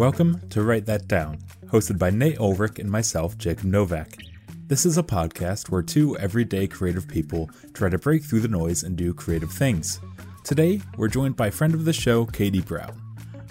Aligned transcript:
Welcome 0.00 0.40
to 0.48 0.62
Write 0.62 0.86
That 0.86 1.08
Down, 1.08 1.36
hosted 1.66 1.98
by 1.98 2.08
Nate 2.08 2.40
Ulrich 2.40 2.78
and 2.78 2.90
myself, 2.90 3.36
Jacob 3.36 3.66
Novak. 3.66 4.16
This 4.66 4.86
is 4.86 4.96
a 4.96 5.02
podcast 5.02 5.68
where 5.68 5.82
two 5.82 6.16
everyday 6.16 6.66
creative 6.68 7.06
people 7.06 7.50
try 7.74 7.90
to 7.90 7.98
break 7.98 8.24
through 8.24 8.40
the 8.40 8.48
noise 8.48 8.82
and 8.82 8.96
do 8.96 9.12
creative 9.12 9.52
things. 9.52 10.00
Today, 10.42 10.80
we're 10.96 11.08
joined 11.08 11.36
by 11.36 11.50
friend 11.50 11.74
of 11.74 11.84
the 11.84 11.92
show, 11.92 12.24
Katie 12.24 12.62
Brown. 12.62 12.98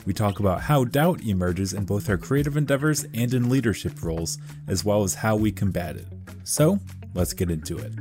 We 0.07 0.13
talk 0.13 0.39
about 0.39 0.61
how 0.61 0.85
doubt 0.85 1.21
emerges 1.21 1.71
in 1.71 1.85
both 1.85 2.09
our 2.09 2.17
creative 2.17 2.57
endeavors 2.57 3.05
and 3.13 3.31
in 3.31 3.51
leadership 3.51 4.01
roles, 4.01 4.39
as 4.67 4.83
well 4.83 5.03
as 5.03 5.13
how 5.13 5.35
we 5.35 5.51
combat 5.51 5.97
it. 5.97 6.07
So, 6.45 6.79
let's 7.13 7.33
get 7.33 7.51
into 7.51 7.77
it. 7.77 7.93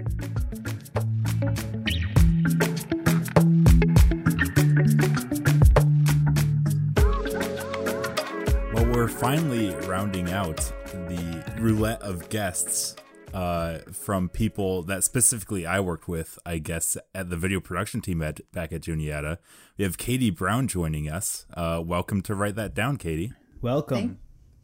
Finally 9.19 9.75
rounding 9.89 10.31
out 10.31 10.59
the 10.93 11.45
roulette 11.59 12.01
of 12.03 12.29
guests 12.29 12.95
uh, 13.35 13.79
from 13.93 14.29
people 14.29 14.83
that 14.83 15.03
specifically 15.03 15.67
I 15.67 15.81
worked 15.81 16.07
with, 16.07 16.39
I 16.47 16.59
guess, 16.59 16.97
at 17.17 17.29
the 17.29 17.37
video 17.37 17.59
production 17.59 18.01
team 18.01 18.23
at 18.23 18.41
back 18.53 18.73
at 18.73 18.83
Juniata. 18.83 19.41
We 19.77 19.83
have 19.83 19.99
Katie 19.99 20.31
Brown 20.31 20.69
joining 20.69 21.11
us. 21.11 21.47
Uh, 21.53 21.83
welcome 21.85 22.23
to 22.23 22.35
Write 22.37 22.55
That 22.55 22.75
Down, 22.75 22.97
Katie. 22.97 23.33
Welcome. 23.61 23.99
Thank, 23.99 24.19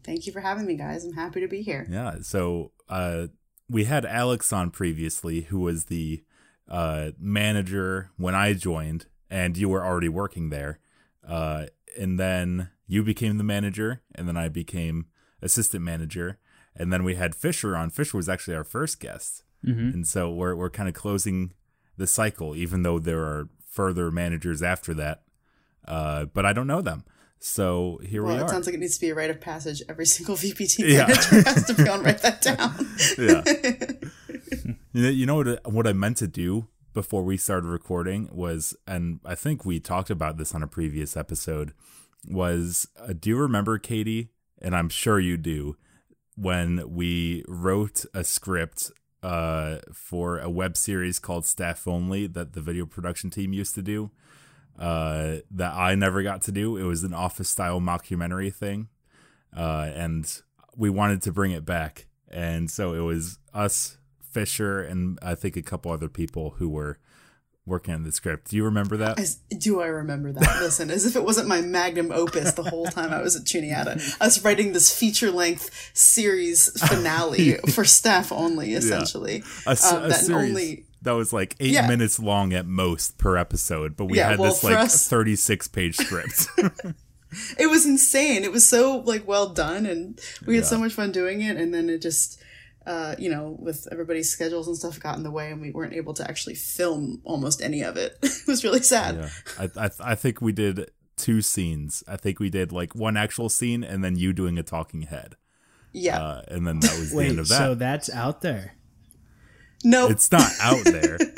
thank 0.04 0.26
you 0.28 0.32
for 0.32 0.40
having 0.40 0.66
me, 0.66 0.76
guys. 0.76 1.04
I'm 1.04 1.14
happy 1.14 1.40
to 1.40 1.48
be 1.48 1.62
here. 1.62 1.84
Yeah. 1.90 2.18
So 2.22 2.70
uh, 2.88 3.26
we 3.68 3.84
had 3.84 4.04
Alex 4.04 4.52
on 4.52 4.70
previously, 4.70 5.42
who 5.42 5.58
was 5.58 5.86
the 5.86 6.22
uh, 6.68 7.10
manager 7.18 8.12
when 8.18 8.36
I 8.36 8.52
joined, 8.52 9.06
and 9.28 9.56
you 9.56 9.68
were 9.68 9.84
already 9.84 10.08
working 10.08 10.50
there. 10.50 10.78
Uh, 11.26 11.66
and 11.98 12.20
then 12.20 12.70
you 12.86 13.02
became 13.02 13.38
the 13.38 13.44
manager, 13.44 14.02
and 14.14 14.28
then 14.28 14.36
I 14.36 14.48
became 14.48 15.06
assistant 15.42 15.82
manager. 15.84 16.38
And 16.76 16.92
then 16.92 17.04
we 17.04 17.14
had 17.14 17.34
Fisher 17.34 17.76
on. 17.76 17.90
Fisher 17.90 18.16
was 18.16 18.28
actually 18.28 18.56
our 18.56 18.64
first 18.64 18.98
guest. 19.00 19.42
Mm-hmm. 19.64 19.88
And 19.90 20.06
so 20.06 20.30
we're, 20.30 20.54
we're 20.56 20.70
kind 20.70 20.88
of 20.88 20.94
closing 20.94 21.52
the 21.96 22.06
cycle, 22.06 22.56
even 22.56 22.82
though 22.82 22.98
there 22.98 23.20
are 23.22 23.48
further 23.66 24.10
managers 24.10 24.62
after 24.62 24.92
that. 24.94 25.22
Uh, 25.86 26.24
but 26.26 26.44
I 26.44 26.52
don't 26.52 26.66
know 26.66 26.80
them. 26.82 27.04
So 27.38 28.00
here 28.04 28.22
well, 28.22 28.36
we 28.36 28.40
are. 28.42 28.44
it 28.46 28.50
sounds 28.50 28.66
like 28.66 28.74
it 28.74 28.80
needs 28.80 28.96
to 28.96 29.00
be 29.06 29.10
a 29.10 29.14
rite 29.14 29.30
of 29.30 29.40
passage. 29.40 29.82
Every 29.88 30.06
single 30.16 30.34
VPT 30.36 30.78
Yeah. 30.78 31.06
manager 31.06 31.42
has 31.50 31.64
to 31.66 31.74
be 31.74 31.88
on. 31.88 32.02
Write 32.02 32.22
that 32.22 32.42
down. 32.42 32.88
yeah. 33.18 34.08
You 34.96 35.02
know, 35.02 35.08
you 35.08 35.26
know 35.26 35.34
what, 35.34 35.72
what 35.72 35.86
I 35.88 35.92
meant 35.92 36.18
to 36.18 36.28
do 36.28 36.68
before 36.92 37.24
we 37.24 37.36
started 37.36 37.66
recording 37.66 38.28
was, 38.30 38.76
and 38.86 39.18
I 39.24 39.34
think 39.34 39.64
we 39.64 39.80
talked 39.80 40.08
about 40.08 40.36
this 40.38 40.54
on 40.54 40.62
a 40.62 40.68
previous 40.68 41.16
episode, 41.16 41.72
was 42.28 42.88
uh, 42.98 43.12
do 43.18 43.30
you 43.30 43.36
remember, 43.36 43.78
Katie? 43.78 44.30
And 44.60 44.74
I'm 44.74 44.88
sure 44.88 45.20
you 45.20 45.36
do, 45.36 45.76
when 46.36 46.94
we 46.94 47.44
wrote 47.46 48.04
a 48.14 48.24
script 48.24 48.90
uh, 49.22 49.78
for 49.92 50.38
a 50.38 50.50
web 50.50 50.76
series 50.76 51.18
called 51.18 51.44
Staff 51.44 51.86
Only 51.86 52.26
that 52.28 52.52
the 52.52 52.60
video 52.60 52.86
production 52.86 53.30
team 53.30 53.52
used 53.52 53.74
to 53.74 53.82
do 53.82 54.10
uh, 54.78 55.36
that 55.50 55.74
I 55.74 55.94
never 55.94 56.22
got 56.22 56.42
to 56.42 56.52
do. 56.52 56.76
It 56.76 56.84
was 56.84 57.04
an 57.04 57.14
office 57.14 57.48
style 57.48 57.80
mockumentary 57.80 58.54
thing. 58.54 58.88
Uh, 59.56 59.90
and 59.94 60.42
we 60.76 60.90
wanted 60.90 61.22
to 61.22 61.32
bring 61.32 61.52
it 61.52 61.64
back. 61.64 62.06
And 62.28 62.70
so 62.70 62.92
it 62.94 63.00
was 63.00 63.38
us, 63.52 63.98
Fisher, 64.20 64.82
and 64.82 65.18
I 65.22 65.34
think 65.34 65.56
a 65.56 65.62
couple 65.62 65.92
other 65.92 66.08
people 66.08 66.56
who 66.58 66.68
were 66.68 66.98
working 67.66 67.94
on 67.94 68.02
the 68.02 68.12
script. 68.12 68.50
Do 68.50 68.56
you 68.56 68.64
remember 68.64 68.96
that? 68.98 69.18
As, 69.18 69.36
do 69.58 69.80
I 69.80 69.86
remember 69.86 70.32
that? 70.32 70.56
Listen, 70.60 70.90
as 70.90 71.06
if 71.06 71.16
it 71.16 71.24
wasn't 71.24 71.48
my 71.48 71.60
magnum 71.62 72.12
opus 72.12 72.52
the 72.52 72.62
whole 72.64 72.84
time 72.86 73.12
I 73.12 73.22
was 73.22 73.36
at 73.36 73.44
Juniata. 73.44 73.92
Us 74.20 74.44
writing 74.44 74.72
this 74.74 74.96
feature 74.96 75.30
length 75.30 75.90
series 75.94 76.68
finale 76.88 77.54
for 77.74 77.84
staff 77.84 78.30
only, 78.32 78.74
essentially. 78.74 79.42
a, 79.66 79.70
s- 79.70 79.90
Um, 79.92 80.04
a 80.04 80.08
that 80.08 80.16
series 80.20 80.50
only 80.50 80.84
that 81.02 81.12
was 81.12 81.32
like 81.32 81.54
eight 81.60 81.72
Yeah. 81.72 81.86
minutes 81.86 82.18
long 82.18 82.52
at 82.54 82.66
most 82.66 83.18
per 83.18 83.36
episode, 83.36 83.96
but 83.96 84.06
we 84.06 84.16
Yeah, 84.18 84.30
had 84.30 84.38
well, 84.38 84.50
this 84.52 84.64
like 84.64 84.76
us- 84.76 85.08
36 85.08 85.68
page 85.68 85.96
script. 85.96 86.46
it 87.58 87.68
was 87.70 87.84
insane. 87.86 88.44
It 88.44 88.52
was 88.52 88.68
so 88.68 88.98
like 88.98 89.26
well 89.26 89.48
done, 89.50 89.86
and 89.86 90.20
we 90.46 90.56
had 90.56 90.64
so 90.66 90.78
much 90.78 90.92
fun 90.92 91.12
doing 91.12 91.40
it. 91.42 91.56
And 91.56 91.72
then 91.74 91.88
it 91.90 92.00
just, 92.02 92.40
uh, 92.86 93.14
you 93.18 93.30
know, 93.30 93.56
with 93.58 93.88
everybody's 93.90 94.30
schedules 94.30 94.68
and 94.68 94.76
stuff 94.76 95.00
got 95.00 95.16
in 95.16 95.22
the 95.22 95.30
way, 95.30 95.50
and 95.50 95.60
we 95.60 95.70
weren't 95.70 95.94
able 95.94 96.14
to 96.14 96.28
actually 96.28 96.54
film 96.54 97.20
almost 97.24 97.62
any 97.62 97.82
of 97.82 97.96
it. 97.96 98.18
it 98.22 98.46
was 98.46 98.64
really 98.64 98.82
sad. 98.82 99.16
yeah. 99.16 99.68
I, 99.76 99.86
I, 99.86 99.90
I 100.12 100.14
think 100.14 100.40
we 100.40 100.52
did 100.52 100.90
two 101.16 101.42
scenes. 101.42 102.04
I 102.06 102.16
think 102.16 102.40
we 102.40 102.50
did 102.50 102.72
like 102.72 102.94
one 102.94 103.16
actual 103.16 103.48
scene 103.48 103.84
and 103.84 104.02
then 104.04 104.16
you 104.16 104.32
doing 104.32 104.58
a 104.58 104.62
talking 104.62 105.02
head. 105.02 105.36
Yeah. 105.92 106.20
Uh, 106.20 106.42
and 106.48 106.66
then 106.66 106.80
that 106.80 106.98
was 106.98 107.12
the 107.12 107.22
end 107.24 107.38
of 107.38 107.48
that. 107.48 107.58
so 107.58 107.74
that's 107.74 108.10
out 108.10 108.40
there. 108.40 108.74
no, 109.84 110.08
it's 110.08 110.30
not 110.32 110.50
out 110.60 110.84
there. 110.84 111.18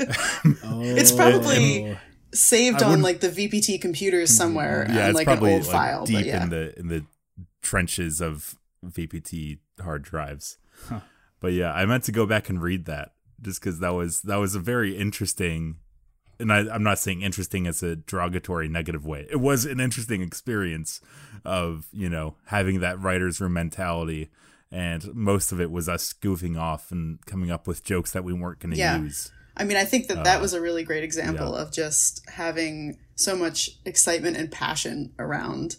Oh, 0.65 0.81
It's 0.81 1.13
probably 1.13 1.99
saved 2.33 2.83
on 2.83 3.03
like 3.03 3.21
the 3.21 3.29
VPT 3.29 3.81
computers 3.81 4.37
somewhere 4.37 4.87
yeah, 4.89 5.05
on 5.05 5.11
it's 5.11 5.15
like 5.17 5.27
an 5.27 5.35
probably 5.35 5.53
old 5.55 5.63
like, 5.63 5.73
file. 5.73 6.07
deep 6.07 6.17
but 6.17 6.25
yeah. 6.27 6.43
in 6.43 6.51
the 6.51 6.79
in 6.79 6.89
the 6.89 7.05
trenches 7.63 8.21
of 8.21 8.57
VPT 8.85 9.59
hard 9.81 10.03
drives. 10.03 10.59
But 11.41 11.53
yeah, 11.53 11.73
I 11.73 11.85
meant 11.87 12.05
to 12.05 12.13
go 12.13 12.27
back 12.27 12.49
and 12.49 12.63
read 12.63 12.87
that 12.87 13.13
just 13.41 13.61
because 13.61 13.79
that 13.81 13.91
was 13.95 14.23
that 14.23 14.37
was 14.37 14.55
a 14.55 14.61
very 14.61 14.97
interesting. 14.97 15.77
And 16.39 16.53
I, 16.53 16.59
I'm 16.71 16.83
not 16.83 16.99
saying 16.99 17.23
interesting 17.23 17.67
as 17.67 17.83
a 17.83 17.97
derogatory 17.97 18.69
negative 18.69 19.07
way. 19.07 19.27
It 19.31 19.41
was 19.41 19.65
an 19.65 19.81
interesting 19.81 20.21
experience 20.23 21.01
of 21.45 21.87
you 21.93 22.09
know 22.11 22.37
having 22.47 22.81
that 22.81 23.01
writers' 23.01 23.41
room 23.41 23.55
mentality, 23.55 24.31
and 24.71 25.15
most 25.15 25.53
of 25.53 25.61
it 25.61 25.71
was 25.71 25.89
us 25.89 26.13
goofing 26.13 26.59
off 26.59 26.91
and 26.93 27.25
coming 27.27 27.51
up 27.51 27.67
with 27.67 27.85
jokes 27.85 28.13
that 28.13 28.25
we 28.25 28.33
weren't 28.35 28.59
going 28.61 28.73
to 28.73 28.79
Yeah. 28.79 28.99
use. 29.01 29.31
I 29.59 29.65
mean, 29.65 29.79
I 29.79 29.85
think 29.87 30.09
that 30.09 30.25
that 30.25 30.43
was 30.43 30.53
a 30.53 30.61
really 30.61 30.83
great 30.85 31.03
example 31.03 31.55
Uh, 31.55 31.57
yeah. 31.57 31.63
of 31.63 31.73
just 31.73 32.29
having 32.29 32.99
so 33.15 33.35
much 33.35 33.71
excitement 33.87 34.37
and 34.37 34.51
passion 34.53 35.15
around 35.19 35.77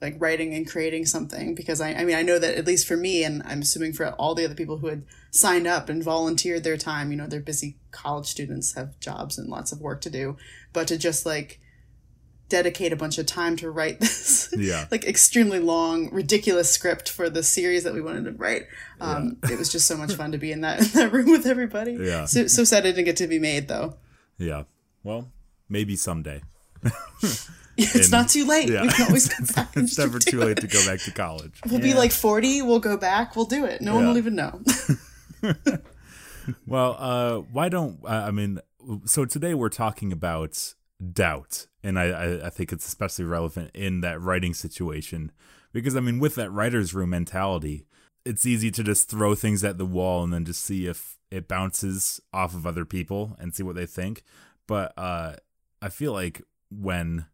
like 0.00 0.16
writing 0.18 0.54
and 0.54 0.68
creating 0.68 1.06
something. 1.06 1.54
Because 1.54 1.80
I, 1.80 1.92
I 1.94 2.04
mean, 2.04 2.16
I 2.16 2.22
know 2.22 2.38
that 2.38 2.56
at 2.56 2.66
least 2.66 2.86
for 2.86 2.96
me, 2.96 3.24
and 3.24 3.42
I'm 3.44 3.62
assuming 3.62 3.92
for 3.92 4.06
all 4.12 4.34
the 4.34 4.44
other 4.44 4.54
people 4.54 4.78
who 4.78 4.88
had 4.88 5.04
signed 5.30 5.66
up 5.66 5.88
and 5.88 6.02
volunteered 6.02 6.64
their 6.64 6.76
time, 6.76 7.10
you 7.10 7.16
know, 7.16 7.26
they're 7.26 7.40
busy 7.40 7.76
college 7.90 8.26
students, 8.26 8.74
have 8.74 8.98
jobs 9.00 9.38
and 9.38 9.48
lots 9.48 9.72
of 9.72 9.80
work 9.80 10.00
to 10.02 10.10
do, 10.10 10.36
but 10.72 10.88
to 10.88 10.98
just 10.98 11.26
like 11.26 11.60
dedicate 12.48 12.92
a 12.94 12.96
bunch 12.96 13.18
of 13.18 13.26
time 13.26 13.56
to 13.56 13.70
write 13.70 14.00
this 14.00 14.54
Yeah. 14.56 14.86
like 14.90 15.04
extremely 15.04 15.58
long 15.60 16.08
ridiculous 16.10 16.72
script 16.72 17.10
for 17.10 17.28
the 17.28 17.42
series 17.42 17.84
that 17.84 17.92
we 17.92 18.00
wanted 18.00 18.24
to 18.24 18.32
write 18.32 18.62
um 19.02 19.36
it 19.50 19.58
was 19.58 19.70
just 19.70 19.86
so 19.86 19.98
much 19.98 20.14
fun 20.14 20.32
to 20.32 20.38
be 20.38 20.50
in 20.50 20.62
that 20.62 20.80
in 20.80 20.86
that 20.94 21.12
room 21.12 21.30
with 21.30 21.44
everybody 21.44 21.92
Yeah. 22.00 22.24
so, 22.24 22.46
so 22.46 22.64
sad 22.64 22.86
it 22.86 22.92
didn't 22.92 23.04
get 23.04 23.18
to 23.18 23.26
be 23.26 23.38
made 23.38 23.68
though 23.68 23.96
Yeah. 24.38 24.62
Well, 25.04 25.28
maybe 25.68 25.94
someday. 25.94 26.40
it's 27.94 27.94
And- 27.94 28.10
not 28.12 28.28
too 28.28 28.44
late 28.46 28.68
yeah. 28.68 28.82
we 28.86 28.88
can 28.90 29.06
always 29.06 29.28
come 29.28 29.46
back 29.54 29.74
and 29.76 29.84
It's 29.86 29.98
never 29.98 30.18
do 30.18 30.30
too 30.32 30.42
it. 30.42 30.46
late 30.46 30.56
to 30.58 30.66
go 30.66 30.84
back 30.84 31.00
to 31.00 31.10
college. 31.12 31.60
we'll 31.70 31.80
be 31.80 31.94
like 31.94 32.12
40 32.12 32.62
we'll 32.62 32.80
go 32.80 32.96
back 32.96 33.36
we'll 33.36 33.44
do 33.46 33.64
it 33.64 33.80
no 33.80 33.94
one 33.94 34.06
will 34.08 34.18
even 34.18 34.34
know 34.34 34.60
Well, 36.66 36.96
uh, 36.98 37.36
why 37.52 37.68
don't 37.68 37.98
uh, 38.04 38.24
I 38.26 38.30
mean? 38.30 38.60
So 39.04 39.26
today 39.26 39.52
we're 39.52 39.68
talking 39.68 40.12
about 40.12 40.72
doubt, 41.12 41.66
and 41.82 41.98
I, 41.98 42.04
I, 42.04 42.46
I 42.46 42.50
think 42.50 42.72
it's 42.72 42.86
especially 42.88 43.26
relevant 43.26 43.70
in 43.74 44.00
that 44.00 44.18
writing 44.20 44.54
situation 44.54 45.30
because 45.74 45.94
I 45.94 46.00
mean, 46.00 46.18
with 46.18 46.36
that 46.36 46.50
writer's 46.50 46.94
room 46.94 47.10
mentality, 47.10 47.84
it's 48.24 48.46
easy 48.46 48.70
to 48.70 48.82
just 48.82 49.10
throw 49.10 49.34
things 49.34 49.62
at 49.62 49.76
the 49.76 49.84
wall 49.84 50.24
and 50.24 50.32
then 50.32 50.46
just 50.46 50.64
see 50.64 50.86
if 50.86 51.18
it 51.30 51.48
bounces 51.48 52.18
off 52.32 52.54
of 52.54 52.66
other 52.66 52.86
people 52.86 53.36
and 53.38 53.54
see 53.54 53.62
what 53.62 53.76
they 53.76 53.84
think. 53.86 54.22
But 54.66 54.94
uh, 54.96 55.34
I 55.82 55.90
feel 55.90 56.14
like 56.14 56.40
when 56.70 57.26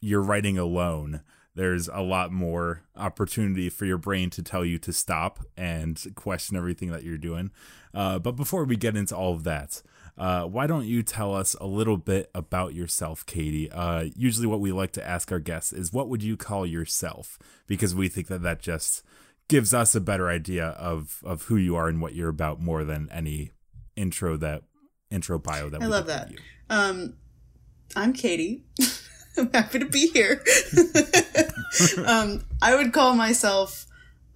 you're 0.00 0.22
writing 0.22 0.58
alone, 0.58 1.22
there's 1.54 1.88
a 1.88 2.00
lot 2.00 2.30
more 2.30 2.82
opportunity 2.96 3.68
for 3.68 3.84
your 3.84 3.98
brain 3.98 4.30
to 4.30 4.42
tell 4.42 4.64
you 4.64 4.78
to 4.78 4.92
stop 4.92 5.40
and 5.56 6.00
question 6.14 6.56
everything 6.56 6.90
that 6.90 7.02
you're 7.02 7.18
doing. 7.18 7.50
Uh, 7.92 8.18
but 8.18 8.32
before 8.32 8.64
we 8.64 8.76
get 8.76 8.96
into 8.96 9.16
all 9.16 9.34
of 9.34 9.44
that, 9.44 9.82
uh, 10.16 10.44
why 10.44 10.66
don't 10.66 10.86
you 10.86 11.02
tell 11.02 11.34
us 11.34 11.54
a 11.60 11.66
little 11.66 11.96
bit 11.96 12.30
about 12.34 12.74
yourself, 12.74 13.24
Katie? 13.26 13.70
Uh, 13.70 14.06
usually, 14.14 14.46
what 14.46 14.60
we 14.60 14.72
like 14.72 14.92
to 14.92 15.06
ask 15.06 15.30
our 15.30 15.38
guests 15.38 15.72
is, 15.72 15.92
"What 15.92 16.08
would 16.08 16.22
you 16.22 16.36
call 16.36 16.66
yourself?" 16.66 17.38
Because 17.66 17.94
we 17.94 18.08
think 18.08 18.26
that 18.26 18.42
that 18.42 18.60
just 18.60 19.04
gives 19.48 19.72
us 19.72 19.94
a 19.94 20.00
better 20.00 20.28
idea 20.28 20.66
of 20.66 21.22
of 21.24 21.44
who 21.44 21.56
you 21.56 21.74
are 21.74 21.88
and 21.88 22.00
what 22.00 22.14
you're 22.14 22.28
about 22.28 22.60
more 22.60 22.84
than 22.84 23.08
any 23.10 23.50
intro 23.96 24.36
that 24.36 24.62
intro 25.10 25.38
bio 25.38 25.68
that 25.70 25.82
i 25.82 25.86
love 25.86 26.06
that 26.06 26.30
um 26.70 27.14
i'm 27.96 28.12
katie 28.12 28.64
i'm 29.38 29.50
happy 29.52 29.78
to 29.78 29.86
be 29.86 30.08
here 30.08 30.42
um 32.06 32.44
i 32.60 32.74
would 32.74 32.92
call 32.92 33.14
myself 33.14 33.86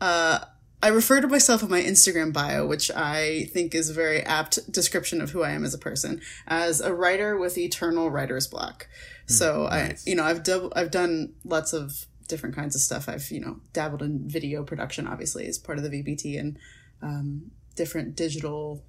uh 0.01 0.41
I 0.83 0.89
refer 0.89 1.21
to 1.21 1.29
myself 1.29 1.63
in 1.63 1.71
my 1.71 1.81
Instagram 1.81 2.33
bio, 2.33 2.67
which 2.67 2.91
I 2.91 3.45
think 3.53 3.73
is 3.73 3.89
a 3.89 3.95
very 3.95 4.21
apt 4.21 4.71
description 4.73 5.21
of 5.21 5.31
who 5.31 5.45
I 5.45 5.51
am 5.51 5.65
as 5.65 5.75
a 5.75 5.79
person, 5.79 6.21
as 6.49 6.81
a 6.81 6.93
writer 6.93 7.39
with 7.39 7.57
eternal 7.57 8.11
writer's 8.11 8.49
block. 8.49 8.89
So 9.27 9.69
nice. 9.71 10.05
I, 10.05 10.11
you 10.11 10.17
know, 10.17 10.25
I've 10.25 10.43
I've 10.75 10.91
done 10.91 11.35
lots 11.45 11.73
of 11.73 12.07
different 12.27 12.57
kinds 12.57 12.75
of 12.75 12.81
stuff. 12.81 13.09
I've 13.09 13.31
you 13.31 13.41
know 13.41 13.61
dabbled 13.73 14.03
in 14.03 14.29
video 14.29 14.65
production, 14.65 15.07
obviously, 15.07 15.47
as 15.47 15.57
part 15.57 15.79
of 15.79 15.85
the 15.85 15.91
VPT, 15.91 16.39
and 16.39 16.59
um, 17.01 17.53
different 17.77 18.17
digital 18.17 18.83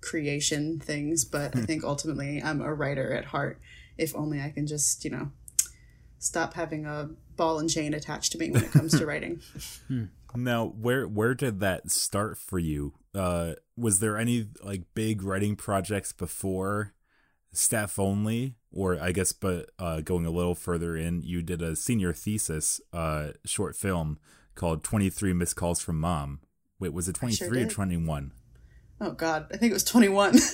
creation 0.00 0.78
things. 0.78 1.24
But 1.24 1.56
I 1.56 1.62
think 1.62 1.82
ultimately, 1.82 2.40
I'm 2.40 2.60
a 2.60 2.72
writer 2.72 3.12
at 3.12 3.26
heart 3.26 3.60
if 3.98 4.14
only 4.14 4.40
I 4.40 4.50
can 4.50 4.66
just, 4.66 5.04
you 5.04 5.10
know, 5.10 5.30
stop 6.18 6.54
having 6.54 6.86
a 6.86 7.10
ball 7.36 7.58
and 7.58 7.70
chain 7.70 7.94
attached 7.94 8.32
to 8.32 8.38
me 8.38 8.50
when 8.50 8.64
it 8.64 8.72
comes 8.72 8.98
to 8.98 9.06
writing. 9.06 9.40
Hmm. 9.88 10.04
Now, 10.34 10.66
where 10.66 11.06
where 11.06 11.34
did 11.34 11.60
that 11.60 11.90
start 11.90 12.36
for 12.36 12.58
you? 12.58 12.94
Uh, 13.14 13.54
was 13.76 14.00
there 14.00 14.18
any 14.18 14.48
like 14.62 14.82
big 14.94 15.22
writing 15.22 15.56
projects 15.56 16.12
before 16.12 16.92
staff 17.52 17.98
only, 17.98 18.56
or 18.72 19.00
I 19.00 19.12
guess, 19.12 19.32
but 19.32 19.70
uh, 19.78 20.00
going 20.00 20.26
a 20.26 20.30
little 20.30 20.54
further 20.54 20.96
in, 20.96 21.22
you 21.22 21.42
did 21.42 21.62
a 21.62 21.76
senior 21.76 22.12
thesis 22.12 22.80
uh, 22.92 23.28
short 23.44 23.76
film 23.76 24.18
called 24.54 24.84
"23 24.84 25.32
Miss 25.32 25.54
Calls 25.54 25.80
from 25.80 26.00
Mom." 26.00 26.40
Wait, 26.78 26.92
was 26.92 27.08
it 27.08 27.14
23 27.14 27.48
sure 27.48 27.66
or 27.66 27.70
21? 27.70 28.32
Oh 29.00 29.10
God, 29.10 29.46
I 29.52 29.56
think 29.56 29.70
it 29.70 29.74
was 29.74 29.84
21. 29.84 30.34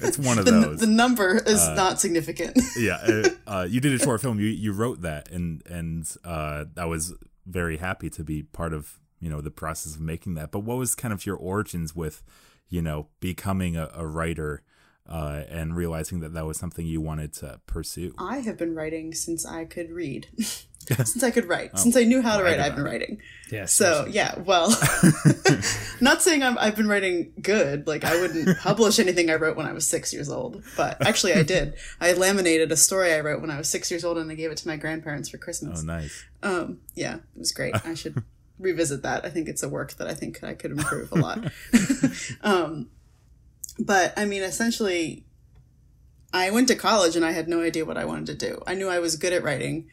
It's 0.00 0.18
one 0.18 0.38
of 0.38 0.44
the, 0.44 0.50
those. 0.50 0.80
the 0.80 0.86
number 0.86 1.36
is 1.36 1.68
not 1.70 2.00
significant. 2.00 2.58
yeah, 2.76 2.96
uh, 2.96 3.28
uh, 3.46 3.66
you 3.68 3.80
did 3.80 3.92
a 3.92 3.98
short 4.02 4.20
film. 4.20 4.38
You 4.40 4.46
you 4.46 4.72
wrote 4.72 5.02
that, 5.02 5.30
and 5.30 5.62
and 5.66 6.08
uh, 6.24 6.64
I 6.76 6.84
was 6.84 7.14
very 7.46 7.76
happy 7.76 8.10
to 8.10 8.24
be 8.24 8.42
part 8.42 8.72
of 8.72 8.98
you 9.20 9.30
know 9.30 9.40
the 9.40 9.50
process 9.50 9.94
of 9.94 10.00
making 10.00 10.34
that. 10.34 10.50
But 10.50 10.60
what 10.60 10.78
was 10.78 10.94
kind 10.94 11.14
of 11.14 11.24
your 11.26 11.36
origins 11.36 11.94
with 11.94 12.22
you 12.68 12.82
know 12.82 13.08
becoming 13.20 13.76
a, 13.76 13.90
a 13.94 14.06
writer 14.06 14.62
uh, 15.08 15.42
and 15.48 15.76
realizing 15.76 16.20
that 16.20 16.34
that 16.34 16.44
was 16.46 16.58
something 16.58 16.86
you 16.86 17.00
wanted 17.00 17.32
to 17.34 17.60
pursue? 17.66 18.14
I 18.18 18.38
have 18.38 18.56
been 18.56 18.74
writing 18.74 19.14
since 19.14 19.46
I 19.46 19.64
could 19.64 19.90
read. 19.90 20.28
Since 20.88 21.22
I 21.22 21.30
could 21.30 21.46
write. 21.46 21.78
Since 21.78 21.96
I 21.96 22.04
knew 22.04 22.22
how 22.22 22.36
to 22.36 22.44
write, 22.44 22.60
I've 22.60 22.74
been 22.74 22.84
writing. 22.84 23.20
Yes. 23.50 23.72
So 23.72 24.06
yeah, 24.08 24.38
well, 24.40 24.68
not 26.00 26.22
saying 26.22 26.42
I'm, 26.42 26.58
I've 26.58 26.76
been 26.76 26.88
writing 26.88 27.32
good. 27.40 27.86
Like 27.86 28.04
I 28.04 28.20
wouldn't 28.20 28.58
publish 28.60 28.98
anything 28.98 29.30
I 29.30 29.34
wrote 29.34 29.56
when 29.56 29.66
I 29.66 29.72
was 29.72 29.86
six 29.86 30.12
years 30.12 30.28
old, 30.28 30.62
but 30.76 31.04
actually 31.06 31.34
I 31.34 31.42
did. 31.42 31.74
I 32.00 32.12
laminated 32.12 32.72
a 32.72 32.76
story 32.76 33.12
I 33.12 33.20
wrote 33.20 33.40
when 33.40 33.50
I 33.50 33.58
was 33.58 33.68
six 33.68 33.90
years 33.90 34.04
old, 34.04 34.18
and 34.18 34.30
I 34.30 34.34
gave 34.34 34.50
it 34.50 34.58
to 34.58 34.68
my 34.68 34.76
grandparents 34.76 35.28
for 35.28 35.38
Christmas. 35.38 35.80
Oh, 35.82 35.86
nice. 35.86 36.24
Um, 36.42 36.78
yeah, 36.94 37.16
it 37.16 37.38
was 37.38 37.52
great. 37.52 37.74
I 37.84 37.94
should 37.94 38.22
revisit 38.58 39.02
that. 39.02 39.24
I 39.24 39.30
think 39.30 39.48
it's 39.48 39.62
a 39.62 39.68
work 39.68 39.94
that 39.94 40.08
I 40.08 40.14
think 40.14 40.42
I 40.42 40.54
could 40.54 40.72
improve 40.72 41.12
a 41.12 41.16
lot. 41.16 41.52
um, 42.42 42.88
but 43.78 44.12
I 44.16 44.24
mean, 44.24 44.42
essentially, 44.42 45.24
I 46.32 46.50
went 46.50 46.68
to 46.68 46.74
college 46.74 47.16
and 47.16 47.24
I 47.24 47.32
had 47.32 47.48
no 47.48 47.62
idea 47.62 47.84
what 47.84 47.96
I 47.96 48.04
wanted 48.04 48.26
to 48.26 48.34
do. 48.34 48.62
I 48.66 48.74
knew 48.74 48.88
I 48.88 48.98
was 48.98 49.16
good 49.16 49.32
at 49.32 49.42
writing 49.42 49.88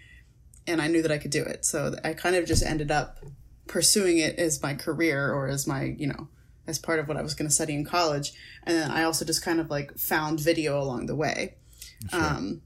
and 0.68 0.82
I 0.82 0.88
knew 0.88 1.02
that 1.02 1.12
I 1.12 1.18
could 1.18 1.32
do 1.32 1.44
it. 1.44 1.66
So 1.66 1.96
I 2.04 2.14
kind 2.14 2.36
of 2.36 2.46
just 2.46 2.64
ended 2.64 2.92
up 2.92 3.20
pursuing 3.68 4.18
it 4.18 4.38
as 4.38 4.62
my 4.62 4.74
career 4.74 5.32
or 5.32 5.48
as 5.48 5.68
my, 5.68 5.96
you 5.98 6.08
know, 6.08 6.28
as 6.68 6.80
part 6.80 7.00
of 7.00 7.08
what 7.08 7.18
I 7.18 7.22
was 7.22 7.34
going 7.34 7.48
to 7.48 7.54
study 7.54 7.74
in 7.74 7.86
college. 7.86 8.34
And 8.64 8.78
then 8.78 8.92
I 8.92 9.04
also 9.04 9.26
just 9.26 9.44
kind 9.44 9.60
of 9.60 9.70
like 9.70 9.98
found 9.98 10.40
video 10.40 10.82
along 10.82 11.08
the 11.08 11.16
way. 11.16 11.56
Um, 12.12 12.62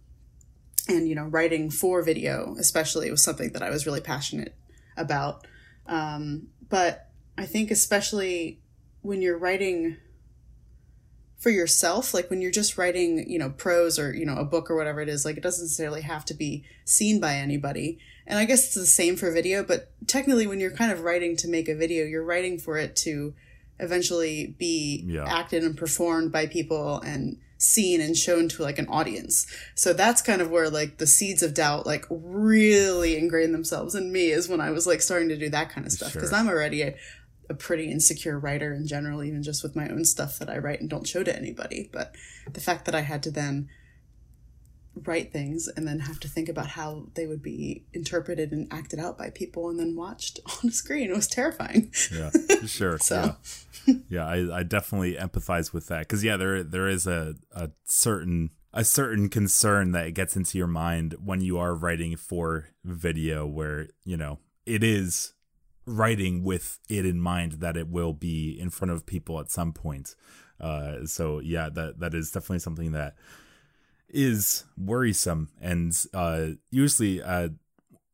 and, 0.90 1.08
you 1.08 1.16
know, 1.16 1.26
writing 1.26 1.70
for 1.70 2.02
video, 2.02 2.56
especially, 2.60 3.10
was 3.12 3.24
something 3.24 3.52
that 3.54 3.62
I 3.62 3.70
was 3.70 3.86
really 3.86 4.02
passionate 4.02 4.56
about. 4.96 5.46
Um, 5.86 6.48
but 6.70 7.10
I 7.38 7.46
think, 7.46 7.72
especially 7.72 8.62
when 9.02 9.22
you're 9.22 9.38
writing 9.38 9.98
for 11.38 11.50
yourself, 11.52 12.14
like 12.14 12.30
when 12.30 12.42
you're 12.42 12.52
just 12.52 12.78
writing, 12.78 13.30
you 13.30 13.38
know, 13.38 13.52
prose 13.52 14.00
or, 14.00 14.14
you 14.14 14.26
know, 14.26 14.36
a 14.38 14.44
book 14.44 14.72
or 14.72 14.76
whatever 14.76 15.02
it 15.02 15.10
is, 15.10 15.24
like 15.24 15.38
it 15.38 15.44
doesn't 15.44 15.66
necessarily 15.66 16.02
have 16.02 16.26
to 16.26 16.34
be 16.34 16.64
seen 16.84 17.20
by 17.20 17.36
anybody. 17.36 18.00
And 18.26 18.40
I 18.40 18.46
guess 18.46 18.66
it's 18.66 18.74
the 18.76 18.86
same 18.88 19.16
for 19.16 19.32
video, 19.32 19.64
but 19.64 19.92
technically 20.08 20.48
when 20.48 20.60
you're 20.60 20.72
kind 20.72 20.92
of 20.92 21.02
writing 21.02 21.36
to 21.38 21.48
make 21.48 21.70
a 21.70 21.76
video, 21.76 22.06
you're 22.06 22.24
writing 22.26 22.58
for 22.58 22.78
it 22.78 22.96
to 22.98 23.34
eventually 23.80 24.56
be 24.58 25.04
Yeah. 25.08 25.26
acted 25.26 25.64
and 25.64 25.78
performed 25.78 26.32
by 26.32 26.48
people 26.48 27.00
and 27.02 27.38
seen 27.60 28.02
and 28.02 28.16
shown 28.16 28.48
to 28.50 28.62
like 28.62 28.78
an 28.78 28.88
audience. 28.88 29.48
So 29.76 29.92
that's 29.94 30.22
kind 30.22 30.42
of 30.42 30.50
where 30.52 30.70
like 30.70 30.98
the 30.98 31.08
seeds 31.08 31.42
of 31.42 31.54
doubt 31.54 31.86
like 31.86 32.06
really 32.10 33.18
ingrained 33.18 33.54
themselves 33.54 33.96
in 33.96 34.12
me 34.12 34.30
is 34.32 34.48
when 34.48 34.62
I 34.62 34.70
was 34.72 34.86
like 34.86 35.02
starting 35.02 35.30
to 35.30 35.38
do 35.38 35.50
that 35.50 35.70
kind 35.70 35.86
of 35.86 35.92
stuff 35.92 36.14
because 36.14 36.30
Sure. 36.30 36.38
I'm 36.38 36.48
already 36.48 36.82
a, 36.84 36.96
a 37.50 37.54
pretty 37.54 37.92
insecure 37.92 38.38
writer 38.40 38.74
in 38.74 38.88
general, 38.88 39.24
even 39.24 39.44
just 39.44 39.64
with 39.64 39.76
my 39.76 39.88
own 39.90 40.06
stuff 40.06 40.40
that 40.40 40.50
I 40.50 40.58
write 40.58 40.82
and 40.82 40.90
don't 40.90 41.08
show 41.08 41.24
to 41.24 41.36
anybody. 41.36 41.90
But 41.92 42.16
the 42.52 42.62
fact 42.62 42.86
that 42.86 42.96
I 42.96 43.02
had 43.02 43.24
to 43.24 43.32
then 43.32 43.70
write 45.06 45.32
things 45.32 45.68
and 45.68 45.88
then 45.88 46.00
have 46.00 46.20
to 46.20 46.28
think 46.28 46.50
about 46.50 46.68
how 46.68 47.08
they 47.14 47.28
would 47.28 47.42
be 47.42 47.86
interpreted 47.94 48.52
and 48.52 48.72
acted 48.72 49.00
out 49.00 49.18
by 49.18 49.30
people 49.30 49.70
and 49.70 49.80
then 49.80 49.96
watched 49.96 50.40
on 50.64 50.70
a 50.70 50.72
screen 50.72 51.10
it 51.10 51.16
was 51.16 51.28
terrifying. 51.28 51.92
Yeah, 52.14 52.32
sure. 52.66 52.98
So- 53.00 53.36
yeah, 53.86 53.96
yeah 54.10 54.26
I, 54.26 54.60
I 54.60 54.64
definitely 54.64 55.16
empathize 55.16 55.74
with 55.74 55.88
that 55.88 56.00
because 56.00 56.24
yeah, 56.24 56.38
there 56.38 56.64
there 56.64 56.88
is 56.88 57.08
a, 57.08 57.36
a 57.52 57.70
certain 57.86 58.52
a 58.74 58.84
certain 58.84 59.30
concern 59.30 59.92
that 59.94 60.14
gets 60.14 60.36
into 60.36 60.58
your 60.58 60.68
mind 60.68 61.16
when 61.24 61.42
you 61.42 61.58
are 61.58 61.74
writing 61.74 62.16
for 62.18 62.70
video, 62.84 63.46
where 63.46 63.88
you 64.04 64.18
know 64.18 64.40
it 64.66 64.84
is 64.84 65.34
writing 65.88 66.44
with 66.44 66.80
it 66.90 67.06
in 67.06 67.20
mind 67.20 67.54
that 67.54 67.78
it 67.78 67.88
will 67.88 68.14
be 68.14 68.52
in 68.60 68.70
front 68.70 68.92
of 68.92 69.06
people 69.06 69.40
at 69.40 69.50
some 69.50 69.74
point. 69.74 70.16
Uh, 70.60 71.06
so 71.06 71.40
yeah, 71.40 71.70
that 71.70 72.00
that 72.00 72.14
is 72.14 72.32
definitely 72.32 72.60
something 72.60 72.92
that 72.92 73.16
is 74.10 74.64
worrisome 74.78 75.50
and 75.62 76.06
uh, 76.14 76.48
usually 76.72 77.22
uh, 77.22 77.50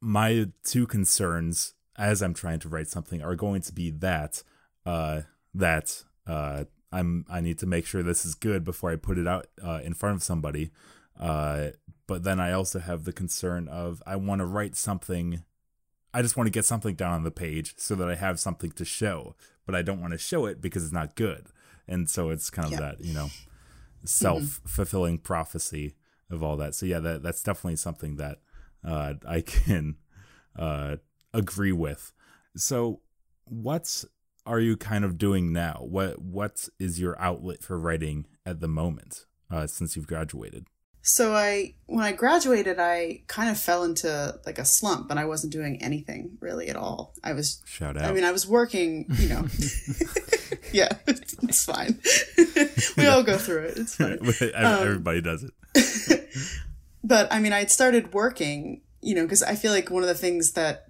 my 0.02 0.48
two 0.64 0.88
concerns 0.88 1.74
as 1.96 2.24
I'm 2.24 2.34
trying 2.34 2.60
to 2.62 2.70
write 2.70 2.88
something 2.88 3.22
are 3.22 3.36
going 3.36 3.62
to 3.62 3.74
be 3.74 3.92
that 3.92 4.42
uh, 4.86 5.22
that 5.54 6.04
uh, 6.26 6.66
I'm 6.92 7.26
I 7.30 7.42
need 7.42 7.60
to 7.60 7.68
make 7.68 7.86
sure 7.86 8.02
this 8.02 8.26
is 8.26 8.36
good 8.36 8.64
before 8.64 8.92
I 8.92 8.96
put 8.96 9.18
it 9.18 9.28
out 9.28 9.48
uh, 9.64 9.82
in 9.84 9.94
front 9.94 10.16
of 10.16 10.24
somebody. 10.24 10.72
But 12.06 12.24
then 12.24 12.40
I 12.40 12.52
also 12.52 12.80
have 12.80 13.06
the 13.06 13.14
concern 13.14 13.68
of 13.68 14.04
I 14.06 14.16
want 14.18 14.40
to 14.40 14.46
write 14.46 14.76
something. 14.76 15.44
I 16.14 16.22
just 16.22 16.38
want 16.38 16.48
to 16.48 16.52
get 16.52 16.66
something 16.66 16.96
down 16.96 17.14
on 17.14 17.24
the 17.24 17.32
page 17.32 17.74
so 17.78 17.96
that 17.96 18.10
I 18.10 18.16
have 18.16 18.40
something 18.40 18.72
to 18.74 18.86
show, 18.86 19.36
but 19.66 19.74
I 19.76 19.82
don't 19.82 20.00
want 20.02 20.12
to 20.14 20.18
show 20.20 20.46
it 20.46 20.62
because 20.62 20.84
it's 20.84 20.94
not 20.94 21.16
good. 21.16 21.48
And 21.88 22.10
so 22.10 22.30
it's 22.30 22.50
kind 22.50 22.68
of 22.68 22.74
Yeah. 22.74 22.80
that 22.80 23.04
you 23.04 23.14
know 23.14 23.30
self 24.06 24.62
fulfilling 24.66 25.18
prophecy 25.18 25.96
of 26.30 26.44
all 26.44 26.58
that. 26.58 26.76
So 26.76 26.86
yeah, 26.86 27.00
that 27.00 27.24
that's 27.24 27.44
definitely 27.44 27.78
something 27.78 28.18
that 28.18 28.40
uh, 28.84 29.16
I 29.28 29.42
can 29.46 29.96
uh, 30.58 30.98
agree 31.34 31.72
with. 31.72 32.14
So 32.56 33.02
what 33.46 34.04
are 34.46 34.60
you 34.60 34.78
kind 34.78 35.06
of 35.06 35.18
doing 35.18 35.52
now? 35.54 35.80
What 35.82 36.22
what 36.22 36.68
is 36.80 37.00
your 37.00 37.20
outlet 37.20 37.64
for 37.64 37.78
writing 37.80 38.26
at 38.46 38.60
the 38.60 38.68
moment 38.68 39.26
uh, 39.50 39.68
since 39.68 39.96
you've 39.96 40.08
graduated? 40.08 40.68
So 41.06 41.36
I 41.36 41.76
when 41.86 42.04
I 42.04 42.14
graduated 42.14 42.80
I 42.80 43.22
kind 43.28 43.50
of 43.50 43.60
fell 43.60 43.84
into 43.84 44.40
like 44.46 44.58
a 44.58 44.66
slump 44.66 45.12
and 45.12 45.20
I 45.20 45.26
wasn't 45.26 45.52
doing 45.52 45.82
anything 45.84 46.38
really 46.40 46.70
at 46.70 46.78
all. 46.78 47.14
I 47.24 47.34
was 47.34 47.62
Shout 47.66 47.98
out. 47.98 48.06
I 48.06 48.14
mean 48.14 48.24
I 48.24 48.32
was 48.32 48.48
working, 48.48 49.06
you 49.20 49.30
know. 49.30 49.46
yeah, 50.72 50.98
it's 51.08 51.66
fine. 51.66 52.00
we 52.98 53.06
all 53.06 53.24
go 53.24 53.38
through 53.38 53.66
it. 53.66 53.78
It's 53.78 53.96
fine. 53.96 54.20
Um, 54.56 54.88
everybody 54.88 55.22
does 55.22 55.44
it. 55.44 56.30
but 57.04 57.32
I 57.32 57.40
mean, 57.40 57.54
I'd 57.54 57.72
started 57.72 58.14
working, 58.14 58.82
you 59.02 59.16
know, 59.16 59.24
because 59.24 59.44
I 59.44 59.56
feel 59.56 59.72
like 59.72 59.90
one 59.90 60.04
of 60.04 60.10
the 60.10 60.16
things 60.16 60.54
that 60.54 60.86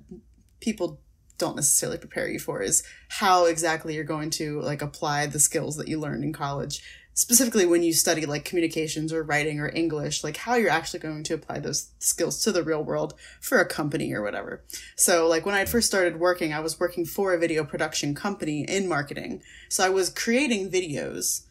people 0.62 1.01
don't 1.38 1.55
necessarily 1.55 1.98
prepare 1.98 2.29
you 2.29 2.39
for 2.39 2.62
is 2.62 2.84
how 3.10 3.46
exactly 3.46 3.96
you're 3.96 4.03
going 4.03 4.29
to 4.29 4.62
like 4.62 4.82
apply 4.82 5.25
the 5.25 5.39
skills 5.39 5.75
that 5.77 5.88
you 5.88 6.00
learned 6.00 6.24
in 6.24 6.32
college 6.32 6.82
specifically 7.13 7.65
when 7.65 7.84
you 7.84 7.93
study 7.93 8.25
like 8.25 8.46
communications 8.46 9.13
or 9.13 9.24
writing 9.24 9.60
or 9.60 9.70
english 9.70 10.24
like 10.24 10.38
how 10.38 10.55
you're 10.55 10.70
actually 10.70 11.00
going 11.00 11.24
to 11.24 11.34
apply 11.34 11.60
those 11.60 11.91
skills 12.00 12.43
to 12.43 12.51
the 12.51 12.63
real 12.63 12.84
world 12.84 13.13
for 13.39 13.60
a 13.60 13.65
company 13.65 14.13
or 14.13 14.22
whatever 14.22 14.63
so 14.96 15.27
like 15.27 15.46
when 15.46 15.55
i 15.55 15.65
first 15.65 15.88
started 15.88 16.20
working 16.20 16.53
i 16.53 16.60
was 16.60 16.79
working 16.79 17.05
for 17.05 17.34
a 17.34 17.39
video 17.39 17.63
production 17.63 18.15
company 18.15 18.65
in 18.67 18.88
marketing 18.88 19.41
so 19.70 19.86
i 19.86 19.89
was 19.89 20.10
creating 20.10 20.70
videos 20.70 21.43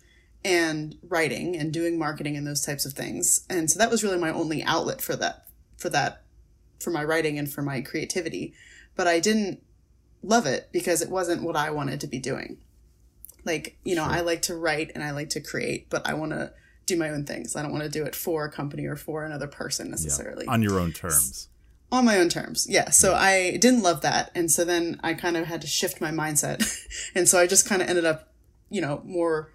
and 0.44 0.96
writing 1.08 1.56
and 1.56 1.72
doing 1.72 1.98
marketing 1.98 2.36
and 2.36 2.46
those 2.46 2.64
types 2.64 2.84
of 2.84 2.92
things. 2.92 3.44
And 3.48 3.70
so 3.70 3.78
that 3.78 3.90
was 3.90 4.02
really 4.02 4.18
my 4.18 4.30
only 4.30 4.62
outlet 4.62 5.00
for 5.00 5.16
that 5.16 5.46
for 5.76 5.88
that 5.90 6.22
for 6.80 6.90
my 6.90 7.04
writing 7.04 7.38
and 7.38 7.50
for 7.50 7.62
my 7.62 7.80
creativity. 7.80 8.54
But 8.96 9.06
I 9.06 9.20
didn't 9.20 9.62
love 10.22 10.46
it 10.46 10.68
because 10.72 11.02
it 11.02 11.10
wasn't 11.10 11.42
what 11.42 11.56
I 11.56 11.70
wanted 11.70 12.00
to 12.00 12.06
be 12.06 12.18
doing. 12.18 12.58
Like, 13.44 13.76
you 13.84 13.94
know, 13.96 14.04
I 14.04 14.20
like 14.20 14.42
to 14.42 14.54
write 14.56 14.92
and 14.94 15.02
I 15.02 15.10
like 15.10 15.30
to 15.30 15.40
create, 15.40 15.90
but 15.90 16.06
I 16.06 16.14
want 16.14 16.32
to 16.32 16.52
do 16.86 16.96
my 16.96 17.10
own 17.10 17.24
things. 17.24 17.56
I 17.56 17.62
don't 17.62 17.72
want 17.72 17.84
to 17.84 17.90
do 17.90 18.04
it 18.04 18.14
for 18.14 18.44
a 18.44 18.50
company 18.50 18.86
or 18.86 18.96
for 18.96 19.24
another 19.24 19.46
person 19.46 19.90
necessarily. 19.90 20.46
On 20.46 20.62
your 20.62 20.78
own 20.78 20.92
terms. 20.92 21.48
on 21.90 22.04
my 22.04 22.18
own 22.18 22.28
terms 22.28 22.66
yeah. 22.68 22.90
So 22.90 23.14
i 23.14 23.56
didn't 23.58 23.82
love 23.82 24.00
that 24.00 24.30
and 24.34 24.50
so 24.50 24.64
then 24.64 24.98
i 25.02 25.12
kind 25.14 25.36
of 25.36 25.46
had 25.46 25.60
to 25.60 25.66
shift 25.66 26.00
my 26.00 26.10
mindset. 26.10 26.58
And 27.14 27.28
so 27.28 27.38
i 27.38 27.46
just 27.46 27.68
kind 27.68 27.82
of 27.82 27.88
ended 27.88 28.04
up 28.04 28.32
you 28.70 28.80
know 28.80 29.02
more 29.04 29.50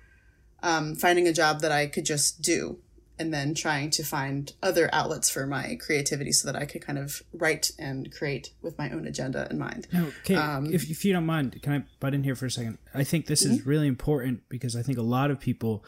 um, 0.64 0.96
finding 0.96 1.28
a 1.28 1.34
job 1.34 1.62
that 1.62 1.72
i 1.72 1.88
could 1.88 2.06
just 2.06 2.42
do 2.42 2.80
and 3.20 3.34
then 3.34 3.54
trying 3.54 3.90
to 3.92 4.04
find 4.04 4.54
other 4.62 4.90
outlets 4.94 5.30
for 5.30 5.48
my 5.48 5.76
creativity 5.80 6.32
so 6.32 6.52
that 6.52 6.56
I 6.62 6.66
could 6.66 6.86
kind 6.86 7.00
of 7.00 7.24
write 7.34 7.72
and 7.80 8.12
create 8.12 8.52
with 8.62 8.78
my 8.78 8.90
own 8.92 9.08
agenda 9.08 9.48
in 9.50 9.58
mind. 9.58 9.88
Okay, 9.96 10.36
Um, 10.36 10.72
if, 10.74 10.90
if 10.90 11.04
you 11.04 11.14
don't 11.14 11.26
mind, 11.26 11.60
can 11.62 11.74
I 11.74 11.84
butt 12.00 12.14
in 12.14 12.24
here 12.24 12.36
for 12.36 12.46
a 12.46 12.52
second? 12.52 12.78
I 12.94 13.04
think 13.04 13.26
this 13.26 13.44
is 13.44 13.60
Mm-hmm. 13.60 13.70
really 13.70 13.88
important 13.88 14.44
because 14.50 14.76
I 14.76 14.82
think 14.84 14.98
a 14.98 15.02
lot 15.04 15.32
of 15.32 15.40
people 15.40 15.84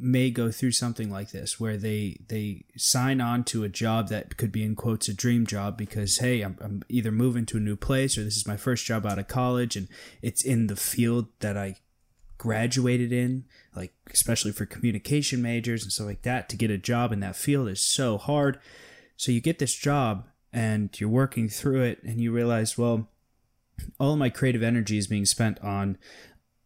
may 0.00 0.30
go 0.30 0.48
through 0.52 0.70
something 0.70 1.10
like 1.10 1.32
this 1.32 1.58
where 1.58 1.76
they 1.76 2.20
they 2.28 2.64
sign 2.76 3.20
on 3.20 3.42
to 3.42 3.64
a 3.64 3.68
job 3.68 4.08
that 4.10 4.36
could 4.36 4.52
be 4.52 4.62
in 4.62 4.76
quotes 4.76 5.08
a 5.08 5.12
dream 5.14 5.44
job 5.44 5.76
because 5.76 6.18
hey 6.18 6.40
I'm, 6.42 6.56
I'm 6.60 6.82
either 6.88 7.10
moving 7.10 7.44
to 7.46 7.56
a 7.56 7.60
new 7.60 7.74
place 7.74 8.16
or 8.16 8.22
this 8.22 8.36
is 8.36 8.46
my 8.46 8.56
first 8.56 8.84
job 8.86 9.04
out 9.04 9.18
of 9.18 9.26
college 9.26 9.74
and 9.74 9.88
it's 10.22 10.44
in 10.44 10.68
the 10.68 10.76
field 10.76 11.26
that 11.40 11.56
I 11.56 11.78
graduated 12.36 13.12
in 13.12 13.44
like 13.78 13.92
especially 14.12 14.52
for 14.52 14.66
communication 14.66 15.40
majors 15.40 15.82
and 15.82 15.92
stuff 15.92 16.06
like 16.06 16.22
that 16.22 16.48
to 16.48 16.56
get 16.56 16.70
a 16.70 16.78
job 16.78 17.12
in 17.12 17.20
that 17.20 17.36
field 17.36 17.68
is 17.68 17.82
so 17.82 18.18
hard 18.18 18.58
so 19.16 19.32
you 19.32 19.40
get 19.40 19.58
this 19.58 19.74
job 19.74 20.26
and 20.52 20.98
you're 21.00 21.08
working 21.08 21.48
through 21.48 21.82
it 21.82 22.02
and 22.02 22.20
you 22.20 22.32
realize 22.32 22.76
well 22.76 23.08
all 23.98 24.16
my 24.16 24.28
creative 24.28 24.62
energy 24.62 24.98
is 24.98 25.06
being 25.06 25.24
spent 25.24 25.62
on 25.62 25.98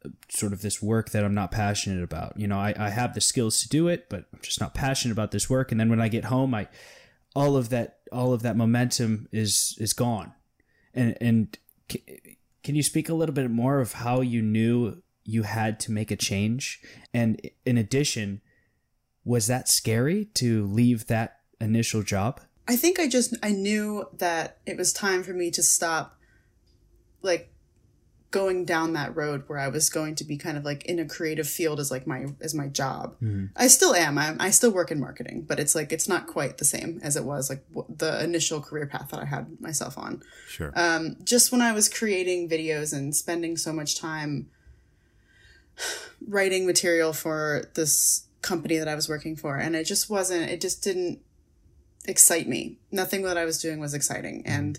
uh, 0.04 0.08
sort 0.28 0.52
of 0.52 0.62
this 0.62 0.82
work 0.82 1.10
that 1.10 1.24
I'm 1.24 1.34
not 1.34 1.50
passionate 1.50 2.02
about. 2.02 2.38
You 2.38 2.48
know, 2.48 2.58
I, 2.58 2.74
I 2.78 2.90
have 2.90 3.14
the 3.14 3.20
skills 3.20 3.60
to 3.60 3.68
do 3.68 3.88
it, 3.88 4.08
but 4.08 4.24
I'm 4.32 4.40
just 4.42 4.60
not 4.60 4.74
passionate 4.74 5.12
about 5.12 5.30
this 5.30 5.50
work. 5.50 5.70
And 5.70 5.80
then 5.80 5.90
when 5.90 6.00
I 6.00 6.08
get 6.08 6.24
home, 6.24 6.54
I 6.54 6.68
all 7.34 7.56
of 7.56 7.70
that 7.70 7.98
all 8.10 8.32
of 8.32 8.42
that 8.42 8.56
momentum 8.56 9.28
is 9.32 9.76
is 9.78 9.92
gone. 9.92 10.32
And 10.94 11.16
and 11.20 11.58
can 11.88 12.74
you 12.74 12.82
speak 12.82 13.08
a 13.08 13.14
little 13.14 13.34
bit 13.34 13.50
more 13.50 13.80
of 13.80 13.94
how 13.94 14.20
you 14.20 14.42
knew 14.42 15.02
you 15.24 15.42
had 15.44 15.78
to 15.80 15.92
make 15.92 16.10
a 16.10 16.16
change? 16.16 16.80
And 17.12 17.40
in 17.64 17.78
addition, 17.78 18.40
was 19.24 19.46
that 19.46 19.68
scary 19.68 20.26
to 20.34 20.66
leave 20.66 21.06
that 21.06 21.40
initial 21.60 22.02
job? 22.02 22.40
I 22.68 22.76
think 22.76 22.98
I 22.98 23.08
just 23.08 23.36
I 23.42 23.50
knew 23.50 24.06
that 24.18 24.58
it 24.66 24.76
was 24.76 24.92
time 24.92 25.22
for 25.22 25.32
me 25.32 25.50
to 25.52 25.62
stop 25.62 26.18
like 27.22 27.52
going 28.32 28.64
down 28.64 28.94
that 28.94 29.14
road 29.14 29.44
where 29.46 29.58
I 29.58 29.68
was 29.68 29.90
going 29.90 30.14
to 30.16 30.24
be 30.24 30.38
kind 30.38 30.56
of 30.56 30.64
like 30.64 30.84
in 30.86 30.98
a 30.98 31.04
creative 31.04 31.46
field 31.46 31.78
as 31.78 31.90
like 31.90 32.06
my 32.06 32.26
as 32.40 32.54
my 32.54 32.66
job. 32.66 33.16
I 33.54 33.68
still 33.68 33.94
am. 33.94 34.18
I, 34.18 34.34
I 34.40 34.50
still 34.50 34.72
work 34.72 34.90
in 34.90 34.98
marketing, 34.98 35.44
but 35.46 35.60
it's 35.60 35.74
like 35.74 35.92
it's 35.92 36.08
not 36.08 36.26
quite 36.26 36.58
the 36.58 36.64
same 36.64 36.98
as 37.02 37.14
it 37.16 37.24
was 37.24 37.50
like 37.50 37.62
w- 37.74 37.94
the 37.94 38.24
initial 38.24 38.60
career 38.60 38.86
path 38.86 39.10
that 39.10 39.20
I 39.20 39.26
had 39.26 39.60
myself 39.60 39.98
on. 39.98 40.22
Sure. 40.48 40.72
Um, 40.74 41.16
just 41.22 41.52
when 41.52 41.60
I 41.60 41.72
was 41.72 41.88
creating 41.88 42.48
videos 42.48 42.92
and 42.96 43.14
spending 43.14 43.56
so 43.56 43.72
much 43.72 44.00
time 44.00 44.48
writing 46.26 46.66
material 46.66 47.12
for 47.12 47.70
this 47.74 48.26
company 48.42 48.78
that 48.78 48.88
I 48.88 48.94
was 48.94 49.08
working 49.08 49.36
for, 49.36 49.56
and 49.56 49.76
it 49.76 49.84
just 49.84 50.10
wasn't. 50.10 50.50
It 50.50 50.60
just 50.60 50.82
didn't 50.82 51.20
excite 52.06 52.48
me. 52.48 52.78
Nothing 52.90 53.22
that 53.22 53.38
I 53.38 53.44
was 53.44 53.60
doing 53.60 53.80
was 53.80 53.94
exciting, 53.94 54.42
and 54.46 54.78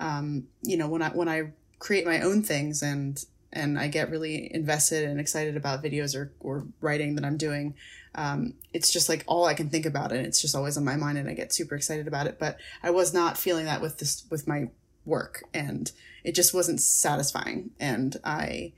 um, 0.00 0.48
you 0.62 0.76
know 0.76 0.88
when 0.88 1.02
I 1.02 1.10
when 1.10 1.28
I 1.28 1.52
create 1.78 2.06
my 2.06 2.20
own 2.20 2.42
things 2.42 2.80
and 2.80 3.24
and 3.52 3.78
I 3.78 3.88
get 3.88 4.10
really 4.10 4.52
invested 4.54 5.04
and 5.04 5.20
excited 5.20 5.56
about 5.56 5.82
videos 5.82 6.16
or 6.16 6.32
or 6.40 6.66
writing 6.80 7.16
that 7.16 7.24
I'm 7.24 7.36
doing. 7.36 7.74
Um, 8.14 8.54
it's 8.74 8.92
just 8.92 9.08
like 9.08 9.24
all 9.26 9.46
I 9.46 9.54
can 9.54 9.70
think 9.70 9.86
about 9.86 10.12
it. 10.12 10.24
It's 10.24 10.40
just 10.40 10.54
always 10.54 10.76
on 10.76 10.84
my 10.84 10.96
mind, 10.96 11.18
and 11.18 11.28
I 11.28 11.34
get 11.34 11.52
super 11.52 11.74
excited 11.74 12.06
about 12.06 12.26
it. 12.26 12.38
But 12.38 12.58
I 12.82 12.90
was 12.90 13.12
not 13.12 13.38
feeling 13.38 13.66
that 13.66 13.80
with 13.80 13.98
this 13.98 14.24
with 14.30 14.46
my 14.46 14.68
work, 15.04 15.44
and 15.52 15.90
it 16.24 16.34
just 16.34 16.54
wasn't 16.54 16.80
satisfying. 16.80 17.70
And 17.80 18.16
I, 18.24 18.72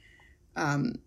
um, 0.57 1.01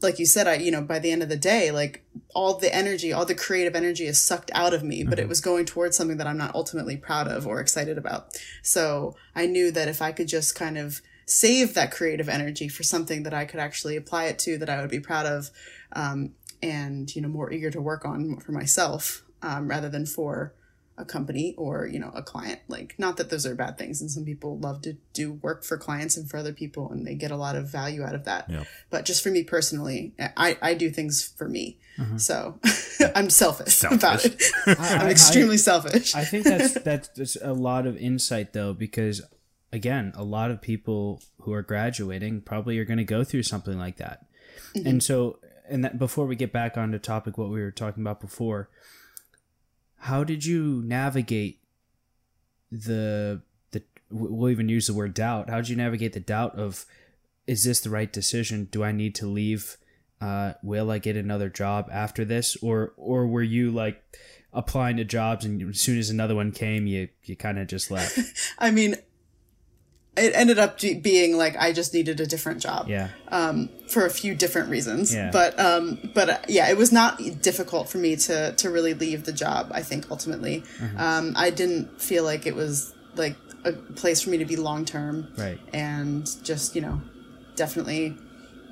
like 0.00 0.18
you 0.18 0.26
said, 0.26 0.48
I 0.48 0.56
you 0.56 0.70
know 0.70 0.82
by 0.82 0.98
the 0.98 1.10
end 1.10 1.22
of 1.22 1.28
the 1.28 1.36
day, 1.36 1.70
like 1.70 2.04
all 2.34 2.58
the 2.58 2.74
energy, 2.74 3.12
all 3.12 3.24
the 3.24 3.34
creative 3.34 3.76
energy 3.76 4.04
is 4.04 4.20
sucked 4.20 4.50
out 4.54 4.74
of 4.74 4.82
me, 4.82 5.04
but 5.04 5.18
it 5.18 5.28
was 5.28 5.40
going 5.40 5.64
towards 5.64 5.96
something 5.96 6.16
that 6.16 6.26
I'm 6.26 6.38
not 6.38 6.54
ultimately 6.54 6.96
proud 6.96 7.28
of 7.28 7.46
or 7.46 7.60
excited 7.60 7.98
about. 7.98 8.38
So 8.62 9.14
I 9.34 9.46
knew 9.46 9.70
that 9.70 9.88
if 9.88 10.02
I 10.02 10.12
could 10.12 10.28
just 10.28 10.54
kind 10.54 10.76
of 10.76 11.00
save 11.26 11.74
that 11.74 11.92
creative 11.92 12.28
energy 12.28 12.68
for 12.68 12.82
something 12.82 13.22
that 13.22 13.34
I 13.34 13.44
could 13.44 13.60
actually 13.60 13.96
apply 13.96 14.24
it 14.24 14.38
to 14.40 14.58
that 14.58 14.68
I 14.68 14.80
would 14.80 14.90
be 14.90 15.00
proud 15.00 15.26
of, 15.26 15.50
um, 15.92 16.32
and 16.62 17.14
you 17.14 17.22
know 17.22 17.28
more 17.28 17.52
eager 17.52 17.70
to 17.70 17.80
work 17.80 18.04
on 18.04 18.38
for 18.38 18.52
myself 18.52 19.24
um, 19.42 19.68
rather 19.68 19.88
than 19.88 20.06
for 20.06 20.54
a 20.98 21.04
company 21.04 21.54
or 21.56 21.86
you 21.86 21.98
know 21.98 22.10
a 22.14 22.22
client. 22.22 22.60
Like 22.68 22.94
not 22.98 23.16
that 23.16 23.30
those 23.30 23.46
are 23.46 23.54
bad 23.54 23.78
things 23.78 24.00
and 24.00 24.10
some 24.10 24.24
people 24.24 24.58
love 24.58 24.82
to 24.82 24.94
do 25.12 25.32
work 25.32 25.64
for 25.64 25.76
clients 25.76 26.16
and 26.16 26.28
for 26.28 26.36
other 26.36 26.52
people 26.52 26.90
and 26.90 27.06
they 27.06 27.14
get 27.14 27.30
a 27.30 27.36
lot 27.36 27.56
of 27.56 27.68
value 27.68 28.02
out 28.02 28.14
of 28.14 28.24
that. 28.24 28.48
Yeah. 28.48 28.64
but 28.90 29.04
just 29.04 29.22
for 29.22 29.30
me 29.30 29.42
personally 29.44 30.12
i 30.36 30.56
i 30.60 30.74
do 30.74 30.90
things 30.90 31.26
for 31.26 31.48
me. 31.48 31.78
Mm-hmm. 31.98 32.18
So 32.18 32.58
i'm 33.14 33.30
selfish, 33.30 33.82
about 33.84 34.20
Selfish. 34.20 34.34
it. 34.34 34.52
I- 34.78 34.94
i'm 34.96 35.06
I- 35.06 35.10
extremely 35.10 35.58
selfish. 35.58 36.14
I 36.14 36.24
think 36.24 36.44
that's 36.44 36.74
that's 36.74 37.08
that's 37.08 37.36
a 37.36 37.52
lot 37.52 37.86
of 37.86 37.96
insight 37.96 38.52
though, 38.52 38.72
because 38.74 39.22
again, 39.72 40.12
a 40.14 40.22
lot 40.22 40.50
of 40.50 40.60
people 40.60 41.22
who 41.40 41.52
are 41.52 41.62
graduating 41.62 42.42
probably 42.42 42.78
are 42.78 42.84
going 42.84 42.98
to 42.98 43.04
go 43.04 43.24
through 43.24 43.42
something 43.44 43.78
like 43.78 43.96
that, 43.96 44.26
mm-hmm. 44.76 44.86
and 44.86 45.02
so 45.02 45.38
and 45.68 45.84
that 45.84 45.98
before 45.98 46.26
we 46.26 46.36
get 46.36 46.52
back 46.52 46.76
on 46.76 46.90
the 46.90 46.98
topic, 46.98 47.38
what 47.38 47.48
we 47.48 47.60
were 47.60 47.70
talking 47.70 48.02
about 48.02 48.20
before, 48.20 48.68
how 50.02 50.24
did 50.24 50.44
you 50.44 50.82
navigate 50.84 51.60
the 52.72 53.40
the 53.70 53.84
we'll 54.10 54.50
even 54.50 54.68
use 54.68 54.88
the 54.88 54.94
word 54.94 55.14
doubt. 55.14 55.48
How 55.48 55.56
did 55.58 55.68
you 55.68 55.76
navigate 55.76 56.12
the 56.12 56.20
doubt 56.20 56.56
of 56.56 56.86
is 57.46 57.62
this 57.62 57.78
the 57.80 57.90
right 57.90 58.12
decision? 58.12 58.68
Do 58.72 58.82
I 58.82 58.90
need 58.90 59.14
to 59.16 59.26
leave? 59.26 59.76
Uh, 60.20 60.54
will 60.60 60.90
I 60.90 60.98
get 60.98 61.16
another 61.16 61.48
job 61.48 61.88
after 61.92 62.24
this, 62.24 62.56
or 62.56 62.94
or 62.96 63.28
were 63.28 63.44
you 63.44 63.70
like 63.70 64.02
applying 64.52 64.96
to 64.96 65.04
jobs 65.04 65.44
and 65.44 65.62
as 65.70 65.80
soon 65.80 65.98
as 65.98 66.10
another 66.10 66.34
one 66.34 66.50
came, 66.50 66.88
you 66.88 67.08
you 67.22 67.36
kind 67.36 67.60
of 67.60 67.68
just 67.68 67.88
left? 67.88 68.18
i 68.58 68.72
mean 68.72 68.96
it 70.16 70.32
ended 70.34 70.58
up 70.58 70.78
being 70.78 71.38
like 71.38 71.56
i 71.56 71.72
just 71.72 71.94
needed 71.94 72.20
a 72.20 72.26
different 72.26 72.60
job 72.60 72.86
Yeah, 72.88 73.08
um, 73.28 73.70
for 73.88 74.04
a 74.04 74.10
few 74.10 74.34
different 74.34 74.68
reasons. 74.68 75.14
Yeah. 75.14 75.30
But 75.32 75.58
um, 75.58 76.10
but 76.14 76.28
uh, 76.30 76.38
yeah, 76.48 76.68
it 76.70 76.76
was 76.76 76.92
not 76.92 77.18
difficult 77.42 77.88
for 77.88 77.98
me 77.98 78.16
to 78.16 78.52
to 78.52 78.70
really 78.70 78.94
leave 78.94 79.24
the 79.24 79.32
job. 79.32 79.70
I 79.72 79.82
think 79.82 80.10
ultimately, 80.10 80.62
Mm-hmm. 80.78 80.98
um, 80.98 81.32
I 81.36 81.50
didn't 81.50 82.00
feel 82.00 82.24
like 82.24 82.46
it 82.46 82.54
was 82.54 82.94
like 83.16 83.36
a 83.64 83.72
place 83.72 84.22
for 84.22 84.30
me 84.30 84.38
to 84.38 84.44
be 84.46 84.56
long 84.56 84.84
term. 84.84 85.32
Right. 85.36 85.58
And 85.72 86.28
just 86.44 86.74
you 86.74 86.80
know, 86.82 87.00
definitely 87.56 88.16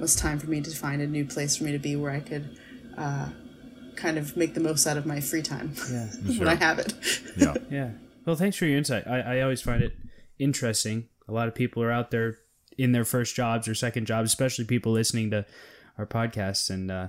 was 0.00 0.14
time 0.16 0.38
for 0.38 0.47
me 0.49 0.61
to 0.62 0.70
find 0.70 1.00
a 1.02 1.06
new 1.06 1.25
place 1.25 1.56
for 1.56 1.64
me 1.64 1.73
to 1.73 1.78
be 1.78 1.97
where 1.97 2.11
I 2.12 2.20
could. 2.20 2.56
Uh, 2.99 3.28
kind 3.97 4.16
of 4.16 4.35
make 4.35 4.54
the 4.54 4.61
most 4.61 4.87
out 4.87 4.97
of 4.97 5.04
my 5.04 5.20
free 5.20 5.42
time 5.42 5.75
yeah, 5.92 6.06
when 6.38 6.49
I 6.49 6.54
have 6.54 6.78
it. 6.78 6.94
yeah. 7.37 7.54
yeah. 7.70 7.90
Well, 8.25 8.35
thanks 8.37 8.56
for 8.56 8.64
your 8.64 8.78
insight. 8.78 9.06
I, 9.06 9.20
I 9.20 9.40
always 9.42 9.61
find 9.61 9.82
it 9.82 9.92
interesting. 10.38 11.09
A 11.31 11.33
lot 11.33 11.49
of 11.49 11.55
people 11.55 11.83
are 11.83 11.93
out 11.93 12.11
there 12.11 12.37
in 12.77 12.93
their 12.93 13.05
first 13.05 13.35
jobs 13.35 13.69
or 13.69 13.75
second 13.75 14.07
jobs, 14.07 14.31
especially 14.31 14.65
people 14.65 14.93
listening 14.93 15.31
to 15.31 15.47
our 15.97 16.07
podcasts, 16.07 16.71
and 16.71 16.91
uh, 16.91 17.09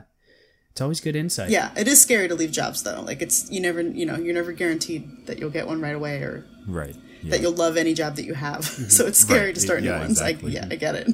it's 0.71 0.81
always 0.81 1.01
good 1.01 1.15
insight. 1.15 1.49
yeah, 1.49 1.71
it 1.75 1.87
is 1.87 2.01
scary 2.01 2.27
to 2.27 2.35
leave 2.35 2.51
jobs 2.51 2.83
though. 2.83 3.01
Like 3.01 3.21
it's 3.21 3.49
you 3.51 3.59
never 3.59 3.81
you 3.81 4.05
know 4.05 4.17
you're 4.17 4.33
never 4.33 4.51
guaranteed 4.51 5.25
that 5.27 5.39
you'll 5.39 5.49
get 5.49 5.67
one 5.67 5.81
right 5.81 5.95
away 5.95 6.21
or 6.21 6.45
Right. 6.67 6.95
Yeah. 7.23 7.31
that 7.31 7.41
you'll 7.41 7.53
love 7.53 7.77
any 7.77 7.93
job 7.93 8.15
that 8.17 8.25
you 8.25 8.33
have. 8.35 8.63
So 8.89 9.05
it's 9.07 9.19
scary 9.19 9.47
Right. 9.47 9.55
to 9.55 9.61
start 9.61 9.81
Yeah, 9.83 9.93
new 9.93 9.99
ones. 9.99 10.11
exactly. 10.21 10.57
I, 10.57 10.61
yeah, 10.61 10.67
I 10.71 10.75
get 10.75 10.95
it. 10.95 11.07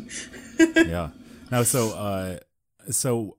yeah. 0.87 1.09
Now, 1.51 1.63
so, 1.63 1.91
uh, 1.91 2.39
so 2.91 3.37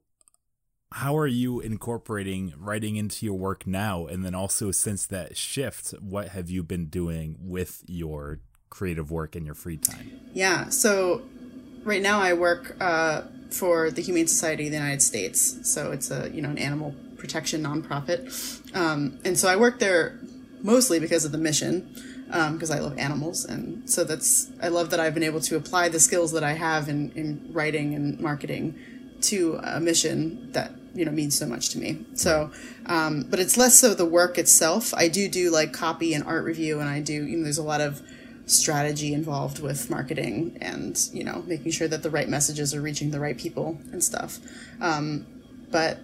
how 0.92 1.16
are 1.18 1.26
you 1.26 1.60
incorporating 1.60 2.54
writing 2.58 2.96
into 2.96 3.26
your 3.26 3.34
work 3.36 3.66
now? 3.66 4.06
And 4.06 4.24
then 4.24 4.34
also 4.34 4.70
since 4.70 5.06
that 5.06 5.36
shift, 5.36 5.90
what 6.00 6.28
have 6.28 6.48
you 6.48 6.62
been 6.62 6.86
doing 6.86 7.36
with 7.40 7.82
your 7.86 8.40
creative 8.70 9.10
work 9.10 9.36
in 9.36 9.44
your 9.44 9.54
free 9.54 9.76
time? 9.76 10.20
Yeah. 10.32 10.68
So 10.68 11.22
right 11.84 12.02
now 12.02 12.20
I 12.20 12.32
work 12.34 12.76
uh, 12.80 13.22
for 13.50 13.90
the 13.90 14.02
Humane 14.02 14.26
Society 14.26 14.66
of 14.66 14.70
the 14.70 14.76
United 14.76 15.02
States. 15.02 15.58
So 15.62 15.92
it's 15.92 16.10
a 16.10 16.30
you 16.30 16.42
know 16.42 16.50
an 16.50 16.58
animal 16.58 16.94
protection 17.16 17.62
nonprofit, 17.62 18.76
um, 18.76 19.18
and 19.24 19.38
so 19.38 19.48
I 19.48 19.56
work 19.56 19.78
there 19.78 20.18
mostly 20.62 21.00
because 21.00 21.24
of 21.24 21.32
the 21.32 21.38
mission. 21.38 21.94
Because 22.28 22.70
I 22.70 22.80
love 22.80 22.98
animals, 22.98 23.46
and 23.46 23.88
so 23.88 24.04
that's 24.04 24.50
I 24.62 24.68
love 24.68 24.90
that 24.90 25.00
I've 25.00 25.14
been 25.14 25.22
able 25.22 25.40
to 25.40 25.56
apply 25.56 25.88
the 25.88 25.98
skills 25.98 26.32
that 26.32 26.44
I 26.44 26.52
have 26.52 26.90
in, 26.90 27.10
in 27.12 27.48
writing 27.54 27.94
and 27.94 28.20
marketing 28.20 28.74
to 29.22 29.58
a 29.64 29.80
mission 29.80 30.52
that 30.52 30.72
you 30.94 31.06
know 31.06 31.10
means 31.10 31.38
so 31.38 31.46
much 31.46 31.70
to 31.70 31.78
me. 31.78 32.04
So, 32.14 32.50
um, 32.84 33.24
but 33.30 33.38
it's 33.38 33.56
less 33.56 33.76
so 33.78 33.94
the 33.94 34.04
work 34.04 34.36
itself. 34.36 34.92
I 34.92 35.08
do 35.08 35.26
do 35.26 35.50
like 35.50 35.72
copy 35.72 36.12
and 36.12 36.22
art 36.24 36.44
review, 36.44 36.80
and 36.80 36.88
I 36.88 37.00
do 37.00 37.14
you 37.14 37.38
know 37.38 37.44
there's 37.44 37.56
a 37.56 37.62
lot 37.62 37.80
of 37.80 38.02
strategy 38.50 39.12
involved 39.12 39.60
with 39.60 39.90
marketing 39.90 40.56
and 40.60 41.08
you 41.12 41.24
know 41.24 41.42
making 41.46 41.70
sure 41.70 41.88
that 41.88 42.02
the 42.02 42.10
right 42.10 42.28
messages 42.28 42.74
are 42.74 42.80
reaching 42.80 43.10
the 43.10 43.20
right 43.20 43.38
people 43.38 43.78
and 43.92 44.02
stuff. 44.02 44.38
Um, 44.80 45.26
but 45.70 45.98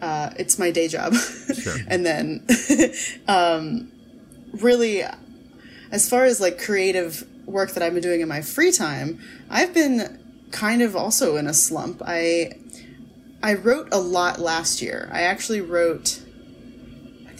uh, 0.00 0.30
it's 0.36 0.58
my 0.58 0.70
day 0.70 0.88
job, 0.88 1.14
and 1.88 2.04
then 2.06 2.46
um, 3.28 3.92
really 4.60 5.04
as 5.90 6.08
far 6.08 6.24
as 6.24 6.40
like 6.40 6.60
creative 6.60 7.26
work 7.46 7.72
that 7.72 7.82
I've 7.82 7.92
been 7.92 8.02
doing 8.02 8.20
in 8.20 8.28
my 8.28 8.42
free 8.42 8.72
time, 8.72 9.20
I've 9.48 9.74
been 9.74 10.18
kind 10.50 10.82
of 10.82 10.96
also 10.96 11.36
in 11.36 11.46
a 11.46 11.54
slump. 11.54 12.02
I 12.04 12.52
I 13.42 13.54
wrote 13.54 13.88
a 13.92 13.98
lot 13.98 14.38
last 14.38 14.82
year. 14.82 15.08
I 15.12 15.22
actually 15.22 15.60
wrote 15.60 16.22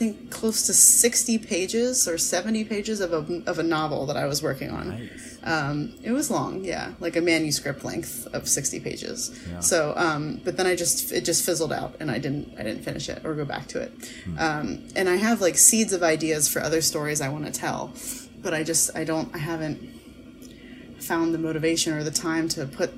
think 0.00 0.30
close 0.30 0.64
to 0.66 0.72
60 0.72 1.36
pages 1.40 2.08
or 2.08 2.16
70 2.16 2.64
pages 2.64 3.02
of 3.02 3.12
a, 3.12 3.42
of 3.46 3.58
a 3.58 3.62
novel 3.62 4.06
that 4.06 4.16
I 4.16 4.24
was 4.24 4.42
working 4.42 4.70
on. 4.70 4.88
Nice. 4.88 5.38
Um, 5.44 5.92
it 6.02 6.12
was 6.12 6.30
long, 6.30 6.64
yeah, 6.64 6.94
like 7.00 7.16
a 7.16 7.20
manuscript 7.20 7.84
length 7.84 8.26
of 8.32 8.48
60 8.48 8.80
pages. 8.80 9.38
So, 9.60 9.92
um, 9.96 10.40
but 10.42 10.56
then 10.56 10.66
I 10.66 10.74
just, 10.74 11.12
it 11.12 11.26
just 11.26 11.44
fizzled 11.44 11.70
out 11.70 11.96
and 12.00 12.10
I 12.10 12.18
didn't, 12.18 12.54
I 12.58 12.62
didn't 12.62 12.82
finish 12.82 13.10
it 13.10 13.26
or 13.26 13.34
go 13.34 13.44
back 13.44 13.66
to 13.68 13.80
it. 13.82 13.92
Um, 14.38 14.88
and 14.96 15.06
I 15.06 15.16
have 15.16 15.42
like 15.42 15.58
seeds 15.58 15.92
of 15.92 16.02
ideas 16.02 16.48
for 16.48 16.62
other 16.62 16.80
stories 16.80 17.20
I 17.20 17.28
want 17.28 17.44
to 17.44 17.52
tell, 17.52 17.92
but 18.38 18.54
I 18.54 18.62
just, 18.62 18.96
I 18.96 19.04
don't, 19.04 19.34
I 19.34 19.38
haven't 19.38 19.80
found 20.98 21.34
the 21.34 21.38
motivation 21.38 21.92
or 21.92 22.04
the 22.04 22.10
time 22.10 22.48
to 22.48 22.64
put 22.64 22.90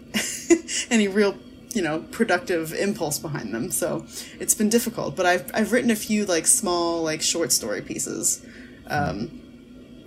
any 0.91 1.09
real 1.09 1.35
you 1.75 1.83
know 1.83 2.01
productive 2.11 2.73
impulse 2.73 3.19
behind 3.19 3.55
them 3.55 3.71
so 3.71 4.05
it's 4.39 4.55
been 4.55 4.69
difficult 4.69 5.17
but 5.17 5.27
i've 5.27 5.51
i've 5.55 5.73
written 5.73 5.91
a 5.91 5.97
few 5.97 6.25
like 6.27 6.47
small 6.47 7.03
like 7.03 7.23
short 7.23 7.53
story 7.53 7.83
pieces 7.83 8.45
um 8.89 9.41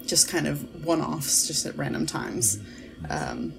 just 0.06 0.30
kind 0.30 0.48
of 0.48 0.86
one-offs 0.86 1.48
just 1.48 1.66
at 1.66 1.76
random 1.78 2.06
times 2.06 2.60
um 3.10 3.54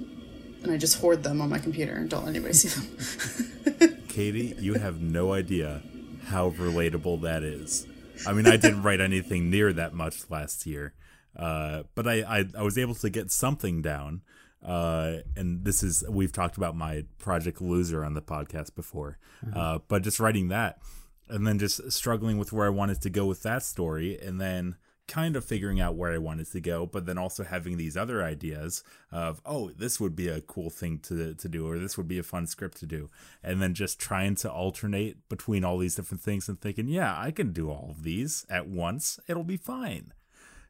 and 0.63 0.71
i 0.73 0.77
just 0.77 1.01
hoard 1.01 1.23
them 1.23 1.41
on 1.41 1.49
my 1.49 1.59
computer 1.59 1.95
and 1.95 2.09
don't 2.09 2.25
let 2.25 2.31
anybody 2.31 2.55
see 2.55 2.69
them 2.69 3.97
Katie, 4.17 4.55
you 4.59 4.73
have 4.73 5.03
no 5.03 5.35
idea 5.35 5.83
how 6.29 6.49
relatable 6.53 7.21
that 7.21 7.43
is. 7.43 7.87
I 8.27 8.33
mean, 8.33 8.47
I 8.47 8.57
didn't 8.57 8.83
write 8.83 9.03
anything 9.03 9.51
near 9.51 9.75
that 9.75 9.93
much 9.93 10.31
last 10.31 10.65
year, 10.65 10.95
uh, 11.39 11.83
but 11.95 12.09
I, 12.09 12.23
I, 12.23 12.45
I 12.57 12.63
was 12.63 12.79
able 12.79 12.95
to 12.95 13.11
get 13.11 13.31
something 13.31 13.83
down. 13.83 14.23
Uh, 14.67 15.19
and 15.37 15.65
this 15.65 15.83
is 15.83 16.03
we've 16.09 16.33
talked 16.33 16.57
about 16.57 16.77
my 16.77 17.05
project 17.19 17.63
loser 17.63 18.05
on 18.05 18.15
the 18.15 18.23
podcast 18.23 18.75
before, 18.75 19.17
uh, 19.55 19.79
but 19.87 20.03
just 20.03 20.19
writing 20.19 20.49
that, 20.49 20.81
and 21.29 21.47
then 21.47 21.59
just 21.59 21.93
struggling 21.93 22.37
with 22.37 22.53
where 22.53 22.67
I 22.67 22.71
wanted 22.71 23.01
to 23.03 23.11
go 23.11 23.27
with 23.27 23.43
that 23.45 23.63
story, 23.63 24.19
and 24.21 24.41
then 24.41 24.77
kind 25.07 25.37
of 25.37 25.45
figuring 25.45 25.81
out 25.81 25.95
where 25.95 26.13
I 26.13 26.19
wanted 26.19 26.51
to 26.51 26.61
go, 26.61 26.85
but 26.85 27.07
then 27.07 27.17
also 27.17 27.45
having 27.45 27.77
these 27.77 27.97
other 27.97 28.25
ideas 28.25 28.83
of, 29.13 29.41
oh, 29.47 29.71
this 29.71 30.01
would 30.01 30.17
be 30.17 30.27
a 30.27 30.41
cool 30.41 30.69
thing 30.69 30.99
to 31.05 31.33
to 31.35 31.49
do, 31.49 31.69
or 31.69 31.79
this 31.79 31.97
would 31.97 32.09
be 32.09 32.19
a 32.19 32.25
fun 32.25 32.49
script 32.49 32.79
to 32.79 32.87
do, 32.87 33.09
and 33.45 33.63
then 33.63 33.73
just 33.73 34.01
trying 34.01 34.35
to 34.35 34.51
alternate 34.51 35.29
between 35.29 35.65
all 35.65 35.79
these 35.79 35.95
different 35.95 36.23
things 36.23 36.49
and 36.49 36.61
thinking, 36.61 36.89
yeah, 36.89 37.17
I 37.17 37.31
can 37.31 37.53
do 37.53 37.71
all 37.71 37.89
of 37.91 38.03
these 38.03 38.45
at 38.51 38.67
once. 38.67 39.21
It'll 39.29 39.45
be 39.45 39.57
fine. 39.57 40.13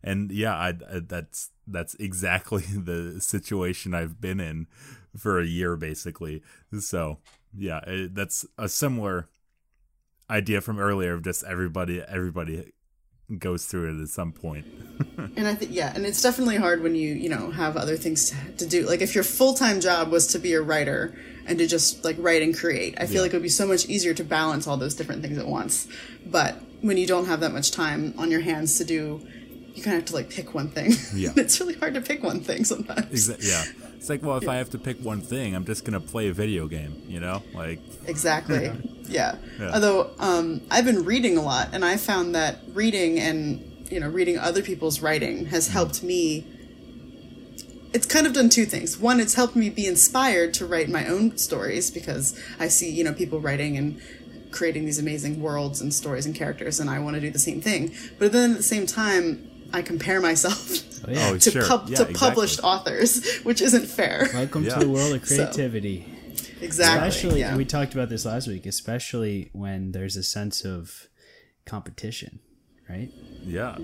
And 0.06 0.30
yeah, 0.32 0.54
I, 0.54 0.68
I 0.68 1.00
that's 1.06 1.50
that's 1.66 1.94
exactly 1.96 2.62
the 2.90 3.20
situation 3.20 3.92
I've 3.92 4.20
been 4.20 4.40
in 4.40 4.68
for 5.16 5.38
a 5.40 5.44
year, 5.46 5.76
basically. 5.76 6.42
So 6.80 7.18
yeah, 7.54 7.80
it, 7.86 8.14
that's 8.14 8.46
a 8.56 8.68
similar 8.68 9.28
idea 10.30 10.60
from 10.60 10.78
earlier 10.78 11.14
of 11.14 11.22
just 11.22 11.44
everybody 11.44 12.00
everybody 12.02 12.72
goes 13.38 13.66
through 13.66 13.88
it 13.98 14.00
at 14.02 14.08
some 14.08 14.32
point. 14.32 14.64
and 15.36 15.46
i 15.48 15.54
think 15.54 15.72
yeah 15.74 15.92
and 15.94 16.06
it's 16.06 16.22
definitely 16.22 16.56
hard 16.56 16.80
when 16.82 16.94
you 16.94 17.12
you 17.14 17.28
know 17.28 17.50
have 17.50 17.76
other 17.76 17.96
things 17.96 18.30
to, 18.30 18.36
to 18.56 18.66
do 18.66 18.86
like 18.86 19.00
if 19.00 19.14
your 19.14 19.24
full-time 19.24 19.80
job 19.80 20.10
was 20.10 20.26
to 20.28 20.38
be 20.38 20.52
a 20.52 20.60
writer 20.60 21.12
and 21.46 21.58
to 21.58 21.66
just 21.66 22.04
like 22.04 22.14
write 22.20 22.42
and 22.42 22.56
create 22.56 22.94
i 23.00 23.06
feel 23.06 23.16
Yeah. 23.16 23.22
like 23.22 23.32
it 23.32 23.36
would 23.36 23.42
be 23.42 23.48
so 23.48 23.66
much 23.66 23.86
easier 23.86 24.14
to 24.14 24.22
balance 24.24 24.66
all 24.68 24.76
those 24.76 24.94
different 24.94 25.22
things 25.22 25.38
at 25.38 25.46
once 25.46 25.88
but 26.24 26.60
when 26.82 26.96
you 26.96 27.06
don't 27.06 27.26
have 27.26 27.40
that 27.40 27.52
much 27.52 27.70
time 27.72 28.14
on 28.18 28.30
your 28.30 28.40
hands 28.42 28.78
to 28.78 28.84
do 28.84 29.26
you 29.76 29.82
kind 29.82 29.94
of 29.96 30.02
have 30.02 30.06
to 30.06 30.14
like 30.14 30.30
pick 30.30 30.54
one 30.54 30.68
thing 30.68 30.92
Yeah. 31.14 31.32
it's 31.36 31.60
really 31.60 31.74
hard 31.74 31.94
to 31.94 32.00
pick 32.00 32.22
one 32.22 32.40
thing 32.40 32.64
sometimes 32.64 33.28
yeah. 33.46 33.64
It's 33.96 34.10
like, 34.10 34.22
well, 34.22 34.36
if 34.36 34.48
I 34.48 34.54
have 34.56 34.70
to 34.70 34.78
pick 34.78 34.98
one 35.00 35.20
thing, 35.20 35.56
I'm 35.56 35.64
just 35.64 35.84
going 35.84 36.00
to 36.00 36.06
play 36.06 36.28
a 36.28 36.32
video 36.32 36.68
game, 36.68 37.02
you 37.08 37.18
know? 37.18 37.42
Like, 37.54 37.80
Exactly. 38.06 38.70
yeah. 39.08 39.34
Yeah. 39.58 39.72
Although 39.74 40.10
um, 40.20 40.60
I've 40.70 40.84
been 40.84 41.04
reading 41.04 41.36
a 41.36 41.42
lot, 41.42 41.70
and 41.72 41.84
I 41.84 41.96
found 41.96 42.32
that 42.36 42.58
reading 42.72 43.18
and 43.18 43.86
you 43.90 43.98
know 43.98 44.08
reading 44.08 44.38
other 44.38 44.62
people's 44.62 45.00
writing 45.00 45.46
has 45.46 45.68
helped 45.68 46.04
me. 46.04 46.46
It's 47.92 48.06
kind 48.06 48.26
of 48.28 48.32
done 48.32 48.48
two 48.48 48.64
things. 48.66 48.98
One, 48.98 49.18
it's 49.18 49.34
helped 49.34 49.56
me 49.56 49.70
be 49.70 49.86
inspired 49.86 50.54
to 50.54 50.66
write 50.66 50.88
my 50.88 51.06
own 51.08 51.36
stories 51.38 51.90
because 51.90 52.38
I 52.60 52.68
see 52.68 52.90
you 52.90 53.02
know 53.02 53.12
people 53.12 53.40
writing 53.40 53.76
and 53.76 54.00
creating 54.52 54.84
these 54.84 54.98
amazing 55.00 55.40
worlds 55.42 55.80
and 55.80 55.92
stories 55.92 56.26
and 56.26 56.34
characters, 56.34 56.78
and 56.78 56.88
I 56.88 56.98
want 57.00 57.14
to 57.14 57.20
do 57.20 57.30
the 57.30 57.38
same 57.40 57.60
thing. 57.60 57.92
But 58.18 58.30
then 58.32 58.52
at 58.52 58.56
the 58.58 58.62
same 58.62 58.86
time, 58.86 59.50
I 59.76 59.82
compare 59.82 60.20
myself 60.20 60.70
Oh, 61.06 61.10
yeah. 61.12 61.28
Oh, 61.32 61.38
to 61.38 61.50
sure. 61.50 61.66
pub- 61.66 61.88
Yeah, 61.88 61.96
to 61.96 62.02
exactly. 62.08 62.14
published 62.14 62.60
authors, 62.64 63.36
which 63.44 63.60
isn't 63.60 63.86
fair. 63.86 64.28
Welcome 64.32 64.64
Yeah. 64.64 64.74
to 64.74 64.80
the 64.80 64.88
world 64.90 65.14
of 65.14 65.26
So- 65.28 65.36
creativity. 65.36 66.06
Exactly. 66.60 67.08
especially 67.08 67.40
yeah. 67.40 67.54
we 67.56 67.66
talked 67.66 67.92
about 67.92 68.08
this 68.08 68.24
last 68.24 68.48
week 68.48 68.64
especially 68.64 69.50
when 69.52 69.92
there's 69.92 70.16
a 70.16 70.22
sense 70.22 70.64
of 70.64 71.06
competition 71.66 72.40
right 72.88 73.10
yeah. 73.44 73.76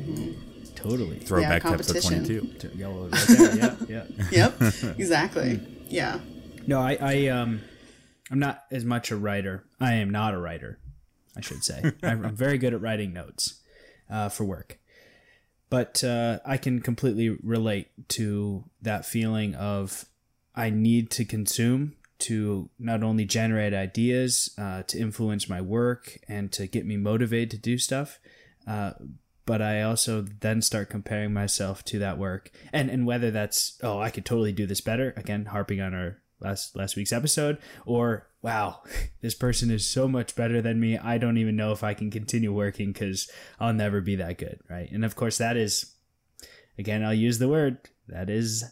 totally 0.74 1.18
Throwback 1.18 1.62
to 1.62 1.68
episode 1.68 2.02
competition. 2.02 2.42
22. 2.58 2.70
Yeah, 2.78 2.86
well, 2.88 3.08
right 3.08 3.26
there, 3.28 3.56
yeah 3.88 4.04
yeah 4.08 4.16
yep. 4.30 4.98
Exactly. 4.98 5.60
Yeah. 5.88 6.20
no 6.66 6.80
i 6.80 6.96
i 7.00 7.26
um 7.28 7.60
i'm 8.30 8.38
not 8.38 8.64
as 8.70 8.84
much 8.86 9.10
a 9.10 9.16
writer 9.16 9.64
i 9.78 9.94
am 9.94 10.08
not 10.08 10.32
a 10.32 10.38
writer 10.38 10.78
i 11.36 11.42
should 11.42 11.62
say 11.62 11.92
i'm 12.02 12.24
I'm 12.26 12.34
very 12.36 12.56
good 12.56 12.72
at 12.72 12.80
writing 12.80 13.12
notes 13.12 13.60
uh, 14.10 14.28
for 14.30 14.44
work 14.44 14.78
but 15.72 16.04
uh, 16.04 16.38
i 16.44 16.56
can 16.56 16.80
completely 16.80 17.30
relate 17.42 17.88
to 18.08 18.64
that 18.80 19.06
feeling 19.06 19.54
of 19.54 20.04
i 20.54 20.68
need 20.68 21.10
to 21.10 21.24
consume 21.24 21.96
to 22.18 22.68
not 22.78 23.02
only 23.02 23.24
generate 23.24 23.74
ideas 23.74 24.54
uh, 24.58 24.82
to 24.84 24.98
influence 24.98 25.48
my 25.48 25.60
work 25.60 26.18
and 26.28 26.52
to 26.52 26.66
get 26.68 26.86
me 26.86 26.96
motivated 26.96 27.50
to 27.50 27.56
do 27.56 27.78
stuff 27.78 28.20
uh, 28.66 28.92
but 29.44 29.60
I 29.60 29.82
also 29.82 30.22
then 30.40 30.62
start 30.62 30.88
comparing 30.88 31.32
myself 31.32 31.84
to 31.86 31.98
that 31.98 32.18
work, 32.18 32.50
and 32.72 32.88
and 32.90 33.06
whether 33.06 33.30
that's 33.30 33.78
oh 33.82 33.98
I 33.98 34.10
could 34.10 34.24
totally 34.24 34.52
do 34.52 34.66
this 34.66 34.80
better. 34.80 35.12
Again, 35.16 35.46
harping 35.46 35.80
on 35.80 35.94
our 35.94 36.18
last 36.40 36.76
last 36.76 36.96
week's 36.96 37.12
episode, 37.12 37.58
or 37.84 38.28
wow, 38.42 38.82
this 39.20 39.34
person 39.34 39.70
is 39.70 39.86
so 39.86 40.06
much 40.08 40.34
better 40.34 40.60
than 40.60 40.80
me. 40.80 40.98
I 40.98 41.18
don't 41.18 41.38
even 41.38 41.56
know 41.56 41.72
if 41.72 41.82
I 41.82 41.94
can 41.94 42.10
continue 42.10 42.52
working 42.52 42.92
because 42.92 43.30
I'll 43.58 43.72
never 43.72 44.00
be 44.00 44.16
that 44.16 44.38
good, 44.38 44.60
right? 44.68 44.90
And 44.90 45.04
of 45.04 45.16
course, 45.16 45.38
that 45.38 45.56
is 45.56 45.94
again 46.78 47.04
I'll 47.04 47.14
use 47.14 47.38
the 47.38 47.48
word 47.48 47.78
that 48.08 48.28
is 48.28 48.64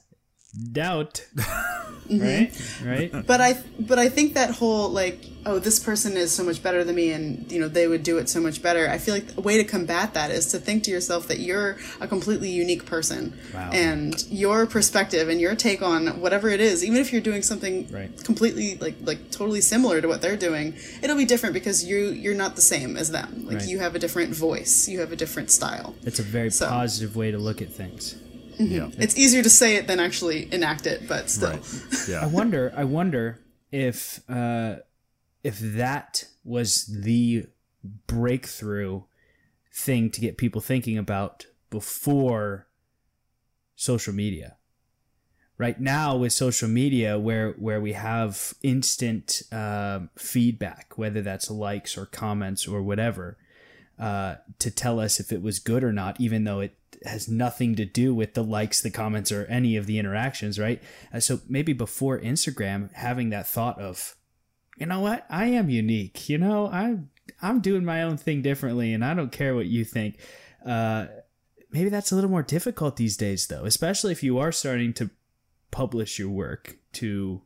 doubt, 0.73 1.25
mm-hmm. 1.37 2.21
right? 2.21 3.11
Right? 3.13 3.27
but 3.27 3.41
I 3.41 3.55
but 3.79 3.99
I 3.99 4.09
think 4.09 4.35
that 4.35 4.51
whole 4.57 4.89
like 4.89 5.25
oh 5.47 5.59
this 5.59 5.79
person 5.79 6.17
is 6.17 6.33
so 6.33 6.43
much 6.45 6.63
better 6.63 6.85
than 6.85 6.95
me 6.97 7.13
and 7.13 7.51
you 7.51 7.59
know 7.61 7.69
they 7.69 7.87
would 7.89 8.03
do 8.03 8.19
it 8.19 8.29
so 8.29 8.41
much 8.41 8.63
better. 8.63 8.89
I 8.89 8.99
feel 8.99 9.15
like 9.15 9.37
a 9.37 9.41
way 9.41 9.57
to 9.59 9.65
combat 9.65 10.15
that 10.15 10.31
is 10.31 10.47
to 10.47 10.59
think 10.59 10.85
to 10.85 10.91
yourself 10.91 11.29
that 11.29 11.39
you're 11.39 11.79
a 12.01 12.09
completely 12.09 12.51
unique 12.51 12.85
person 12.85 13.39
Wow. 13.55 13.71
and 13.73 14.23
your 14.29 14.67
perspective 14.67 15.29
and 15.29 15.41
your 15.41 15.55
take 15.55 15.83
on 15.83 16.21
whatever 16.21 16.49
it 16.49 16.61
is, 16.61 16.85
even 16.85 16.99
if 16.99 17.13
you're 17.13 17.23
doing 17.23 17.43
something 17.43 17.89
Right. 17.91 18.11
completely 18.25 18.77
like 18.77 18.97
like 19.03 19.31
totally 19.31 19.61
similar 19.61 20.01
to 20.01 20.09
what 20.09 20.21
they're 20.21 20.37
doing, 20.37 20.75
it'll 21.03 21.17
be 21.17 21.25
different 21.27 21.55
because 21.55 21.85
you 21.85 22.09
you're 22.11 22.35
not 22.35 22.57
the 22.57 22.63
same 22.63 22.97
as 22.97 23.11
them. 23.11 23.45
Like 23.47 23.59
Right. 23.59 23.69
you 23.69 23.79
have 23.79 23.95
a 23.95 23.99
different 23.99 24.35
voice, 24.35 24.89
you 24.89 25.01
have 25.01 25.13
a 25.13 25.17
different 25.17 25.51
style. 25.51 25.95
It's 26.05 26.19
a 26.19 26.23
very 26.25 26.51
So- 26.51 26.67
positive 26.69 27.15
way 27.17 27.31
to 27.31 27.39
look 27.39 27.63
at 27.63 27.73
things. 27.73 28.17
Yeah. 28.61 28.91
It's 28.99 29.17
easier 29.17 29.43
to 29.43 29.51
say 29.51 29.77
it 29.77 29.87
than 29.87 30.01
actually 30.01 30.53
enact 30.53 30.87
it, 30.87 31.09
but 31.09 31.31
still. 31.31 31.51
Right. 31.51 32.23
I 32.23 32.27
wonder. 32.27 32.73
I 32.77 32.85
wonder 32.85 33.41
if 33.73 34.21
uh, 34.29 34.77
if 35.43 35.59
that 35.59 36.25
was 36.45 36.87
the 36.87 37.47
breakthrough 38.07 39.03
thing 39.73 40.11
to 40.11 40.21
get 40.21 40.37
people 40.37 40.61
thinking 40.61 40.99
about 40.99 41.47
before 41.71 42.67
social 43.77 44.13
media. 44.13 44.57
Right 45.57 45.79
now, 45.79 46.17
with 46.17 46.33
social 46.33 46.69
media, 46.69 47.19
where 47.19 47.53
where 47.53 47.81
we 47.81 47.93
have 47.93 48.55
instant 48.63 49.43
um 49.53 50.11
feedback, 50.17 50.95
whether 50.97 51.23
that's 51.23 51.51
likes 51.51 51.99
or 51.99 52.07
comments 52.07 52.67
or 52.67 52.83
whatever, 52.83 53.37
uh, 53.99 54.37
to 54.59 54.71
tell 54.71 54.99
us 54.99 55.21
if 55.21 55.33
it 55.33 55.43
was 55.43 55.59
good 55.59 55.85
or 55.85 55.93
not, 55.93 56.19
even 56.19 56.45
though 56.45 56.61
it 56.61 56.75
has 57.05 57.29
nothing 57.29 57.75
to 57.77 57.85
do 57.85 58.15
with 58.15 58.35
the 58.35 58.45
likes, 58.45 58.83
the 58.83 58.91
comments, 58.91 59.33
or 59.33 59.47
any 59.47 59.77
of 59.77 59.87
the 59.87 59.99
interactions, 59.99 60.59
right? 60.59 60.83
Uh, 61.13 61.21
so 61.21 61.41
maybe 61.49 61.73
before 61.73 62.19
Instagram, 62.21 62.93
having 62.95 63.31
that 63.31 63.47
thought 63.47 63.81
of, 63.81 64.17
you 64.77 64.87
know 64.87 65.01
what, 65.01 65.25
I 65.31 65.47
am 65.47 65.71
unique. 65.71 66.29
You 66.29 66.39
know, 66.39 66.69
I'm 66.69 67.11
I'm 67.41 67.61
doing 67.61 67.85
my 67.85 68.03
own 68.03 68.17
thing 68.17 68.43
differently, 68.43 68.93
and 68.93 69.05
I 69.05 69.15
don't 69.15 69.33
care 69.33 69.55
what 69.55 69.67
you 69.67 69.85
think. 69.85 70.19
Uh, 70.65 71.07
maybe 71.71 71.89
that's 71.89 72.13
a 72.13 72.15
little 72.15 72.31
more 72.31 72.43
difficult 72.43 72.97
these 72.97 73.17
days, 73.17 73.47
though, 73.47 73.65
especially 73.65 74.13
if 74.13 74.23
you 74.23 74.39
are 74.39 74.53
starting 74.53 74.93
to 74.95 75.11
publish 75.71 76.19
your 76.19 76.29
work 76.29 76.77
to, 76.95 77.43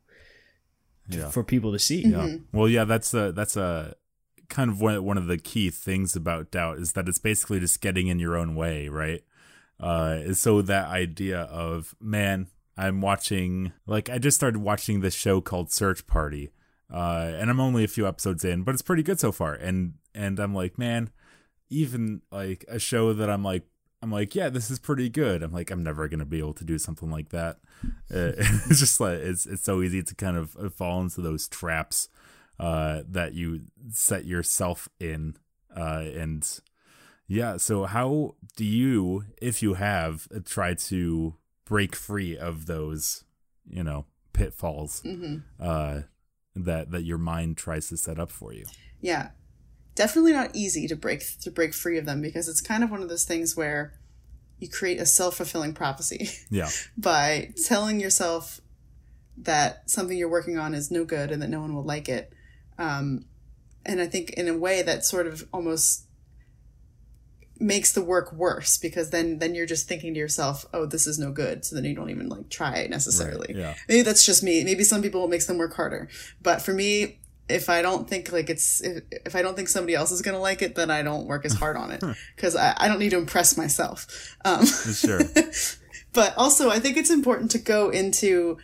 to- 1.11 1.19
Yeah. 1.19 1.29
for 1.31 1.45
people 1.45 1.73
to 1.73 1.79
see. 1.79 2.07
Yeah. 2.09 2.37
Well, 2.53 2.69
yeah, 2.69 2.85
that's 2.85 3.13
a 3.15 3.31
that's 3.33 3.57
a 3.57 3.95
kind 4.49 4.71
of 4.71 4.81
one 4.81 5.03
one 5.05 5.19
of 5.19 5.27
the 5.27 5.39
key 5.39 5.71
things 5.71 6.17
about 6.17 6.51
doubt 6.51 6.79
is 6.79 6.93
that 6.93 7.09
it's 7.09 7.19
basically 7.19 7.61
just 7.61 7.81
getting 7.81 8.09
in 8.09 8.19
your 8.19 8.37
own 8.37 8.55
way, 8.55 8.89
right? 8.89 9.23
Uh, 9.81 10.33
so 10.33 10.63
that 10.63 10.89
idea 10.89 11.43
of 11.43 11.95
man, 12.01 12.49
I'm 12.77 13.01
watching 13.01 13.73
like 13.87 14.09
I 14.09 14.19
just 14.19 14.37
started 14.37 14.59
watching 14.59 15.01
this 15.01 15.15
show 15.15 15.41
called 15.41 15.71
Search 15.71 16.07
Party, 16.07 16.51
uh, 16.93 17.33
and 17.35 17.51
I'm 17.51 17.61
only 17.61 17.85
a 17.85 17.89
few 17.89 18.07
episodes 18.07 18.45
in, 18.45 18.63
but 18.63 18.75
it's 18.75 18.83
pretty 18.83 19.03
good 19.03 19.21
so 19.21 19.33
far. 19.33 19.55
And 19.55 19.95
and 20.15 20.39
I'm 20.39 20.55
like, 20.55 20.79
man, 20.79 21.11
even 21.71 22.23
like 22.31 22.65
a 22.69 22.79
show 22.79 23.13
that 23.13 23.31
I'm 23.31 23.43
like 23.43 23.67
I'm 24.05 24.13
like, 24.13 24.35
yeah, 24.35 24.51
this 24.51 24.71
is 24.71 24.79
pretty 24.79 25.09
good. 25.09 25.43
I'm 25.43 25.53
like, 25.53 25.71
I'm 25.71 25.83
never 25.83 26.09
gonna 26.09 26.27
be 26.27 26.39
able 26.39 26.53
to 26.55 26.65
do 26.65 26.79
something 26.79 27.11
like 27.11 27.31
that. 27.31 27.59
It's 28.11 28.79
just 28.81 29.01
like 29.01 29.19
it's 29.19 29.47
it's 29.47 29.65
so 29.65 29.83
easy 29.83 30.03
to 30.03 30.15
kind 30.15 30.37
of 30.37 30.57
uh, 30.57 30.69
fall 30.69 31.01
into 31.01 31.21
those 31.21 31.49
traps 31.49 32.09
uh, 32.61 33.03
that 33.09 33.35
you 33.35 33.63
set 33.91 34.27
yourself 34.27 34.89
in, 35.01 35.37
uh, 35.75 36.05
and 36.15 36.61
yeah. 37.27 37.57
So 37.57 37.85
how 37.85 38.35
do 38.57 38.65
you, 38.65 39.25
if 39.41 39.63
you 39.63 39.75
have, 39.75 40.29
try 40.45 40.75
to 40.75 41.35
break 41.65 41.97
free 41.97 42.37
of 42.37 42.67
those, 42.67 43.25
you 43.67 43.83
know, 43.83 44.07
pitfalls 44.33 45.01
Mm-hmm. 45.05 45.37
uh, 45.61 46.01
that 46.57 46.91
that 46.91 47.03
your 47.05 47.19
mind 47.19 47.57
tries 47.57 47.89
to 47.89 47.97
set 47.97 48.19
up 48.19 48.31
for 48.31 48.53
you? 48.53 48.65
Yeah. 49.01 49.31
Definitely 49.95 50.33
not 50.33 50.51
easy 50.55 50.89
to 50.89 50.97
break 50.97 51.23
to 51.43 51.51
break 51.51 51.73
free 51.73 51.99
of 51.99 52.05
them 52.07 52.21
because 52.21 52.49
it's 52.49 52.61
kind 52.61 52.83
of 52.83 52.91
one 52.91 53.01
of 53.03 53.09
those 53.09 53.25
things 53.25 53.57
where 53.57 53.95
you 54.59 54.69
create 54.69 55.01
a 55.01 55.07
self-fulfilling 55.07 55.75
prophecy 55.75 56.29
Yeah, 56.51 56.69
by 56.97 57.53
telling 57.67 58.01
yourself 58.01 58.61
that 59.37 59.89
something 59.91 60.17
you're 60.17 60.29
working 60.29 60.59
on 60.59 60.75
is 60.75 60.91
no 60.91 61.05
good 61.05 61.31
and 61.31 61.43
that 61.43 61.51
no 61.51 61.61
one 61.61 61.75
will 61.75 61.83
like 61.85 62.09
it. 62.09 62.33
Um, 62.79 63.27
and 63.85 64.01
I 64.01 64.07
think 64.07 64.31
in 64.31 64.49
a 64.49 64.57
way 64.57 64.83
that 64.83 65.05
sort 65.05 65.27
of 65.27 65.47
almost 65.53 66.04
makes 67.65 67.93
the 67.93 68.03
work 68.03 68.33
worse 68.33 68.79
because 68.79 69.11
then 69.11 69.39
then 69.39 69.55
you're 69.55 69.67
just 69.67 69.89
thinking 69.89 70.15
to 70.15 70.21
yourself, 70.21 70.67
"Oh, 70.73 70.87
this 70.87 71.07
is 71.07 71.19
no 71.19 71.33
good," 71.33 71.65
so 71.65 71.75
then 71.75 71.85
you 71.85 71.95
don't 71.95 72.11
even 72.11 72.29
like 72.29 72.51
try 72.51 72.77
it 72.79 72.91
necessarily. 72.91 73.49
Right, 73.49 73.57
yeah. 73.57 73.75
Maybe 73.89 74.03
that's 74.03 74.25
just 74.25 74.43
me. 74.43 74.63
Maybe 74.65 74.85
some 74.85 75.03
people 75.03 75.25
it 75.25 75.31
makes 75.31 75.47
them 75.47 75.59
work 75.59 75.75
harder, 75.75 76.09
but 76.43 76.63
for 76.63 76.73
me, 76.73 77.19
if 77.49 77.69
I 77.69 77.83
don't 77.83 78.09
think 78.09 78.33
like 78.33 78.51
it's 78.51 78.81
if, 78.83 79.03
if 79.11 79.35
I 79.35 79.43
don't 79.43 79.55
think 79.57 79.69
somebody 79.69 79.95
else 79.95 80.11
is 80.11 80.23
gonna 80.23 80.39
like 80.39 80.63
it, 80.63 80.75
then 80.75 80.91
I 80.91 81.03
don't 81.03 81.27
work 81.27 81.45
as 81.45 81.55
hard 81.55 81.77
on 81.77 81.91
it 81.91 82.03
because 82.37 82.57
I, 82.57 82.75
I 82.77 82.89
don't 82.89 82.99
need 82.99 83.11
to 83.11 83.19
impress 83.19 83.57
myself. 83.57 84.37
Um, 84.45 84.67
sure. 84.67 85.21
but 86.13 86.35
also 86.37 86.71
I 86.71 86.79
think 86.79 86.97
it's 86.97 87.11
important 87.11 87.51
to 87.53 87.59
go 87.59 87.91
into 87.91 88.59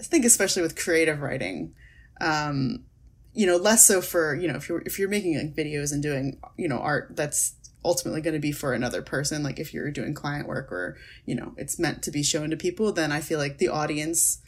I 0.00 0.04
think 0.04 0.24
especially 0.24 0.62
with 0.62 0.76
creative 0.76 1.20
writing 1.20 1.74
um 2.20 2.84
you 3.32 3.46
know 3.46 3.56
less 3.56 3.86
so 3.86 4.00
for 4.00 4.34
you 4.34 4.48
know 4.48 4.56
if 4.56 4.68
you're 4.68 4.82
if 4.84 4.98
you're 4.98 5.08
making 5.08 5.36
like 5.36 5.54
videos 5.54 5.92
and 5.92 6.02
doing 6.02 6.38
you 6.56 6.68
know 6.68 6.78
art 6.78 7.14
that's 7.14 7.54
ultimately 7.88 8.20
going 8.20 8.34
to 8.34 8.40
be 8.40 8.52
for 8.52 8.72
another 8.74 9.02
person. 9.02 9.42
Like 9.42 9.58
if 9.58 9.72
you're 9.72 9.90
doing 9.90 10.14
client 10.14 10.46
work 10.46 10.70
or 10.70 10.96
you 11.24 11.34
know 11.34 11.54
it's 11.56 11.78
meant 11.78 12.02
to 12.04 12.10
be 12.10 12.22
shown 12.22 12.50
to 12.50 12.56
people 12.56 12.92
then 12.92 13.10
I 13.10 13.20
feel 13.20 13.38
like 13.38 13.58
the 13.58 13.68
audience 13.68 14.38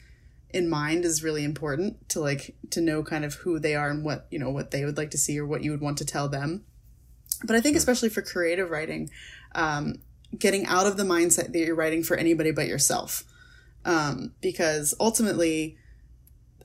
in 0.51 0.69
mind 0.69 1.05
is 1.05 1.23
really 1.23 1.43
important 1.43 2.09
to 2.09 2.19
like 2.19 2.55
to 2.69 2.81
know 2.81 3.03
kind 3.03 3.25
of 3.25 3.35
who 3.35 3.57
they 3.57 3.75
are 3.75 3.89
and 3.89 4.03
what 4.03 4.27
you 4.29 4.39
know 4.39 4.49
what 4.49 4.71
they 4.71 4.85
would 4.85 4.97
like 4.97 5.11
to 5.11 5.17
see 5.17 5.39
or 5.39 5.45
what 5.45 5.63
you 5.63 5.71
would 5.71 5.81
want 5.81 5.97
to 5.97 6.05
tell 6.05 6.29
them. 6.29 6.63
But 7.43 7.55
I 7.55 7.61
think 7.61 7.75
especially 7.75 8.09
for 8.09 8.21
creative 8.21 8.69
writing 8.69 9.09
um, 9.55 9.95
getting 10.37 10.65
out 10.65 10.87
of 10.87 10.97
the 10.97 11.03
mindset 11.03 11.51
that 11.51 11.59
you're 11.59 11.75
writing 11.75 12.03
for 12.03 12.15
anybody 12.15 12.51
but 12.51 12.67
yourself. 12.67 13.23
Um, 13.83 14.33
because 14.41 14.93
ultimately, 14.99 15.77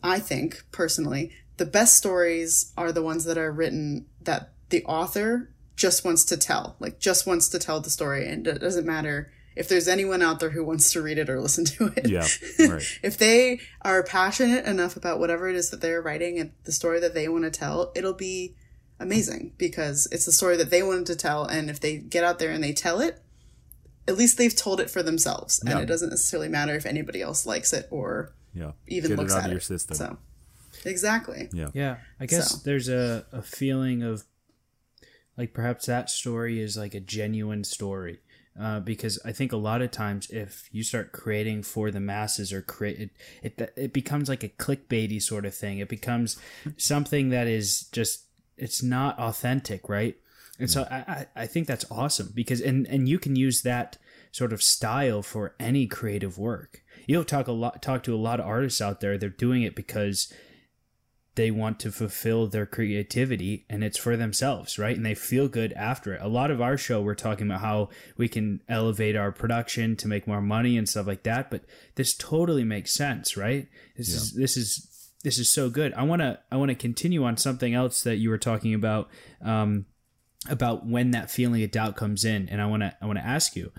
I 0.02 0.18
think 0.18 0.64
personally, 0.70 1.32
the 1.56 1.64
best 1.64 1.96
stories 1.96 2.72
are 2.76 2.92
the 2.92 3.02
ones 3.02 3.24
that 3.24 3.38
are 3.38 3.50
written 3.50 4.06
that 4.20 4.52
the 4.68 4.84
author 4.84 5.50
just 5.76 6.04
wants 6.04 6.24
to 6.24 6.36
tell, 6.36 6.76
like 6.80 6.98
just 6.98 7.26
wants 7.26 7.48
to 7.50 7.58
tell 7.58 7.80
the 7.80 7.90
story, 7.90 8.26
and 8.28 8.46
it 8.46 8.58
doesn't 8.60 8.86
matter 8.86 9.30
if 9.54 9.68
there's 9.68 9.88
anyone 9.88 10.20
out 10.22 10.40
there 10.40 10.50
who 10.50 10.64
wants 10.64 10.92
to 10.92 11.00
read 11.02 11.16
it 11.18 11.30
or 11.30 11.40
listen 11.40 11.64
to 11.64 11.86
it. 11.96 12.08
Yeah, 12.08 12.26
right. 12.68 12.82
if 13.02 13.16
they 13.18 13.60
are 13.82 14.02
passionate 14.02 14.64
enough 14.66 14.96
about 14.96 15.18
whatever 15.20 15.48
it 15.48 15.56
is 15.56 15.70
that 15.70 15.80
they're 15.80 16.02
writing 16.02 16.38
and 16.38 16.52
the 16.64 16.72
story 16.72 17.00
that 17.00 17.14
they 17.14 17.28
want 17.28 17.44
to 17.44 17.50
tell, 17.50 17.92
it'll 17.94 18.12
be 18.14 18.54
amazing 18.98 19.52
because 19.58 20.08
it's 20.10 20.24
the 20.24 20.32
story 20.32 20.56
that 20.56 20.70
they 20.70 20.82
wanted 20.82 21.06
to 21.06 21.16
tell, 21.16 21.44
and 21.44 21.68
if 21.70 21.80
they 21.80 21.98
get 21.98 22.24
out 22.24 22.38
there 22.38 22.50
and 22.50 22.62
they 22.64 22.72
tell 22.72 23.00
it, 23.00 23.22
at 24.08 24.16
least 24.16 24.38
they've 24.38 24.54
told 24.56 24.80
it 24.80 24.88
for 24.90 25.02
themselves, 25.02 25.58
and 25.60 25.68
Yeah. 25.70 25.80
it 25.80 25.86
doesn't 25.86 26.10
necessarily 26.10 26.48
matter 26.48 26.74
if 26.74 26.86
anybody 26.86 27.20
else 27.22 27.44
likes 27.44 27.72
it 27.72 27.88
or 27.90 28.32
Yeah, 28.54 28.72
even 28.86 29.10
Get 29.10 29.18
looks 29.18 29.32
it 29.32 29.36
out 29.36 29.40
at 29.40 29.46
of 29.46 29.50
your 29.52 29.58
it. 29.58 29.64
system. 29.64 29.96
So, 29.96 30.18
exactly. 30.84 31.48
Yeah, 31.52 31.68
Yeah, 31.74 31.96
I 32.20 32.26
guess 32.26 32.52
So. 32.52 32.58
there's 32.64 32.88
a, 32.88 33.26
a 33.32 33.42
feeling 33.42 34.02
of 34.02 34.24
like 35.36 35.52
perhaps 35.52 35.86
that 35.86 36.10
story 36.10 36.60
is 36.60 36.76
like 36.76 36.94
a 36.94 37.00
genuine 37.00 37.64
story. 37.64 38.20
Uh, 38.58 38.80
because 38.80 39.18
I 39.22 39.32
think 39.32 39.52
a 39.52 39.58
lot 39.58 39.82
of 39.82 39.90
times 39.90 40.30
if 40.30 40.70
you 40.72 40.82
start 40.82 41.12
creating 41.12 41.62
for 41.62 41.90
the 41.90 42.00
masses 42.00 42.54
or 42.54 42.62
create 42.62 42.98
it, 42.98 43.10
it, 43.42 43.72
it 43.76 43.92
becomes 43.92 44.30
like 44.30 44.42
a 44.42 44.48
clickbaity 44.48 45.20
sort 45.20 45.44
of 45.44 45.54
thing. 45.54 45.78
It 45.78 45.90
becomes 45.90 46.38
something 46.78 47.28
that 47.28 47.46
is 47.46 47.82
just 47.92 48.24
it's 48.56 48.82
not 48.82 49.18
authentic, 49.18 49.90
right? 49.90 50.16
And 50.58 50.70
so 50.70 50.86
I, 50.90 51.26
I 51.36 51.46
think 51.46 51.66
that's 51.66 51.84
awesome 51.90 52.32
because 52.34 52.62
and 52.62 52.86
and 52.86 53.06
you 53.08 53.18
can 53.18 53.36
use 53.36 53.60
that 53.62 53.98
sort 54.32 54.54
of 54.54 54.62
style 54.62 55.22
for 55.22 55.54
any 55.60 55.86
creative 55.86 56.38
work. 56.38 56.82
You'll 57.06 57.24
talk 57.24 57.46
a 57.46 57.52
lot 57.52 57.82
talk 57.82 58.02
to 58.04 58.14
a 58.14 58.16
lot 58.16 58.40
of 58.40 58.46
artists 58.46 58.80
out 58.80 59.00
there. 59.00 59.18
They're 59.18 59.28
doing 59.28 59.62
it 59.62 59.76
because 59.76 60.32
they 61.36 61.50
want 61.50 61.78
to 61.80 61.92
fulfill 61.92 62.46
their 62.46 62.66
creativity 62.66 63.66
and 63.68 63.84
it's 63.84 63.98
for 63.98 64.16
themselves, 64.16 64.78
right? 64.78 64.96
And 64.96 65.04
they 65.04 65.14
feel 65.14 65.48
good 65.48 65.72
after 65.74 66.14
it. 66.14 66.22
A 66.22 66.28
lot 66.28 66.50
of 66.50 66.60
our 66.60 66.76
show, 66.76 67.00
we're 67.00 67.14
talking 67.14 67.46
about 67.46 67.60
how 67.60 67.90
we 68.16 68.26
can 68.26 68.62
elevate 68.68 69.16
our 69.16 69.30
production 69.30 69.96
to 69.96 70.08
make 70.08 70.26
more 70.26 70.40
money 70.40 70.78
and 70.78 70.88
stuff 70.88 71.06
like 71.06 71.22
that. 71.24 71.50
But 71.50 71.64
this 71.94 72.14
totally 72.16 72.64
makes 72.64 72.92
sense, 72.92 73.36
right? 73.36 73.68
This 73.96 74.08
is, 74.08 74.32
this 74.32 74.56
is, 74.56 75.12
this 75.24 75.38
is 75.38 75.52
so 75.52 75.68
good. 75.68 75.92
I 75.92 76.04
want 76.04 76.22
to, 76.22 76.38
I 76.50 76.56
want 76.56 76.70
to 76.70 76.74
continue 76.74 77.22
on 77.24 77.36
something 77.36 77.74
else 77.74 78.02
that 78.02 78.16
you 78.16 78.30
were 78.30 78.38
talking 78.38 78.72
about, 78.72 79.08
um, 79.42 79.86
about 80.48 80.86
when 80.86 81.10
that 81.10 81.30
feeling 81.30 81.62
of 81.62 81.70
doubt 81.70 81.96
comes 81.96 82.24
in. 82.24 82.48
And 82.48 82.62
I 82.62 82.66
want 82.66 82.82
to, 82.82 82.96
I 83.00 83.06
want 83.06 83.18
to 83.18 83.26
ask 83.26 83.54
you, 83.56 83.72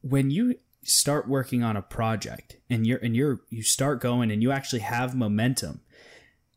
when 0.00 0.30
you 0.30 0.54
start 0.82 1.28
working 1.28 1.62
on 1.62 1.76
a 1.76 1.82
project 1.82 2.56
and 2.70 2.86
you're, 2.86 2.98
and 2.98 3.14
you're, 3.14 3.40
you 3.50 3.62
start 3.62 4.00
going 4.00 4.30
and 4.30 4.42
you 4.42 4.50
actually 4.50 4.80
have 4.80 5.14
momentum, 5.14 5.82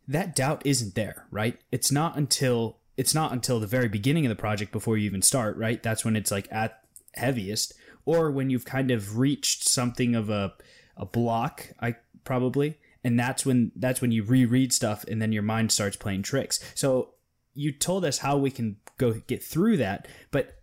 that 0.07 0.35
doubt 0.35 0.61
isn't 0.65 0.95
there, 0.95 1.25
right? 1.31 1.59
It's 1.71 1.91
not 1.91 2.17
until 2.17 2.77
it's 2.97 3.15
not 3.15 3.31
until 3.31 3.59
the 3.59 3.67
very 3.67 3.87
beginning 3.87 4.25
of 4.25 4.29
the 4.29 4.35
project 4.35 4.71
before 4.71 4.97
you 4.97 5.05
even 5.05 5.21
start, 5.21 5.57
right? 5.57 5.81
That's 5.81 6.03
when 6.03 6.15
it's 6.15 6.31
like 6.31 6.47
at 6.51 6.81
heaviest 7.13 7.73
or 8.05 8.31
when 8.31 8.49
you've 8.49 8.65
kind 8.65 8.91
of 8.91 9.17
reached 9.17 9.67
something 9.67 10.15
of 10.15 10.29
a 10.29 10.53
a 10.97 11.05
block, 11.05 11.69
I 11.79 11.95
probably, 12.23 12.77
and 13.03 13.19
that's 13.19 13.45
when 13.45 13.71
that's 13.75 14.01
when 14.01 14.11
you 14.11 14.23
reread 14.23 14.73
stuff 14.73 15.03
and 15.05 15.21
then 15.21 15.31
your 15.31 15.43
mind 15.43 15.71
starts 15.71 15.95
playing 15.95 16.23
tricks. 16.23 16.59
So 16.75 17.15
you 17.53 17.71
told 17.71 18.05
us 18.05 18.19
how 18.19 18.37
we 18.37 18.51
can 18.51 18.77
go 18.97 19.13
get 19.27 19.43
through 19.43 19.77
that, 19.77 20.07
but 20.31 20.61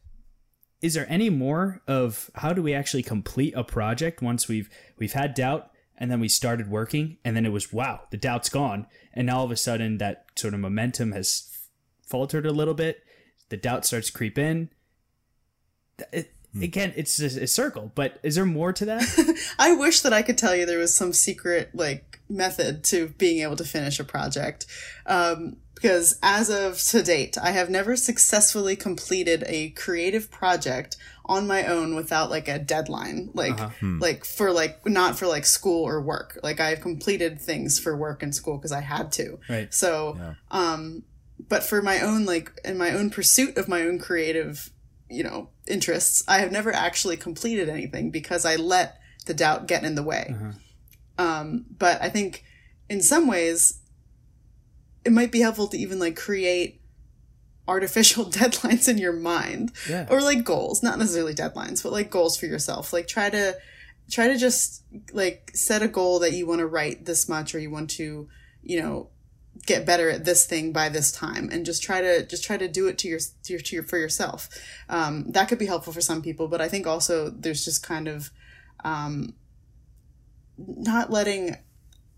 is 0.81 0.95
there 0.95 1.07
any 1.09 1.29
more 1.29 1.83
of 1.89 2.31
how 2.37 2.53
do 2.53 2.63
we 2.63 2.73
actually 2.73 3.03
complete 3.03 3.55
a 3.57 3.65
project 3.65 4.23
once 4.23 4.49
we've 4.49 4.71
we've 4.99 5.13
had 5.13 5.35
doubt 5.35 5.71
and 5.99 6.11
then 6.11 6.21
we 6.21 6.29
started 6.29 6.71
working 6.71 7.19
and 7.25 7.37
then 7.37 7.45
it 7.45 7.53
was 7.53 7.73
wow 7.73 8.01
the 8.11 8.17
doubt's 8.17 8.49
gone. 8.49 8.87
And 9.13 9.27
now 9.27 9.39
all 9.39 9.45
of 9.45 9.51
a 9.51 9.57
sudden 9.57 9.99
that 9.99 10.27
sort 10.37 10.55
of 10.55 10.61
momentum 10.61 11.13
has 11.13 11.51
faltered 12.07 12.47
a 12.47 12.53
little 12.53 12.75
bit. 12.75 13.03
The 13.51 13.57
doubt 13.57 13.85
starts 13.85 14.07
to 14.07 14.13
creep 14.13 14.39
in. 14.39 14.71
It, 16.13 16.33
again 16.63 16.95
it's 16.97 17.21
a, 17.21 17.43
a 17.43 17.47
circle 17.47 17.93
but 17.95 18.19
is 18.23 18.37
there 18.37 18.47
more 18.47 18.73
to 18.73 18.85
that? 18.87 19.45
I 19.59 19.75
wish 19.75 20.01
that 20.01 20.13
I 20.13 20.23
could 20.23 20.39
tell 20.39 20.57
you 20.57 20.65
there 20.65 20.79
was 20.79 20.95
some 20.95 21.13
secret 21.13 21.71
like 21.75 22.21
method 22.29 22.85
to 22.85 23.09
being 23.19 23.43
able 23.43 23.57
to 23.57 23.65
finish 23.65 23.99
a 23.99 24.05
project. 24.05 24.67
Um, 25.07 25.57
because 25.75 26.19
as 26.25 26.51
of 26.51 26.81
to 26.87 27.05
date, 27.05 27.39
I 27.39 27.53
have 27.53 27.71
never 27.71 27.95
successfully 27.95 28.75
completed 28.75 29.45
a 29.47 29.71
creative 29.71 30.29
project 30.29 30.97
on 31.29 31.47
my 31.47 31.67
own 31.67 31.95
without 31.95 32.31
like 32.31 32.49
a 32.49 32.59
deadline. 32.59 33.31
Like 33.35 33.59
like 34.01 34.25
for 34.25 34.53
like 34.53 34.87
not 34.87 35.19
for 35.19 35.27
like 35.27 35.45
school 35.45 35.85
or 35.87 36.01
work. 36.01 36.39
Like 36.43 36.61
I've 36.61 36.81
completed 36.81 37.41
things 37.41 37.79
for 37.79 37.97
work 37.97 38.23
and 38.23 38.35
school 38.35 38.57
because 38.57 38.73
I 38.73 38.81
had 38.81 39.13
to. 39.13 39.39
Right. 39.49 39.73
So 39.73 40.17
um 40.51 41.03
but 41.49 41.63
for 41.63 41.81
my 41.83 42.01
own 42.01 42.25
like 42.25 42.53
in 42.65 42.77
my 42.77 42.91
own 42.91 43.11
pursuit 43.11 43.57
of 43.57 43.69
my 43.69 43.83
own 43.83 43.99
creative 43.99 44.71
you 45.09 45.23
know 45.23 45.49
interests 45.67 46.23
i 46.29 46.39
have 46.41 46.53
never 46.53 46.73
actually 46.73 47.17
completed 47.17 47.69
anything 47.69 48.11
because 48.11 48.45
i 48.45 48.57
let 48.57 48.99
the 49.27 49.35
doubt 49.35 49.67
get 49.67 49.85
in 49.85 49.95
the 49.95 50.03
way 50.03 50.35
um 51.19 51.65
but 51.79 52.03
i 52.03 52.09
think 52.09 52.45
in 52.91 53.01
some 53.01 53.27
ways 53.27 53.81
it 55.05 55.13
might 55.13 55.33
be 55.33 55.41
helpful 55.41 55.69
to 55.69 55.79
even 55.79 55.99
like 55.99 56.17
create 56.17 56.81
artificial 57.69 58.25
deadlines 58.31 58.89
in 58.89 58.99
your 58.99 59.13
mind. 59.13 59.73
Yeah. 59.89 60.07
or 60.11 60.21
like 60.21 60.45
goals. 60.45 60.83
Not 60.83 60.99
necessarily 60.99 61.35
deadlines 61.35 61.83
but 61.83 61.93
like 61.93 62.11
goals 62.11 62.37
for 62.37 62.47
yourself. 62.47 62.93
Like 62.93 63.07
try 63.07 63.31
to 63.31 63.57
try 64.11 64.29
to 64.29 64.39
just 64.39 64.83
like 65.13 65.51
set 65.55 65.83
a 65.83 65.89
goal 65.89 66.19
that 66.21 66.33
you 66.33 66.47
want 66.47 66.61
to 66.61 66.67
write 66.67 67.05
this 67.05 67.29
much 67.29 67.55
or 67.55 67.59
you 67.59 67.71
want 67.71 67.91
to 67.91 68.27
you 68.63 68.81
know 68.81 69.11
get 69.67 69.85
better 69.85 70.09
at 70.09 70.25
this 70.25 70.47
thing 70.47 70.73
by 70.73 70.89
this 70.89 71.13
time 71.13 71.51
and 71.53 71.67
just 71.67 71.83
try 71.83 72.01
to 72.01 72.25
just 72.27 72.45
try 72.45 72.57
to 72.57 72.69
do 72.69 72.87
it 72.87 72.97
to 72.97 73.09
your 73.09 73.19
to 73.19 73.53
your, 73.53 73.61
to 73.61 73.77
your 73.77 73.85
for 73.85 73.99
yourself. 73.99 74.49
Um, 74.89 75.31
that 75.33 75.49
could 75.49 75.59
be 75.59 75.67
helpful 75.67 75.93
for 75.93 76.01
some 76.01 76.23
people 76.23 76.49
but 76.49 76.61
i 76.61 76.69
think 76.69 76.87
also 76.87 77.29
there's 77.31 77.65
just 77.65 77.83
kind 77.83 78.09
of 78.09 78.31
um, 78.85 79.35
not 80.57 81.11
letting 81.11 81.57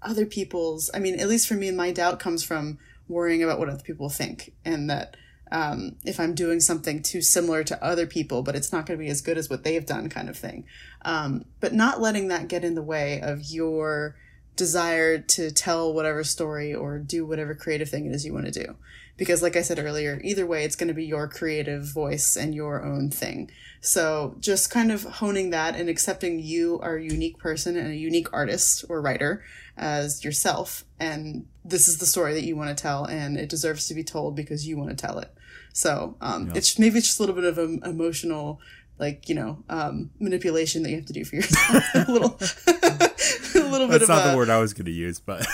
other 0.03 0.27
people's 0.27 0.91
i 0.95 0.99
mean 0.99 1.19
at 1.19 1.29
least 1.29 1.49
for 1.49 1.55
me 1.55 1.71
my 1.71 1.91
doubt 1.91 2.21
comes 2.21 2.43
from 2.45 2.79
worrying 3.09 3.43
about 3.43 3.59
what 3.59 3.69
other 3.69 3.83
people 3.83 4.09
think 4.09 4.53
and 4.65 4.89
that 4.89 5.17
um, 5.53 5.97
if 6.05 6.21
I'm 6.21 6.35
doing 6.35 6.61
something 6.61 7.03
too 7.03 7.23
similar 7.23 7.65
to 7.65 7.85
other 7.85 8.07
people, 8.07 8.43
but 8.43 8.55
it's 8.55 8.73
not 8.73 8.87
going 8.87 8.99
to 8.99 9.05
be 9.05 9.11
as 9.11 9.21
good 9.21 9.39
as 9.39 9.51
what 9.51 9.65
they've 9.65 9.85
done, 9.85 10.09
kind 10.09 10.29
of 10.29 10.37
thing. 10.37 10.65
Um, 11.03 11.45
but 11.61 11.73
not 11.73 12.01
letting 12.01 12.29
that 12.29 12.49
get 12.49 12.65
in 12.65 12.75
the 12.75 12.83
way 12.83 13.21
of 13.21 13.51
your 13.51 14.17
desire 14.57 15.19
to 15.19 15.51
tell 15.51 15.93
whatever 15.93 16.23
story 16.23 16.75
or 16.75 16.99
do 16.99 17.25
whatever 17.25 17.55
creative 17.55 17.89
thing 17.89 18.07
it 18.07 18.15
is 18.15 18.27
you 18.27 18.35
want 18.35 18.47
to 18.47 18.65
do. 18.65 18.77
Because, 19.17 19.43
like 19.43 19.57
I 19.57 19.63
said 19.63 19.79
earlier, 19.79 20.21
either 20.25 20.47
way, 20.47 20.65
it's 20.65 20.77
going 20.77 20.89
to 20.89 20.95
be 20.95 21.05
your 21.05 21.29
creative 21.29 21.85
voice 21.85 22.37
and 22.37 22.55
your 22.55 22.83
own 22.83 23.11
thing. 23.11 23.51
So, 23.81 24.37
just 24.41 24.71
kind 24.71 24.91
of 24.93 25.03
honing 25.03 25.51
that 25.51 25.77
and 25.77 25.89
accepting 25.89 26.41
you 26.41 26.79
are 26.81 26.97
a 26.97 27.03
unique 27.03 27.39
person 27.39 27.77
and 27.77 27.91
a 27.91 27.97
unique 27.97 28.29
artist 28.33 28.85
or 28.89 29.03
writer 29.03 29.43
as 29.77 30.25
yourself. 30.25 30.85
And 30.99 31.47
this 31.65 31.89
is 31.89 31.99
the 31.99 32.07
story 32.07 32.35
that 32.35 32.45
you 32.45 32.57
want 32.57 32.77
to 32.77 32.81
tell, 32.81 33.05
and 33.05 33.37
it 33.37 33.49
deserves 33.49 33.89
to 33.89 33.95
be 33.95 34.05
told 34.05 34.37
because 34.37 34.67
you 34.67 34.79
want 34.79 34.91
to 34.91 34.97
tell 34.97 35.19
it. 35.19 35.31
So, 35.73 36.17
um, 36.21 36.49
yeah. 36.49 36.55
it's 36.57 36.79
maybe 36.79 36.99
it's 36.99 37.07
just 37.07 37.21
a 37.21 37.23
little 37.23 37.35
bit 37.35 37.45
of 37.45 37.59
an 37.59 37.81
emotional 37.85 38.61
like 39.01 39.29
you 39.29 39.35
know 39.35 39.65
um, 39.69 40.11
manipulation 40.21 40.83
that 40.83 40.91
you 40.91 40.97
have 40.97 41.07
to 41.07 41.13
do 41.13 41.25
for 41.25 41.37
yourself. 41.37 41.85
a 41.95 42.05
little, 42.11 42.39
a 42.69 43.71
little 43.71 43.89
bit. 43.89 43.99
That's 43.99 44.09
not 44.09 44.27
a, 44.27 44.31
the 44.31 44.37
word 44.37 44.51
I 44.51 44.59
was 44.59 44.75
going 44.75 44.85
to 44.85 44.93
use, 44.93 45.19
but. 45.19 45.47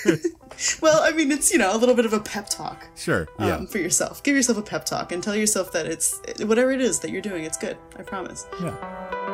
well, 0.80 1.02
I 1.02 1.12
mean, 1.12 1.30
it's 1.32 1.52
you 1.52 1.58
know 1.58 1.74
a 1.74 1.76
little 1.76 1.94
bit 1.94 2.06
of 2.06 2.12
a 2.12 2.20
pep 2.20 2.48
talk. 2.48 2.86
Sure. 2.96 3.28
Yeah. 3.38 3.56
Um, 3.56 3.66
for 3.66 3.78
yourself, 3.78 4.22
give 4.22 4.36
yourself 4.36 4.56
a 4.56 4.62
pep 4.62 4.86
talk 4.86 5.12
and 5.12 5.22
tell 5.22 5.36
yourself 5.36 5.72
that 5.72 5.86
it's 5.86 6.18
whatever 6.40 6.70
it 6.70 6.80
is 6.80 7.00
that 7.00 7.10
you're 7.10 7.22
doing, 7.22 7.44
it's 7.44 7.58
good. 7.58 7.76
I 7.98 8.02
promise. 8.02 8.46
Yeah. 8.62 9.27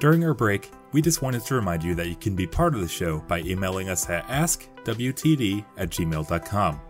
During 0.00 0.24
our 0.24 0.34
break, 0.34 0.70
we 0.92 1.02
just 1.02 1.22
wanted 1.22 1.44
to 1.44 1.54
remind 1.54 1.82
you 1.82 1.94
that 1.96 2.08
you 2.08 2.14
can 2.14 2.36
be 2.36 2.46
part 2.46 2.74
of 2.74 2.80
the 2.80 2.88
show 2.88 3.18
by 3.26 3.40
emailing 3.40 3.88
us 3.88 4.08
at 4.08 4.26
askwtd 4.28 5.64
at 5.76 5.90
gmail.com. 5.90 6.80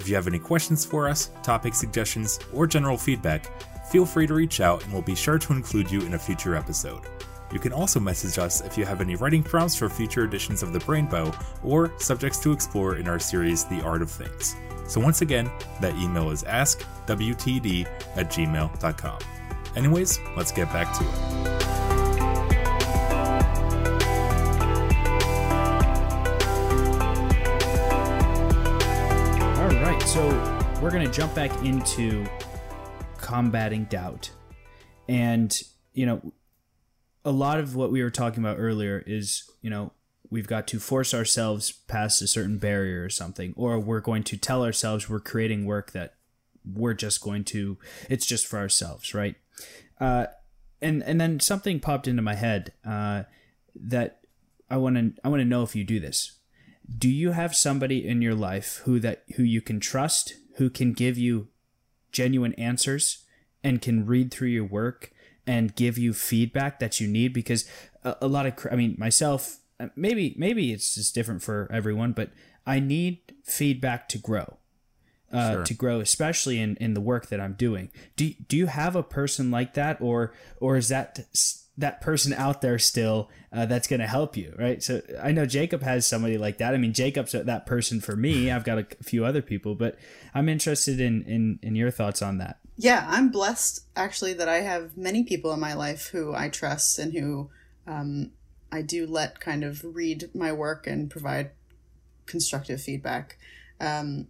If 0.00 0.08
you 0.08 0.14
have 0.16 0.26
any 0.26 0.38
questions 0.38 0.84
for 0.84 1.08
us, 1.08 1.30
topic 1.42 1.74
suggestions, 1.74 2.38
or 2.52 2.66
general 2.66 2.98
feedback, 2.98 3.46
feel 3.90 4.04
free 4.04 4.26
to 4.26 4.34
reach 4.34 4.60
out 4.60 4.82
and 4.82 4.92
we'll 4.92 5.02
be 5.02 5.14
sure 5.14 5.38
to 5.38 5.52
include 5.52 5.90
you 5.90 6.00
in 6.00 6.14
a 6.14 6.18
future 6.18 6.56
episode. 6.56 7.02
You 7.52 7.60
can 7.60 7.72
also 7.72 8.00
message 8.00 8.38
us 8.38 8.60
if 8.60 8.76
you 8.76 8.84
have 8.84 9.00
any 9.00 9.14
writing 9.14 9.44
prompts 9.44 9.76
for 9.76 9.88
future 9.88 10.24
editions 10.24 10.64
of 10.64 10.72
the 10.72 10.80
Brainbow 10.80 11.32
or 11.62 11.92
subjects 11.98 12.40
to 12.40 12.52
explore 12.52 12.96
in 12.96 13.06
our 13.06 13.20
series 13.20 13.64
The 13.64 13.80
Art 13.82 14.02
of 14.02 14.10
Things. 14.10 14.56
So, 14.88 15.00
once 15.00 15.22
again, 15.22 15.50
that 15.80 15.94
email 15.94 16.30
is 16.30 16.42
askwtd 16.42 17.86
at 18.16 18.30
gmail.com. 18.30 19.18
Anyways, 19.76 20.18
let's 20.36 20.52
get 20.52 20.72
back 20.72 20.92
to 20.98 21.04
it. 21.04 21.35
So 30.06 30.28
we're 30.80 30.90
going 30.90 31.04
to 31.04 31.12
jump 31.12 31.34
back 31.34 31.50
into 31.64 32.24
combating 33.18 33.84
doubt. 33.84 34.30
And, 35.08 35.52
you 35.94 36.06
know, 36.06 36.32
a 37.24 37.32
lot 37.32 37.58
of 37.58 37.74
what 37.74 37.90
we 37.90 38.02
were 38.02 38.10
talking 38.10 38.42
about 38.42 38.56
earlier 38.58 39.02
is, 39.04 39.50
you 39.62 39.68
know, 39.68 39.92
we've 40.30 40.46
got 40.46 40.68
to 40.68 40.78
force 40.78 41.12
ourselves 41.12 41.72
past 41.72 42.22
a 42.22 42.28
certain 42.28 42.58
barrier 42.58 43.04
or 43.04 43.10
something, 43.10 43.52
or 43.56 43.80
we're 43.80 44.00
going 44.00 44.22
to 44.22 44.36
tell 44.36 44.64
ourselves 44.64 45.10
we're 45.10 45.20
creating 45.20 45.66
work 45.66 45.90
that 45.90 46.14
we're 46.64 46.94
just 46.94 47.20
going 47.20 47.42
to, 47.44 47.76
it's 48.08 48.26
just 48.26 48.46
for 48.46 48.58
ourselves, 48.58 49.12
right? 49.12 49.34
Uh, 50.00 50.26
and 50.80 51.02
and 51.02 51.20
then 51.20 51.40
something 51.40 51.80
popped 51.80 52.06
into 52.06 52.22
my 52.22 52.34
head 52.34 52.72
uh, 52.86 53.24
that 53.74 54.20
I 54.70 54.76
want 54.76 54.96
to 54.96 55.12
I 55.24 55.28
want 55.28 55.40
to 55.40 55.44
know 55.44 55.62
if 55.62 55.74
you 55.74 55.84
do 55.84 55.98
this 55.98 56.35
do 56.98 57.08
you 57.08 57.32
have 57.32 57.54
somebody 57.54 58.06
in 58.06 58.22
your 58.22 58.34
life 58.34 58.82
who 58.84 59.00
that 59.00 59.24
who 59.36 59.42
you 59.42 59.60
can 59.60 59.80
trust 59.80 60.34
who 60.56 60.70
can 60.70 60.92
give 60.92 61.18
you 61.18 61.48
genuine 62.12 62.54
answers 62.54 63.24
and 63.62 63.82
can 63.82 64.06
read 64.06 64.30
through 64.32 64.48
your 64.48 64.64
work 64.64 65.10
and 65.46 65.74
give 65.74 65.98
you 65.98 66.12
feedback 66.12 66.78
that 66.78 67.00
you 67.00 67.08
need 67.08 67.32
because 67.32 67.68
a, 68.04 68.16
a 68.22 68.28
lot 68.28 68.46
of 68.46 68.54
i 68.70 68.76
mean 68.76 68.94
myself 68.98 69.58
uh, 69.80 69.88
maybe 69.96 70.34
maybe 70.38 70.72
it's 70.72 70.94
just 70.94 71.14
different 71.14 71.42
for 71.42 71.68
everyone 71.72 72.12
but 72.12 72.30
i 72.66 72.78
need 72.78 73.20
feedback 73.44 74.08
to 74.08 74.18
grow 74.18 74.56
uh, 75.32 75.52
sure. 75.52 75.64
to 75.64 75.74
grow, 75.74 76.00
especially 76.00 76.58
in, 76.60 76.76
in 76.76 76.94
the 76.94 77.00
work 77.00 77.26
that 77.28 77.40
I'm 77.40 77.54
doing. 77.54 77.90
Do 78.14 78.32
do 78.48 78.56
you 78.56 78.66
have 78.66 78.94
a 78.96 79.02
person 79.02 79.50
like 79.50 79.74
that, 79.74 80.00
or 80.00 80.32
or 80.60 80.76
is 80.76 80.88
that 80.88 81.18
that 81.78 82.00
person 82.00 82.32
out 82.32 82.62
there 82.62 82.78
still 82.78 83.30
uh, 83.52 83.66
that's 83.66 83.86
going 83.86 84.00
to 84.00 84.06
help 84.06 84.36
you, 84.36 84.54
right? 84.58 84.82
So 84.82 85.02
I 85.22 85.32
know 85.32 85.44
Jacob 85.44 85.82
has 85.82 86.06
somebody 86.06 86.38
like 86.38 86.58
that. 86.58 86.74
I 86.74 86.78
mean, 86.78 86.92
Jacob's 86.92 87.32
that 87.32 87.66
person 87.66 88.00
for 88.00 88.16
me. 88.16 88.50
I've 88.50 88.64
got 88.64 88.78
a 88.78 88.86
few 89.02 89.24
other 89.24 89.42
people, 89.42 89.74
but 89.74 89.98
I'm 90.34 90.48
interested 90.48 91.00
in 91.00 91.22
in 91.24 91.58
in 91.62 91.76
your 91.76 91.90
thoughts 91.90 92.22
on 92.22 92.38
that. 92.38 92.58
Yeah, 92.76 93.06
I'm 93.08 93.30
blessed 93.30 93.86
actually 93.94 94.34
that 94.34 94.48
I 94.48 94.60
have 94.60 94.96
many 94.96 95.24
people 95.24 95.52
in 95.52 95.60
my 95.60 95.74
life 95.74 96.08
who 96.08 96.34
I 96.34 96.48
trust 96.48 96.98
and 96.98 97.12
who 97.12 97.50
um, 97.86 98.32
I 98.72 98.82
do 98.82 99.06
let 99.06 99.40
kind 99.40 99.64
of 99.64 99.84
read 99.84 100.30
my 100.34 100.52
work 100.52 100.86
and 100.86 101.10
provide 101.10 101.50
constructive 102.26 102.80
feedback. 102.80 103.38
Um, 103.80 104.28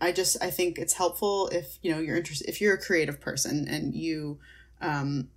I 0.00 0.10
just 0.10 0.42
I 0.42 0.50
think 0.50 0.78
it's 0.78 0.94
helpful 0.94 1.48
if 1.52 1.78
you 1.80 1.92
know 1.92 2.00
you're 2.00 2.16
interested 2.16 2.48
if 2.48 2.60
you're 2.60 2.74
a 2.74 2.80
creative 2.80 3.20
person 3.20 3.68
and 3.68 3.94
you 3.94 4.38
um, 4.80 5.28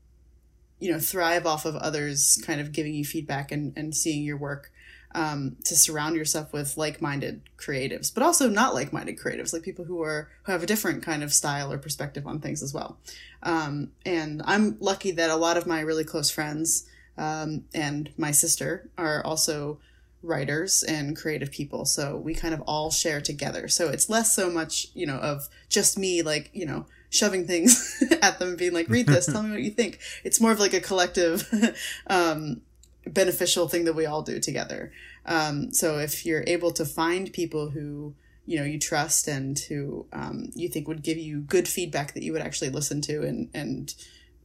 you 0.79 0.91
know 0.91 0.99
thrive 0.99 1.45
off 1.45 1.65
of 1.65 1.75
others 1.75 2.41
kind 2.45 2.59
of 2.59 2.71
giving 2.71 2.93
you 2.93 3.05
feedback 3.05 3.51
and, 3.51 3.73
and 3.75 3.95
seeing 3.95 4.23
your 4.23 4.38
work 4.38 4.71
um, 5.13 5.55
to 5.63 5.77
surround 5.77 6.17
yourself 6.17 6.51
with 6.51 6.75
like-minded 6.75 7.41
creatives 7.57 8.13
but 8.13 8.23
also 8.23 8.49
not 8.49 8.73
like-minded 8.73 9.17
creatives 9.17 9.53
like 9.53 9.63
people 9.63 9.85
who 9.85 10.01
are 10.01 10.29
who 10.43 10.51
have 10.51 10.63
a 10.63 10.67
different 10.67 11.03
kind 11.03 11.23
of 11.23 11.33
style 11.33 11.71
or 11.71 11.77
perspective 11.77 12.27
on 12.27 12.39
things 12.39 12.61
as 12.61 12.73
well. 12.73 12.97
Um, 13.43 13.91
and 14.05 14.41
i'm 14.45 14.77
lucky 14.79 15.11
that 15.11 15.29
a 15.29 15.35
lot 15.35 15.57
of 15.57 15.67
my 15.67 15.79
really 15.81 16.03
close 16.03 16.29
friends 16.29 16.88
um, 17.17 17.63
and 17.73 18.11
my 18.17 18.31
sister 18.31 18.89
are 18.97 19.23
also 19.23 19.79
writers 20.25 20.83
and 20.83 21.15
creative 21.15 21.51
people 21.51 21.85
so 21.85 22.17
we 22.17 22.33
kind 22.33 22.53
of 22.53 22.61
all 22.61 22.91
share 22.91 23.21
together. 23.21 23.67
So 23.67 23.89
it's 23.89 24.09
less 24.09 24.35
so 24.35 24.49
much 24.49 24.88
you 24.93 25.05
know 25.05 25.17
of 25.17 25.47
just 25.69 25.97
me 25.97 26.21
like 26.21 26.49
you 26.53 26.65
know 26.65 26.85
shoving 27.09 27.47
things 27.47 28.03
at 28.21 28.39
them 28.39 28.55
being 28.55 28.73
like 28.73 28.89
read 28.89 29.07
this 29.07 29.25
tell 29.25 29.43
me 29.43 29.51
what 29.51 29.61
you 29.61 29.71
think. 29.71 29.99
It's 30.23 30.41
more 30.41 30.51
of 30.51 30.59
like 30.59 30.73
a 30.73 30.81
collective 30.81 31.47
um, 32.07 32.61
beneficial 33.07 33.67
thing 33.67 33.85
that 33.85 33.95
we 33.95 34.05
all 34.05 34.21
do 34.21 34.39
together. 34.39 34.91
Um, 35.25 35.71
so 35.73 35.99
if 35.99 36.25
you're 36.25 36.43
able 36.47 36.71
to 36.71 36.85
find 36.85 37.31
people 37.31 37.69
who 37.69 38.15
you 38.45 38.59
know 38.59 38.65
you 38.65 38.79
trust 38.79 39.27
and 39.27 39.57
who 39.57 40.05
um, 40.13 40.49
you 40.53 40.69
think 40.69 40.88
would 40.88 41.03
give 41.03 41.17
you 41.17 41.41
good 41.41 41.67
feedback 41.67 42.13
that 42.13 42.23
you 42.23 42.33
would 42.33 42.41
actually 42.41 42.69
listen 42.69 43.01
to 43.01 43.23
and 43.23 43.49
and 43.53 43.95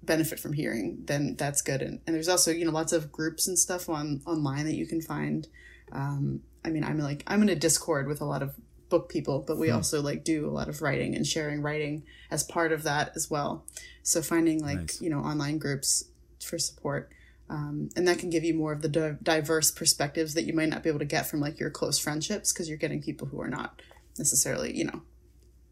benefit 0.02 0.40
from 0.40 0.54
hearing 0.54 0.98
then 1.04 1.36
that's 1.36 1.60
good. 1.62 1.82
And, 1.82 2.00
and 2.06 2.16
there's 2.16 2.28
also 2.28 2.50
you 2.50 2.64
know 2.64 2.70
lots 2.70 2.92
of 2.92 3.12
groups 3.12 3.46
and 3.46 3.58
stuff 3.58 3.88
on 3.88 4.22
online 4.26 4.64
that 4.64 4.74
you 4.74 4.86
can 4.86 5.00
find 5.00 5.48
um, 5.92 6.40
I 6.64 6.70
mean, 6.70 6.84
I'm 6.84 6.98
like 6.98 7.24
I'm 7.26 7.42
in 7.42 7.48
a 7.48 7.56
Discord 7.56 8.06
with 8.06 8.20
a 8.20 8.24
lot 8.24 8.42
of 8.42 8.54
book 8.88 9.08
people, 9.08 9.44
but 9.46 9.56
we 9.56 9.68
hmm. 9.68 9.76
also 9.76 10.02
like 10.02 10.24
do 10.24 10.48
a 10.48 10.50
lot 10.50 10.68
of 10.68 10.82
writing 10.82 11.14
and 11.14 11.26
sharing 11.26 11.62
writing 11.62 12.04
as 12.30 12.42
part 12.42 12.72
of 12.72 12.82
that 12.82 13.12
as 13.14 13.30
well. 13.30 13.64
So 14.02 14.22
finding 14.22 14.60
like 14.60 14.78
nice. 14.78 15.00
you 15.00 15.10
know 15.10 15.20
online 15.20 15.58
groups 15.58 16.04
for 16.42 16.58
support. 16.58 17.10
Um, 17.48 17.88
and 17.96 18.06
that 18.06 18.20
can 18.20 18.30
give 18.30 18.44
you 18.44 18.54
more 18.54 18.72
of 18.72 18.80
the 18.80 18.88
di- 18.88 19.16
diverse 19.24 19.72
perspectives 19.72 20.34
that 20.34 20.44
you 20.44 20.52
might 20.54 20.68
not 20.68 20.84
be 20.84 20.88
able 20.88 21.00
to 21.00 21.04
get 21.04 21.26
from 21.26 21.40
like 21.40 21.58
your 21.58 21.68
close 21.68 21.98
friendships 21.98 22.52
because 22.52 22.68
you're 22.68 22.78
getting 22.78 23.02
people 23.02 23.26
who 23.26 23.40
are 23.40 23.48
not 23.48 23.82
necessarily 24.18 24.76
you 24.76 24.84
know 24.84 25.02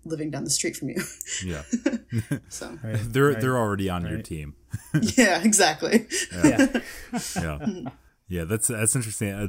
living 0.05 0.31
down 0.31 0.45
the 0.45 0.51
street 0.51 0.77
from 0.77 0.89
you. 0.91 1.03
Yeah. 1.45 1.63
so 2.49 2.79
right, 2.83 2.99
they're 3.01 3.29
right, 3.29 3.41
they're 3.41 3.57
already 3.57 3.89
on 3.89 4.03
right. 4.03 4.13
your 4.13 4.23
team. 4.23 4.55
yeah, 5.17 5.43
exactly. 5.43 6.07
Yeah. 6.33 6.67
Yeah. 6.73 7.21
yeah. 7.37 7.91
yeah. 8.29 8.45
that's 8.45 8.69
that's 8.69 8.97
interesting. 8.97 9.33
Uh, 9.33 9.49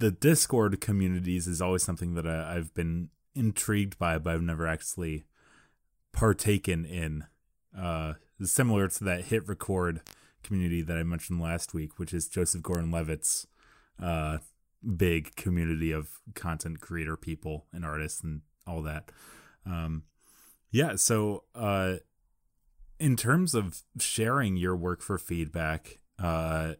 the 0.00 0.10
Discord 0.10 0.80
communities 0.80 1.46
is 1.46 1.60
always 1.60 1.82
something 1.84 2.14
that 2.14 2.26
I, 2.26 2.54
have 2.54 2.74
been 2.74 3.10
intrigued 3.34 3.98
by, 3.98 4.18
but 4.18 4.34
I've 4.34 4.42
never 4.42 4.66
actually 4.66 5.26
partaken 6.12 6.84
in. 6.84 7.26
Uh, 7.78 8.14
similar 8.42 8.88
to 8.88 9.04
that 9.04 9.26
HitRecord 9.26 10.00
community 10.42 10.80
that 10.82 10.96
I 10.96 11.02
mentioned 11.02 11.40
last 11.40 11.74
week, 11.74 11.98
which 11.98 12.14
is 12.14 12.28
Joseph 12.28 12.62
Gordon-Levitt's 12.62 13.46
uh, 14.02 14.38
big 14.96 15.36
community 15.36 15.92
of 15.92 16.08
content 16.34 16.80
creator 16.80 17.16
people 17.16 17.66
and 17.70 17.84
artists 17.84 18.22
and 18.22 18.40
all 18.66 18.82
that. 18.82 19.12
Um, 19.66 20.04
yeah, 20.70 20.96
so 20.96 21.44
uh, 21.54 21.96
in 22.98 23.16
terms 23.16 23.54
of 23.54 23.82
sharing 23.98 24.56
your 24.56 24.74
work 24.74 25.02
for 25.02 25.18
feedback, 25.18 25.98
uh, 26.18 26.74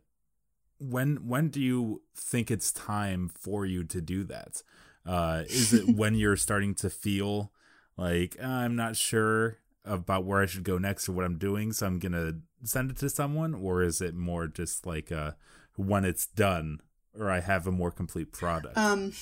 when 0.81 1.29
when 1.29 1.49
do 1.49 1.61
you 1.61 2.03
think 2.17 2.51
it's 2.51 2.73
time 2.73 3.29
for 3.29 3.67
you 3.67 3.85
to 3.85 4.01
do 4.01 4.25
that? 4.25 4.63
Uh, 5.07 5.45
is 5.47 5.73
it 5.73 5.89
when 5.97 6.15
you're 6.15 6.37
starting 6.37 6.75
to 6.77 6.91
feel 6.91 7.53
like 7.97 8.43
I'm 8.43 8.77
not 8.77 8.97
sure 8.97 9.59
about 9.85 10.25
where 10.25 10.41
I 10.41 10.47
should 10.47 10.65
go 10.65 10.79
next 10.79 11.09
or 11.09 11.13
what 11.13 11.25
I'm 11.25 11.39
doing, 11.39 11.73
so 11.73 11.87
I'm 11.87 11.99
gonna 11.99 12.39
send 12.65 12.91
it 12.91 12.97
to 12.99 13.11
someone, 13.11 13.55
or 13.55 13.83
is 13.83 14.01
it 14.01 14.15
more 14.15 14.47
just 14.47 14.87
like 14.87 15.13
uh, 15.13 15.33
when 15.77 16.05
it's 16.05 16.27
done, 16.27 16.81
or 17.19 17.31
I 17.31 17.41
have 17.41 17.67
a 17.67 17.73
more 17.73 17.91
complete 17.91 18.33
product? 18.33 18.77
Um, 18.77 19.13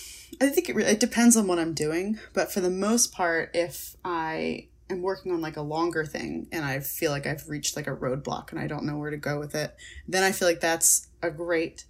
I 0.41 0.49
think 0.49 0.69
it, 0.69 0.77
re- 0.77 0.85
it 0.85 1.01
depends 1.01 1.37
on 1.37 1.47
what 1.47 1.59
I'm 1.59 1.75
doing, 1.75 2.19
but 2.35 2.53
for 2.53 2.61
the 2.61 2.71
most 2.71 3.13
part, 3.13 3.51
if 3.55 3.97
I 4.05 4.69
am 4.91 5.03
working 5.03 5.33
on 5.33 5.41
like 5.41 5.57
a 5.57 5.63
longer 5.63 6.05
thing 6.05 6.49
and 6.51 6.65
I 6.65 6.81
feel 6.81 7.11
like 7.11 7.27
I've 7.27 7.49
reached 7.49 7.77
like 7.77 7.87
a 7.87 7.95
roadblock 7.95 8.51
and 8.51 8.61
I 8.61 8.67
don't 8.67 8.85
know 8.85 8.97
where 8.97 9.11
to 9.11 9.17
go 9.17 9.39
with 9.39 9.55
it, 9.55 9.77
then 10.07 10.23
I 10.23 10.33
feel 10.33 10.49
like 10.49 10.61
that's 10.61 11.08
a 11.23 11.31
great 11.31 11.85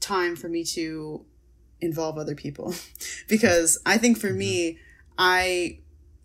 time 0.00 0.36
for 0.36 0.48
me 0.48 0.64
to 0.64 1.24
involve 1.80 2.18
other 2.18 2.34
people 2.34 2.74
because 3.28 3.78
I 3.86 3.98
think 3.98 4.18
for 4.18 4.32
me, 4.32 4.78
I 5.16 5.80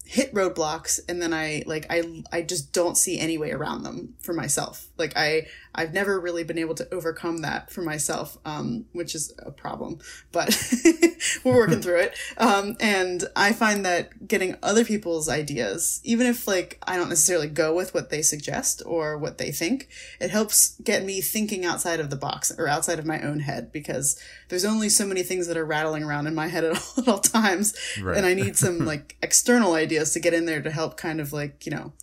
hit 0.06 0.34
roadblocks 0.34 1.00
and 1.08 1.22
then 1.22 1.34
I 1.34 1.64
like 1.66 1.86
I 1.90 2.24
I 2.32 2.42
just 2.42 2.74
don't 2.74 2.98
see 2.98 3.20
any 3.20 3.38
way 3.38 3.52
around 3.52 3.84
them 3.84 4.16
for 4.20 4.34
myself. 4.34 4.88
Like 4.98 5.14
I 5.16 5.48
I've 5.74 5.94
never 5.94 6.20
really 6.20 6.44
been 6.44 6.58
able 6.58 6.76
to 6.76 6.94
overcome 6.94 7.38
that 7.38 7.72
for 7.72 7.82
myself, 7.82 8.38
um, 8.46 8.86
which 8.92 9.16
is 9.16 9.34
a 9.40 9.52
problem. 9.52 10.00
But 10.32 10.50
we're 11.44 11.56
working 11.56 11.82
through 11.82 12.00
it. 12.00 12.16
Um, 12.38 12.76
and 12.80 13.24
I 13.36 13.54
find 13.54 13.86
that 13.86 14.28
getting 14.28 14.56
other 14.64 14.84
people's 14.86 15.30
ideas, 15.30 16.02
even 16.04 16.28
if 16.28 16.48
like 16.48 16.80
I 16.88 16.96
don't 16.98 17.10
necessarily 17.10 17.48
go 17.48 17.76
with 17.76 17.94
what 17.94 18.10
they 18.10 18.22
suggest 18.22 18.82
or 18.86 19.18
what 19.18 19.38
they 19.38 19.52
think, 19.52 19.88
it 20.20 20.30
helps 20.32 20.80
get 20.82 21.04
me 21.04 21.22
thinking 21.22 21.66
outside 21.66 22.00
of 22.00 22.10
the 22.10 22.16
box 22.16 22.52
or 22.58 22.68
outside 22.68 23.00
of 23.00 23.06
my 23.06 23.22
own 23.22 23.42
head 23.42 23.72
because 23.72 24.20
there's 24.50 24.66
only 24.66 24.90
so 24.90 25.06
many 25.06 25.24
things 25.24 25.48
that 25.48 25.58
are 25.58 25.66
rattling 25.66 26.04
around 26.04 26.28
in 26.28 26.36
my 26.36 26.48
head 26.48 26.64
at 26.66 26.72
all, 26.78 27.04
at 27.04 27.08
all 27.08 27.20
times, 27.20 27.74
Right. 28.02 28.18
and 28.18 28.26
I 28.26 28.34
need 28.34 28.58
some 28.58 28.80
like 28.86 29.18
external 29.22 29.74
ideas 29.74 30.14
to 30.14 30.20
get 30.20 30.34
in 30.34 30.46
there 30.46 30.62
to 30.62 30.72
help 30.72 30.98
kind 30.98 31.20
of 31.22 31.34
like 31.34 31.66
you 31.66 31.72
know 31.72 31.94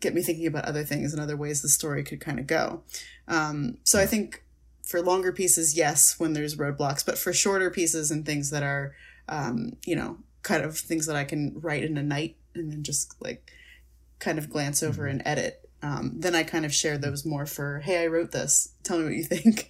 get 0.00 0.14
me 0.14 0.22
thinking 0.22 0.46
about 0.46 0.64
other 0.66 0.84
things 0.84 1.12
and 1.12 1.22
other 1.22 1.36
ways 1.36 1.62
the 1.62 1.68
story 1.68 2.04
could 2.04 2.20
kind 2.20 2.38
of 2.38 2.46
go. 2.46 2.82
Um, 3.28 3.78
so 3.82 3.98
I 3.98 4.04
think 4.06 4.42
for 4.86 5.02
longer 5.02 5.32
pieces, 5.32 5.76
yes, 5.76 6.18
when 6.18 6.32
there's 6.32 6.56
roadblocks, 6.56 7.04
but 7.04 7.18
for 7.18 7.32
shorter 7.32 7.70
pieces 7.70 8.10
and 8.10 8.24
things 8.24 8.50
that 8.50 8.62
are, 8.62 8.94
um, 9.28 9.72
you 9.84 9.96
know, 9.96 10.18
kind 10.42 10.64
of 10.64 10.78
things 10.78 11.06
that 11.06 11.16
I 11.16 11.24
can 11.24 11.52
write 11.60 11.82
in 11.82 11.98
a 11.98 12.02
night 12.02 12.36
and 12.54 12.70
then 12.70 12.82
just 12.82 13.14
like 13.20 13.52
kind 14.18 14.38
of 14.38 14.48
glance 14.48 14.82
over 14.82 15.06
and 15.06 15.20
edit. 15.24 15.68
Um, 15.82 16.12
then 16.16 16.34
I 16.34 16.42
kind 16.42 16.64
of 16.64 16.72
share 16.72 16.96
those 16.96 17.26
more 17.26 17.46
for, 17.46 17.80
hey, 17.80 18.02
I 18.02 18.06
wrote 18.06 18.32
this. 18.32 18.70
Tell 18.82 18.98
me 18.98 19.04
what 19.04 19.14
you 19.14 19.24
think. 19.24 19.68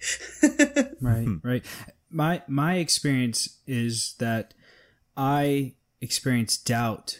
right 1.01 1.27
right 1.43 1.65
my 2.09 2.41
my 2.47 2.75
experience 2.75 3.59
is 3.65 4.15
that 4.19 4.53
i 5.15 5.73
experience 6.01 6.57
doubt 6.57 7.19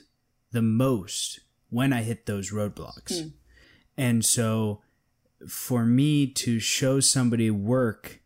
the 0.51 0.61
most 0.61 1.41
when 1.69 1.91
i 1.91 2.01
hit 2.01 2.25
those 2.25 2.51
roadblocks 2.51 3.31
and 3.97 4.23
so 4.23 4.81
for 5.47 5.85
me 5.85 6.27
to 6.27 6.59
show 6.59 6.99
somebody 6.99 7.51
work 7.51 8.21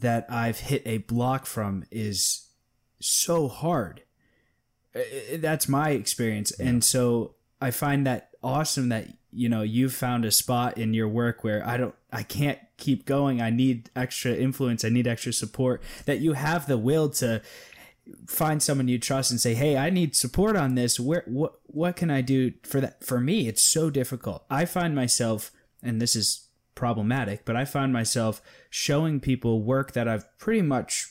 that 0.00 0.26
i've 0.30 0.60
hit 0.60 0.82
a 0.86 0.98
block 0.98 1.46
from 1.46 1.84
is 1.90 2.48
so 3.00 3.48
hard. 3.48 4.02
That's 5.34 5.68
my 5.68 5.90
experience. 5.90 6.50
And 6.52 6.82
so 6.82 7.34
i 7.60 7.70
find 7.70 8.06
that 8.06 8.30
awesome 8.40 8.88
that 8.88 9.08
you 9.32 9.48
know 9.48 9.62
you've 9.62 9.92
found 9.92 10.24
a 10.24 10.30
spot 10.30 10.78
in 10.78 10.94
your 10.94 11.08
work 11.08 11.42
where 11.42 11.66
i 11.66 11.76
don't 11.76 11.94
i 12.12 12.22
can't 12.22 12.58
keep 12.76 13.04
going. 13.04 13.40
I 13.40 13.50
need 13.50 13.90
extra 13.96 14.32
influence. 14.32 14.84
I 14.84 14.88
need 14.88 15.06
extra 15.06 15.32
support. 15.32 15.82
That 16.06 16.20
you 16.20 16.34
have 16.34 16.66
the 16.66 16.78
will 16.78 17.10
to 17.10 17.42
find 18.26 18.62
someone 18.62 18.88
you 18.88 18.98
trust 18.98 19.30
and 19.30 19.38
say 19.38 19.54
hey 19.54 19.76
i 19.76 19.90
need 19.90 20.16
support 20.16 20.56
on 20.56 20.74
this. 20.74 20.98
Where 20.98 21.24
what 21.26 21.60
what 21.66 21.96
can 21.96 22.10
i 22.10 22.20
do 22.20 22.52
for 22.62 22.80
that? 22.80 23.04
For 23.04 23.20
me 23.20 23.48
it's 23.48 23.62
so 23.62 23.90
difficult. 23.90 24.44
I 24.50 24.64
find 24.64 24.94
myself 24.94 25.50
and 25.82 26.00
this 26.00 26.14
is 26.14 26.48
problematic 26.74 27.44
but 27.44 27.56
i 27.56 27.64
find 27.64 27.92
myself 27.92 28.40
showing 28.70 29.18
people 29.18 29.62
work 29.62 29.92
that 29.92 30.06
i've 30.06 30.26
pretty 30.38 30.62
much 30.62 31.08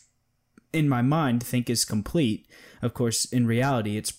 in 0.74 0.90
my 0.90 1.02
mind 1.02 1.44
think 1.44 1.70
is 1.70 1.86
complete. 1.86 2.48
Of 2.82 2.94
course, 2.94 3.26
in 3.26 3.48
reality, 3.48 3.98
it's 3.98 4.14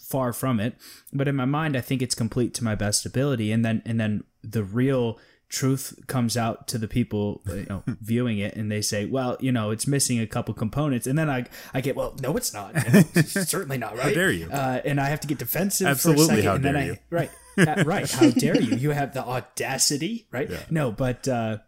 far 0.00 0.32
from 0.32 0.60
it. 0.60 0.76
But 1.12 1.28
in 1.28 1.36
my 1.36 1.44
mind, 1.44 1.76
I 1.76 1.80
think 1.80 2.02
it's 2.02 2.14
complete 2.14 2.54
to 2.54 2.64
my 2.64 2.74
best 2.74 3.06
ability, 3.06 3.52
and 3.52 3.64
then 3.64 3.82
and 3.84 3.98
then 3.98 4.24
the 4.42 4.62
real 4.62 5.18
truth 5.54 5.94
comes 6.08 6.36
out 6.36 6.66
to 6.68 6.78
the 6.78 6.88
people 6.88 7.40
you 7.46 7.66
know, 7.68 7.82
viewing 8.02 8.38
it, 8.38 8.56
and 8.56 8.70
they 8.70 8.82
say, 8.82 9.06
"Well, 9.06 9.36
you 9.40 9.52
know, 9.52 9.70
it's 9.70 9.86
missing 9.86 10.18
a 10.18 10.26
couple 10.26 10.52
components," 10.52 11.06
and 11.06 11.16
then 11.16 11.30
I 11.30 11.46
I 11.72 11.80
get, 11.80 11.94
"Well, 11.96 12.16
no, 12.20 12.36
it's 12.36 12.52
not. 12.52 12.74
You 12.74 12.92
know, 12.92 13.02
it's 13.14 13.32
certainly 13.50 13.78
not 13.78 13.96
right. 13.96 14.12
dare 14.14 14.32
you. 14.32 14.50
Uh, 14.50 14.80
and 14.84 15.00
I 15.00 15.06
have 15.06 15.20
to 15.20 15.28
get 15.28 15.38
defensive. 15.38 15.86
Absolutely, 15.86 16.26
for 16.26 16.32
a 16.32 16.36
second, 16.36 16.44
how 16.48 16.54
and 16.56 16.64
then 16.64 16.74
dare 16.74 16.82
I, 16.82 16.86
you. 16.86 16.96
Right. 17.10 17.30
Uh, 17.56 17.84
right. 17.86 18.10
How 18.10 18.30
dare 18.30 18.60
you? 18.60 18.74
You 18.76 18.90
have 18.90 19.14
the 19.14 19.24
audacity, 19.24 20.26
right? 20.32 20.50
No, 20.72 20.90
but 20.90 21.28
uh, 21.28 21.58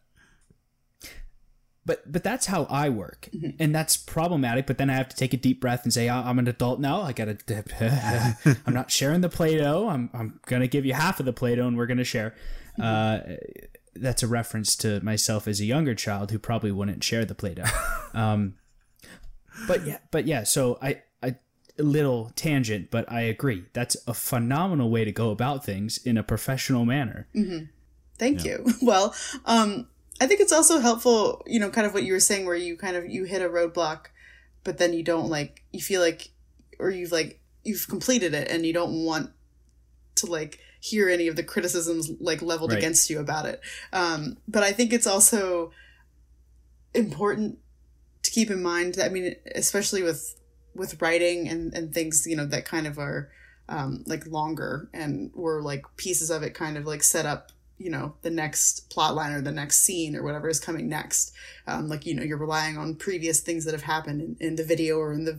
but 1.85 2.11
but 2.11 2.25
that's 2.25 2.47
how 2.47 2.65
I 2.65 2.89
work, 2.89 3.29
and 3.61 3.73
that's 3.73 3.97
problematic. 3.97 4.67
But 4.67 4.79
then 4.79 4.91
I 4.91 4.95
have 4.95 5.09
to 5.11 5.17
take 5.17 5.33
a 5.33 5.37
deep 5.37 5.61
breath 5.61 5.85
and 5.85 5.95
say, 5.95 6.09
"I- 6.09 6.29
"I'm 6.29 6.41
an 6.41 6.49
adult 6.49 6.81
now. 6.81 7.03
I 7.03 7.13
gotta. 7.13 7.39
I'm 8.67 8.75
not 8.75 8.91
sharing 8.91 9.21
the 9.21 9.29
Play-Doh. 9.29 9.89
I'm 9.89 10.11
I'm 10.13 10.41
gonna 10.47 10.67
give 10.67 10.85
you 10.85 10.93
half 10.93 11.21
of 11.21 11.27
the 11.27 11.33
Play-Doh, 11.33 11.69
and 11.69 11.77
we're 11.77 11.87
gonna 11.87 12.03
share." 12.03 12.35
Uh, 12.83 13.21
that's 14.01 14.23
a 14.23 14.27
reference 14.27 14.77
to 14.77 15.01
myself 15.01 15.49
as 15.49 15.61
a 15.61 15.65
younger 15.65 15.95
child 15.95 16.31
who 16.31 16.39
probably 16.39 16.73
wouldn't 16.73 17.03
share 17.05 17.25
the 17.25 17.35
Play-Doh. 17.35 17.65
Um, 18.15 18.55
but 19.67 19.87
yeah, 19.87 19.99
but 20.11 20.27
yeah. 20.27 20.45
So 20.45 20.79
I 20.81 21.03
I 21.23 21.37
a 21.79 21.83
little 21.83 22.33
tangent, 22.35 22.91
but 22.91 23.11
I 23.13 23.23
agree. 23.23 23.65
That's 23.75 23.95
a 24.07 24.15
phenomenal 24.15 24.91
way 24.91 25.05
to 25.05 25.13
go 25.13 25.31
about 25.31 25.67
things 25.67 25.99
in 25.99 26.17
a 26.17 26.23
professional 26.23 26.87
manner. 26.87 27.29
Thank 28.19 28.45
you. 28.45 28.65
Well, 28.81 29.15
um, 29.45 29.89
I 30.21 30.27
think 30.27 30.41
it's 30.41 30.53
also 30.53 30.79
helpful, 30.79 31.43
you 31.47 31.61
know, 31.61 31.69
kind 31.69 31.87
of 31.87 31.93
what 31.93 32.05
you 32.05 32.15
were 32.15 32.21
saying, 32.21 32.47
where 32.47 32.57
you 32.57 32.77
kind 32.77 32.97
of 32.97 33.07
you 33.07 33.25
hit 33.25 33.43
a 33.43 33.49
roadblock, 33.49 34.07
but 34.65 34.79
then 34.79 34.95
you 34.95 35.03
don't 35.03 35.29
like 35.29 35.63
you 35.73 35.81
feel 35.81 36.01
like, 36.01 36.31
or 36.79 36.91
you've 36.91 37.13
like 37.13 37.41
you've 37.65 37.87
completed 37.89 38.33
it, 38.33 38.51
and 38.51 38.65
you 38.65 38.73
don't 38.73 39.05
want 39.05 39.31
to 40.17 40.27
like 40.27 40.61
hear 40.89 41.09
any 41.09 41.29
of 41.29 41.37
the 41.37 41.43
criticisms 41.43 42.11
like 42.21 42.43
leveled 42.43 42.71
Right. 42.71 42.79
against 42.79 43.11
you 43.11 43.19
about 43.19 43.47
it. 43.47 43.61
Um, 43.93 44.39
but 44.47 44.63
I 44.63 44.73
think 44.73 44.93
it's 44.93 45.07
also 45.07 45.73
important 46.95 47.59
to 48.23 48.31
keep 48.31 48.51
in 48.51 48.63
mind 48.63 48.95
that 48.95 49.07
I 49.07 49.09
mean, 49.09 49.35
especially 49.55 50.03
with 50.03 50.39
with 50.75 51.01
writing 51.03 51.49
and 51.49 51.75
and 51.75 51.93
things, 51.93 52.27
you 52.27 52.37
know, 52.37 52.47
that 52.47 52.65
kind 52.65 52.87
of 52.87 52.99
are 52.99 53.31
um, 53.69 54.05
like 54.07 54.27
longer 54.27 54.89
and 54.93 55.31
were 55.35 55.63
like 55.63 55.85
pieces 55.97 56.31
of 56.31 56.43
it 56.43 56.55
kind 56.55 56.77
of 56.77 56.87
like 56.87 57.03
set 57.03 57.27
up 57.27 57.51
you 57.79 57.91
know 57.91 58.15
the 58.23 58.31
next 58.31 58.89
plot 58.91 59.15
line 59.15 59.33
or 59.33 59.43
the 59.43 59.53
next 59.53 59.81
scene 59.83 60.17
or 60.17 60.23
whatever 60.23 60.49
is 60.49 60.61
coming 60.61 60.89
next 60.89 61.33
um, 61.67 61.89
like 61.89 62.07
you 62.07 62.15
know 62.15 62.23
you're 62.23 62.39
relying 62.39 62.79
on 62.79 62.95
previous 62.95 63.41
things 63.41 63.65
that 63.65 63.75
have 63.75 63.83
happened 63.83 64.21
in, 64.23 64.37
in 64.41 64.57
the 64.57 64.65
video 64.65 64.97
or 64.99 65.13
in 65.13 65.25
the 65.25 65.39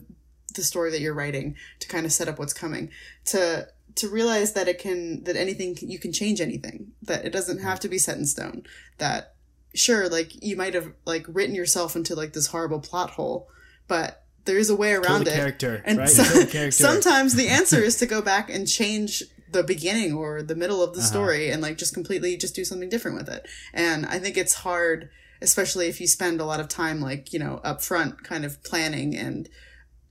the 0.56 0.62
story 0.62 0.92
that 0.92 1.02
you're 1.02 1.14
writing 1.14 1.56
to 1.80 1.88
kind 1.88 2.06
of 2.06 2.12
set 2.12 2.28
up 2.28 2.38
what's 2.38 2.54
coming 2.54 2.90
to 3.26 3.68
to 3.98 4.08
realize 4.10 4.54
that 4.54 4.68
it 4.68 4.80
can 4.80 5.24
that 5.26 5.36
anything 5.36 5.76
you 5.82 6.00
can 6.00 6.12
change 6.14 6.40
anything 6.42 6.92
that 7.02 7.26
it 7.26 7.32
doesn't 7.32 7.60
have 7.60 7.80
to 7.80 7.88
be 7.88 7.98
set 7.98 8.18
in 8.18 8.26
stone 8.26 8.64
that 8.98 9.34
sure 9.76 10.08
like 10.10 10.42
you 10.44 10.56
might 10.56 10.74
have 10.74 10.92
like 11.06 11.26
written 11.28 11.56
yourself 11.56 11.96
into 11.96 12.16
like 12.16 12.34
this 12.34 12.48
horrible 12.48 12.80
plot 12.80 13.12
hole 13.12 13.48
but 13.88 14.24
there 14.46 14.58
is 14.58 14.70
a 14.70 14.76
way 14.76 14.94
Kill 14.94 15.04
around 15.04 15.26
the 15.26 15.34
it 15.34 15.36
character, 15.36 15.82
and 15.86 15.98
right? 15.98 16.10
so- 16.10 16.24
Kill 16.24 16.46
character. 16.48 16.72
sometimes 16.72 17.36
the 17.36 17.50
answer 17.60 17.80
is 17.82 17.98
to 17.98 18.06
go 18.06 18.22
back 18.22 18.50
and 18.50 18.68
change 18.68 19.22
the 19.52 19.64
beginning 19.64 20.14
or 20.14 20.42
the 20.42 20.56
middle 20.56 20.82
of 20.84 20.94
the 20.94 21.00
Uh-huh. 21.00 21.08
story 21.10 21.50
and 21.50 21.62
like 21.62 21.78
just 21.78 21.94
completely 21.94 22.38
just 22.38 22.56
do 22.56 22.64
something 22.66 22.90
different 22.90 23.18
with 23.18 23.30
it. 23.30 23.46
And 23.74 24.06
I 24.06 24.20
think 24.20 24.36
it's 24.38 24.56
hard, 24.56 25.10
especially 25.42 25.88
if 25.88 26.00
you 26.02 26.08
spend 26.08 26.40
a 26.42 26.46
lot 26.46 26.60
of 26.60 26.68
time 26.68 27.00
like, 27.02 27.32
you 27.34 27.40
know, 27.40 27.60
up 27.64 27.82
front 27.82 28.24
kind 28.24 28.44
of 28.46 28.62
planning 28.64 29.16
and 29.16 29.48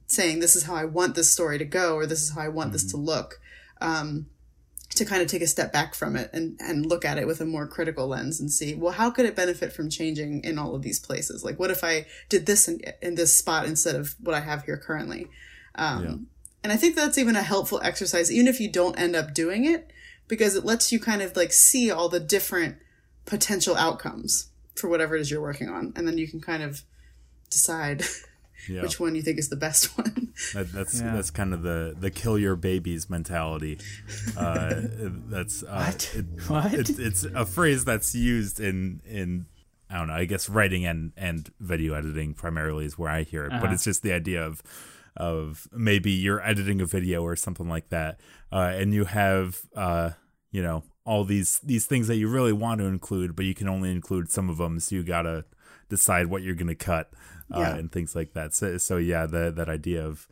saying 0.06 0.40
this 0.40 0.54
is 0.56 0.64
how 0.64 0.74
I 0.74 0.84
want 0.84 1.14
this 1.16 1.32
story 1.32 1.58
to 1.58 1.64
go 1.64 1.94
or 1.96 2.06
this 2.06 2.22
is 2.22 2.34
how 2.34 2.40
I 2.42 2.48
want 2.48 2.72
this 2.72 2.84
to 2.92 2.96
look. 2.96 3.40
Um, 3.80 4.26
to 4.90 5.04
kind 5.04 5.20
of 5.20 5.28
take 5.28 5.42
a 5.42 5.46
step 5.46 5.72
back 5.72 5.94
from 5.94 6.16
it 6.16 6.30
and, 6.32 6.56
and 6.58 6.86
look 6.86 7.04
at 7.04 7.18
it 7.18 7.26
with 7.26 7.40
a 7.40 7.44
more 7.44 7.66
critical 7.66 8.06
lens 8.08 8.40
and 8.40 8.50
see, 8.50 8.74
well, 8.74 8.92
how 8.92 9.10
could 9.10 9.26
it 9.26 9.36
benefit 9.36 9.72
from 9.72 9.90
changing 9.90 10.42
in 10.42 10.58
all 10.58 10.74
of 10.74 10.82
these 10.82 10.98
places? 10.98 11.44
Like, 11.44 11.58
what 11.58 11.70
if 11.70 11.84
I 11.84 12.06
did 12.28 12.46
this 12.46 12.66
in, 12.66 12.80
in 13.02 13.14
this 13.14 13.36
spot 13.36 13.66
instead 13.66 13.94
of 13.94 14.14
what 14.20 14.34
I 14.34 14.40
have 14.40 14.64
here 14.64 14.78
currently? 14.78 15.28
Um, 15.74 16.04
Yeah. 16.04 16.14
And 16.64 16.72
I 16.72 16.76
think 16.76 16.96
that's 16.96 17.18
even 17.18 17.36
a 17.36 17.42
helpful 17.42 17.80
exercise, 17.84 18.32
even 18.32 18.48
if 18.48 18.58
you 18.58 18.68
don't 18.68 18.98
end 18.98 19.14
up 19.14 19.34
doing 19.34 19.64
it, 19.64 19.92
because 20.26 20.56
it 20.56 20.64
lets 20.64 20.90
you 20.90 20.98
kind 20.98 21.22
of 21.22 21.36
like 21.36 21.52
see 21.52 21.92
all 21.92 22.08
the 22.08 22.18
different 22.18 22.78
potential 23.24 23.76
outcomes 23.76 24.48
for 24.74 24.88
whatever 24.88 25.14
it 25.14 25.20
is 25.20 25.30
you're 25.30 25.40
working 25.40 25.68
on. 25.68 25.92
And 25.94 26.08
then 26.08 26.18
you 26.18 26.26
can 26.26 26.40
kind 26.40 26.64
of 26.64 26.82
decide 27.50 28.02
Yeah. 28.68 28.82
which 28.82 28.98
one 29.00 29.12
do 29.12 29.16
you 29.18 29.22
think 29.22 29.38
is 29.38 29.48
the 29.48 29.56
best 29.56 29.96
one. 29.98 30.32
That, 30.54 30.72
that's 30.72 31.00
Yeah. 31.00 31.14
that's 31.14 31.30
kind 31.30 31.54
of 31.54 31.62
the 31.62 31.94
the 31.98 32.10
kill 32.10 32.38
your 32.38 32.56
babies 32.56 33.08
mentality. 33.10 33.78
Uh, 34.36 34.74
that's 35.28 35.62
uh, 35.62 35.84
What? 35.92 36.12
It, 36.14 36.24
What? 36.48 36.74
It, 36.74 36.98
it's 36.98 37.24
a 37.24 37.44
phrase 37.46 37.84
that's 37.84 38.14
used 38.14 38.60
in 38.60 39.00
in 39.06 39.46
I 39.88 39.98
don't 39.98 40.08
know. 40.08 40.14
I 40.14 40.24
guess 40.24 40.48
writing 40.48 40.84
and 40.84 41.12
and 41.16 41.48
video 41.60 41.94
editing 41.94 42.34
primarily 42.34 42.84
is 42.86 42.98
where 42.98 43.10
I 43.10 43.22
hear 43.22 43.44
it, 43.44 43.50
but 43.50 43.64
Uh-huh. 43.64 43.72
it's 43.74 43.84
just 43.84 44.02
the 44.02 44.12
idea 44.12 44.44
of 44.44 44.62
of 45.16 45.66
maybe 45.72 46.10
you're 46.10 46.42
editing 46.46 46.80
a 46.80 46.86
video 46.86 47.22
or 47.22 47.36
something 47.36 47.68
like 47.68 47.88
that, 47.88 48.20
uh, 48.52 48.72
and 48.74 48.92
you 48.92 49.04
have 49.04 49.60
uh, 49.74 50.10
you 50.50 50.62
know 50.62 50.82
all 51.04 51.24
these 51.24 51.60
these 51.62 51.86
things 51.86 52.08
that 52.08 52.16
you 52.16 52.28
really 52.28 52.52
want 52.52 52.80
to 52.80 52.86
include, 52.86 53.34
but 53.36 53.44
you 53.46 53.54
can 53.54 53.68
only 53.68 53.90
include 53.90 54.30
some 54.30 54.50
of 54.50 54.58
them. 54.58 54.78
So 54.80 54.96
you 54.96 55.02
gotta 55.04 55.44
decide 55.88 56.26
what 56.26 56.42
you're 56.42 56.54
gonna 56.56 56.74
cut 56.74 57.10
uh, 57.54 57.60
Yeah. 57.60 57.76
and 57.76 57.90
things 57.92 58.14
like 58.14 58.32
that. 58.34 58.54
So, 58.54 58.78
so 58.78 58.96
yeah, 58.96 59.26
that 59.26 59.56
that 59.56 59.68
idea 59.68 60.04
of 60.06 60.28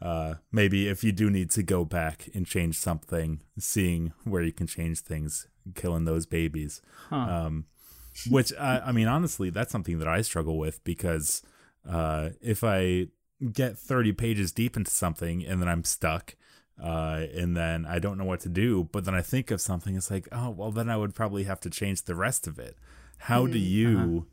uh, 0.00 0.34
maybe 0.50 0.88
if 0.88 1.04
you 1.04 1.12
do 1.12 1.30
need 1.30 1.50
to 1.52 1.62
go 1.62 1.84
back 1.84 2.28
and 2.34 2.46
change 2.46 2.76
something, 2.78 3.40
seeing 3.58 4.12
where 4.24 4.42
you 4.42 4.52
can 4.52 4.66
change 4.66 5.00
things, 5.00 5.46
killing 5.74 6.04
those 6.04 6.26
babies. 6.26 6.82
Um, 7.10 7.66
which 8.30 8.52
I, 8.58 8.80
I 8.86 8.92
mean, 8.92 9.08
honestly, 9.08 9.48
that's 9.50 9.72
something 9.72 9.98
that 10.00 10.08
I 10.08 10.20
struggle 10.22 10.58
with 10.58 10.82
because 10.84 11.42
uh, 11.88 12.30
if 12.40 12.62
I 12.64 13.08
get 13.52 13.78
30 13.78 14.12
pages 14.12 14.52
deep 14.52 14.76
into 14.76 14.90
something 14.90 15.44
and 15.46 15.60
then 15.60 15.68
I'm 15.68 15.84
stuck, 15.84 16.34
uh, 16.82 17.26
and 17.34 17.56
then 17.56 17.86
I 17.86 17.98
don't 18.00 18.18
know 18.18 18.24
what 18.24 18.40
to 18.40 18.48
do, 18.48 18.88
but 18.92 19.04
then 19.04 19.14
I 19.14 19.22
think 19.22 19.50
of 19.50 19.60
something, 19.60 19.94
it's 19.96 20.10
like, 20.10 20.26
oh, 20.32 20.50
well, 20.50 20.72
then 20.72 20.88
I 20.90 20.96
would 20.96 21.14
probably 21.14 21.44
have 21.44 21.60
to 21.60 21.70
change 21.70 22.02
the 22.02 22.14
rest 22.14 22.46
of 22.46 22.58
it. 22.58 22.76
How 23.18 23.46
do 23.46 23.58
you 23.58 24.26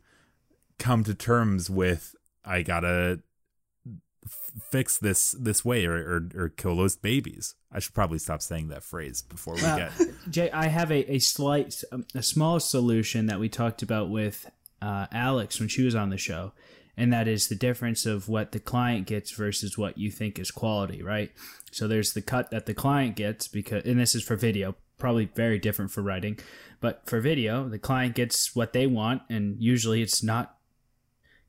come 0.78 1.04
to 1.04 1.14
terms 1.14 1.70
with 1.70 2.16
I 2.44 2.62
gotta 2.62 3.20
f- 4.24 4.62
fix 4.70 4.98
this 4.98 5.32
this 5.32 5.64
way 5.64 5.84
or, 5.86 5.94
or 5.96 6.28
or 6.44 6.48
kill 6.48 6.76
those 6.76 6.96
babies? 6.96 7.54
I 7.72 7.78
should 7.78 7.94
probably 7.94 8.18
stop 8.18 8.42
saying 8.42 8.68
that 8.68 8.82
phrase 8.82 9.22
before 9.22 9.54
we 9.54 9.62
Well, 9.62 9.76
get. 9.78 9.92
Jay, 10.30 10.50
I 10.50 10.66
have 10.66 10.90
a, 10.90 11.12
a 11.14 11.18
slight, 11.20 11.82
um, 11.92 12.04
a 12.14 12.22
small 12.22 12.58
solution 12.58 13.26
that 13.26 13.38
we 13.38 13.48
talked 13.48 13.82
about 13.82 14.10
with 14.10 14.50
uh, 14.82 15.06
Alex 15.12 15.60
when 15.60 15.68
she 15.68 15.84
was 15.84 15.94
on 15.94 16.10
the 16.10 16.18
show, 16.18 16.52
and 16.96 17.12
that 17.12 17.28
is 17.28 17.48
the 17.48 17.54
difference 17.54 18.06
of 18.06 18.28
what 18.28 18.50
the 18.52 18.58
client 18.58 19.06
gets 19.06 19.30
versus 19.30 19.78
what 19.78 19.98
you 19.98 20.10
think 20.10 20.38
is 20.38 20.50
quality, 20.50 21.00
right? 21.02 21.30
So 21.70 21.86
there's 21.86 22.12
the 22.12 22.22
cut 22.22 22.50
that 22.50 22.66
the 22.66 22.74
client 22.74 23.14
gets 23.14 23.46
because, 23.46 23.84
and 23.84 24.00
this 24.00 24.16
is 24.16 24.24
for 24.24 24.34
video, 24.34 24.74
probably 24.98 25.26
very 25.26 25.58
different 25.60 25.92
for 25.92 26.02
writing, 26.02 26.38
but 26.80 27.06
for 27.06 27.20
video, 27.20 27.68
the 27.68 27.78
client 27.78 28.16
gets 28.16 28.56
what 28.56 28.72
they 28.72 28.86
want, 28.88 29.22
and 29.30 29.62
usually 29.62 30.02
it's 30.02 30.24
not 30.24 30.56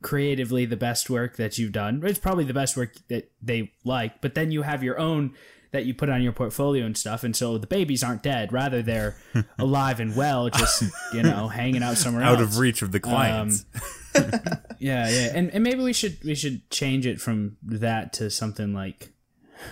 creatively 0.01 0.65
the 0.65 0.77
best 0.77 1.09
work 1.09 1.37
that 1.37 1.57
you've 1.57 1.71
done. 1.71 2.01
It's 2.03 2.19
probably 2.19 2.43
the 2.43 2.53
best 2.53 2.75
work 2.75 2.93
that 3.09 3.31
they 3.41 3.71
like, 3.83 4.21
but 4.21 4.35
then 4.35 4.51
you 4.51 4.63
have 4.63 4.83
your 4.83 4.99
own 4.99 5.35
that 5.71 5.85
you 5.85 5.93
put 5.93 6.09
on 6.09 6.21
your 6.21 6.33
portfolio 6.33 6.85
and 6.85 6.97
stuff. 6.97 7.23
And 7.23 7.33
so 7.35 7.57
the 7.57 7.67
babies 7.67 8.03
aren't 8.03 8.23
dead, 8.23 8.51
rather 8.51 8.81
they're 8.81 9.15
alive 9.59 9.99
and 9.99 10.15
well, 10.15 10.49
just 10.49 10.83
you 11.13 11.23
know, 11.23 11.47
hanging 11.47 11.81
out 11.81 11.97
somewhere 11.97 12.23
out 12.23 12.39
else. 12.39 12.55
of 12.55 12.57
reach 12.57 12.81
of 12.81 12.91
the 12.91 12.97
um, 12.97 13.01
clients. 13.01 13.65
Yeah, 14.81 15.07
yeah, 15.09 15.31
and 15.35 15.51
and 15.51 15.63
maybe 15.63 15.83
we 15.83 15.93
should 15.93 16.17
we 16.23 16.33
should 16.33 16.67
change 16.71 17.05
it 17.05 17.21
from 17.21 17.55
that 17.61 18.13
to 18.13 18.31
something 18.31 18.73
like 18.73 19.13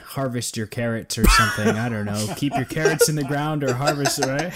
harvest 0.06 0.56
your 0.56 0.68
carrots 0.68 1.18
or 1.18 1.28
something. 1.28 1.68
I 1.68 1.90
don't 1.90 2.06
know. 2.06 2.28
Keep 2.38 2.56
your 2.56 2.66
carrots 2.66 3.10
in 3.10 3.16
the 3.16 3.24
ground 3.24 3.64
or 3.64 3.74
harvest, 3.74 4.24
right? 4.24 4.54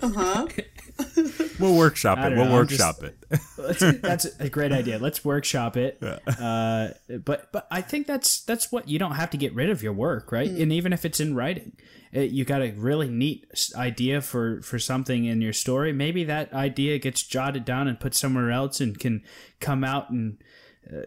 Uh-huh. 0.00 0.46
we'll 1.62 1.76
workshop 1.76 2.18
it. 2.18 2.36
We'll 2.36 2.46
know, 2.46 2.54
workshop 2.54 3.00
just- 3.00 3.02
it. 3.02 3.40
That's, 3.56 4.00
that's 4.00 4.24
a 4.40 4.48
great 4.50 4.72
idea. 4.72 4.98
Let's 4.98 5.24
workshop 5.24 5.76
it. 5.76 5.98
Uh, 6.02 6.88
but 7.24 7.50
but 7.52 7.66
I 7.70 7.80
think 7.80 8.06
that's 8.06 8.42
that's 8.42 8.70
what 8.70 8.88
you 8.88 8.98
don't 8.98 9.12
have 9.14 9.30
to 9.30 9.36
get 9.36 9.54
rid 9.54 9.70
of 9.70 9.82
your 9.82 9.92
work, 9.92 10.32
right? 10.32 10.50
And 10.50 10.72
even 10.72 10.92
if 10.92 11.04
it's 11.04 11.20
in 11.20 11.34
writing, 11.34 11.76
uh 12.14 12.20
you 12.20 12.44
got 12.44 12.60
a 12.60 12.72
really 12.72 13.08
neat 13.08 13.46
idea 13.74 14.20
for 14.20 14.60
for 14.62 14.78
something 14.78 15.24
in 15.24 15.40
your 15.40 15.52
story. 15.52 15.92
Maybe 15.92 16.24
that 16.24 16.52
idea 16.52 16.98
gets 16.98 17.22
jotted 17.22 17.64
down 17.64 17.88
and 17.88 17.98
put 17.98 18.14
somewhere 18.14 18.50
else 18.50 18.80
and 18.80 18.98
can 18.98 19.22
come 19.60 19.84
out 19.84 20.10
and 20.10 20.38
uh, 20.92 21.02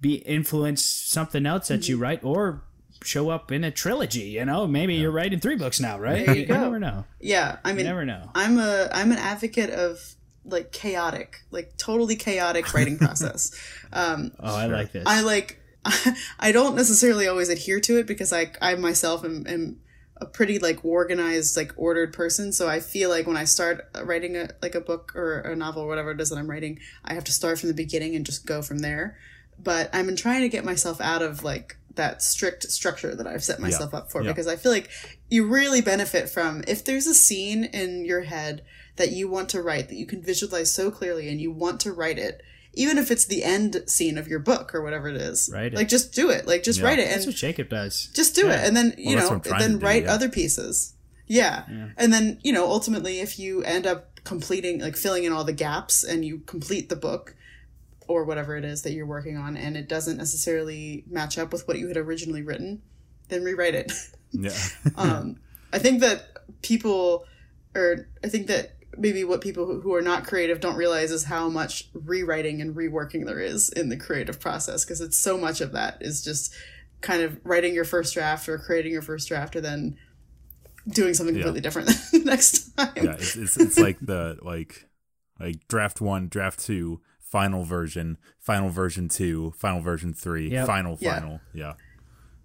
be 0.00 0.14
influence 0.16 0.84
something 0.84 1.44
else 1.44 1.68
that 1.68 1.88
you 1.88 1.98
write 1.98 2.22
or 2.22 2.62
show 3.02 3.30
up 3.30 3.52
in 3.52 3.64
a 3.64 3.70
trilogy. 3.70 4.30
You 4.30 4.44
know, 4.44 4.66
maybe 4.66 4.94
you're 4.94 5.10
writing 5.10 5.40
three 5.40 5.56
books 5.56 5.80
now, 5.80 5.98
right? 5.98 6.26
There 6.26 6.36
you 6.36 6.46
go. 6.46 6.54
never 6.54 6.78
know. 6.78 7.04
Yeah, 7.20 7.58
I 7.64 7.72
mean, 7.72 7.86
never 7.86 8.04
know. 8.04 8.30
I'm 8.34 8.58
a 8.58 8.88
I'm 8.92 9.12
an 9.12 9.18
advocate 9.18 9.70
of 9.70 10.14
like 10.44 10.72
chaotic, 10.72 11.42
like 11.50 11.76
totally 11.76 12.16
chaotic 12.16 12.72
writing 12.74 12.98
process. 13.04 13.52
Um, 13.92 14.32
Oh, 14.40 14.54
I 14.56 14.66
like 14.66 14.92
this. 14.92 15.04
I 15.06 15.20
like 15.20 15.60
I 16.40 16.52
don't 16.52 16.74
necessarily 16.74 17.26
always 17.26 17.48
adhere 17.48 17.80
to 17.80 17.98
it 17.98 18.06
because 18.06 18.32
I 18.32 18.52
I 18.60 18.74
myself 18.74 19.24
am, 19.24 19.46
am 19.46 19.80
a 20.20 20.26
pretty 20.26 20.58
like 20.58 20.84
organized 20.84 21.56
like 21.56 21.72
ordered 21.76 22.12
person 22.12 22.52
so 22.52 22.68
I 22.68 22.80
feel 22.80 23.08
like 23.08 23.26
when 23.26 23.36
I 23.36 23.44
start 23.44 23.88
writing 24.02 24.36
a 24.36 24.48
like 24.60 24.74
a 24.74 24.80
book 24.80 25.14
or 25.14 25.38
a 25.40 25.54
novel 25.54 25.82
or 25.82 25.86
whatever 25.86 26.10
it 26.10 26.20
is 26.20 26.30
that 26.30 26.36
I'm 26.38 26.50
writing 26.50 26.80
I 27.04 27.14
have 27.14 27.22
to 27.24 27.32
start 27.32 27.60
from 27.60 27.68
the 27.68 27.74
beginning 27.74 28.16
and 28.16 28.26
just 28.26 28.44
go 28.44 28.60
from 28.60 28.80
there 28.80 29.16
but 29.62 29.94
I've 29.94 30.06
been 30.06 30.16
trying 30.16 30.40
to 30.40 30.48
get 30.48 30.64
myself 30.64 31.00
out 31.00 31.22
of 31.22 31.44
like 31.44 31.76
that 31.98 32.22
strict 32.22 32.64
structure 32.72 33.14
that 33.14 33.26
I've 33.26 33.44
set 33.44 33.60
myself 33.60 33.92
up 33.92 34.10
for 34.10 34.22
Yeah. 34.22 34.30
because 34.32 34.46
I 34.46 34.56
feel 34.56 34.72
like 34.72 34.88
you 35.28 35.46
really 35.46 35.80
benefit 35.82 36.28
from 36.30 36.64
if 36.66 36.82
there's 36.84 37.06
a 37.06 37.14
scene 37.14 37.62
in 37.64 38.04
your 38.06 38.22
head 38.22 38.62
that 38.96 39.12
you 39.12 39.28
want 39.28 39.50
to 39.50 39.60
write 39.62 39.88
that 39.90 39.96
you 39.96 40.06
can 40.06 40.22
visualize 40.22 40.72
so 40.72 40.90
clearly 40.90 41.28
and 41.28 41.40
you 41.40 41.52
want 41.52 41.80
to 41.82 41.92
write 41.92 42.18
it 42.18 42.40
even 42.74 42.96
if 42.98 43.10
it's 43.10 43.24
the 43.26 43.42
end 43.44 43.82
scene 43.86 44.16
of 44.18 44.28
your 44.28 44.38
book 44.38 44.74
or 44.74 44.82
whatever 44.82 45.08
it 45.08 45.16
is 45.16 45.50
Write 45.52 45.72
it. 45.72 45.76
like 45.76 45.88
just 45.88 46.14
do 46.14 46.30
it 46.30 46.46
like 46.46 46.62
just 46.62 46.78
Yeah. 46.80 46.86
write 46.86 46.98
it 46.98 47.08
that's 47.08 47.26
what 47.26 47.34
Jacob 47.34 47.68
does. 47.68 48.08
just 48.14 48.34
do 48.34 48.48
it 48.48 48.60
and 48.66 48.76
then 48.76 48.94
you 48.98 49.14
that's 49.16 49.28
know 49.28 49.36
what 49.36 49.46
I'm 49.46 49.50
trying 49.50 49.60
then 49.60 49.72
to 49.74 49.78
do, 49.78 49.86
write 49.86 50.02
yeah. 50.04 50.14
other 50.14 50.28
pieces 50.28 50.94
yeah. 51.26 51.64
and 51.96 52.12
then 52.12 52.38
you 52.42 52.52
know 52.52 52.66
ultimately 52.66 53.20
if 53.20 53.38
you 53.38 53.62
end 53.62 53.86
up 53.86 54.20
completing 54.24 54.80
like 54.80 54.96
filling 54.96 55.24
in 55.24 55.32
all 55.32 55.44
the 55.44 55.52
gaps 55.52 56.02
and 56.04 56.24
you 56.24 56.38
complete 56.46 56.88
the 56.88 56.96
book 56.96 57.34
or 58.08 58.24
whatever 58.24 58.56
it 58.56 58.64
is 58.64 58.82
that 58.82 58.92
you're 58.92 59.06
working 59.06 59.36
on 59.36 59.56
and 59.56 59.76
it 59.76 59.88
doesn't 59.88 60.16
necessarily 60.16 61.04
match 61.08 61.38
up 61.38 61.52
with 61.52 61.68
what 61.68 61.78
you 61.78 61.86
had 61.88 61.96
originally 61.96 62.42
written 62.42 62.82
then 63.28 63.42
rewrite 63.44 63.74
it 63.74 63.92
Yeah. 64.32 64.56
um, 64.96 65.36
I 65.72 65.78
think 65.78 66.00
that 66.00 66.22
people, 66.62 67.24
or 67.74 68.08
I 68.24 68.28
think 68.28 68.46
that 68.48 68.72
maybe 68.96 69.24
what 69.24 69.40
people 69.40 69.80
who- 69.80 69.94
are 69.94 70.02
not 70.02 70.26
creative 70.26 70.60
don't 70.60 70.76
realize 70.76 71.10
is 71.10 71.24
how 71.24 71.48
much 71.48 71.88
rewriting 71.94 72.60
and 72.60 72.74
reworking 72.74 73.24
there 73.26 73.40
is 73.40 73.68
in 73.70 73.88
the 73.90 73.96
creative 73.96 74.38
process 74.40 74.84
because 74.84 75.00
it's 75.00 75.16
so 75.16 75.38
much 75.38 75.60
of 75.60 75.72
that 75.72 75.98
is 76.02 76.22
just 76.22 76.52
kind 77.00 77.22
of 77.22 77.38
writing 77.44 77.74
your 77.74 77.84
first 77.84 78.12
draft 78.14 78.48
or 78.48 78.58
creating 78.58 78.92
your 78.92 79.02
first 79.02 79.28
draft 79.28 79.54
or 79.56 79.60
then 79.60 79.96
doing 80.88 81.14
something 81.14 81.34
completely 81.34 81.60
different 81.60 81.88
the 82.12 82.18
next 82.24 82.76
time. 82.76 82.92
yeah. 82.96 83.12
It's, 83.12 83.36
it's 83.36 83.56
it's 83.56 83.78
like 83.78 83.98
the 84.00 84.38
like 84.42 84.86
like 85.38 85.68
draft 85.68 86.00
one, 86.00 86.28
draft 86.28 86.60
two, 86.60 87.00
final 87.30 87.64
version, 87.64 88.18
final 88.38 88.68
version 88.70 89.08
two, 89.08 89.52
final 89.56 89.80
version 89.80 90.12
three, 90.14 90.50
Yep. 90.50 90.66
final 90.66 90.96
final. 90.96 91.40
Yeah. 91.54 91.74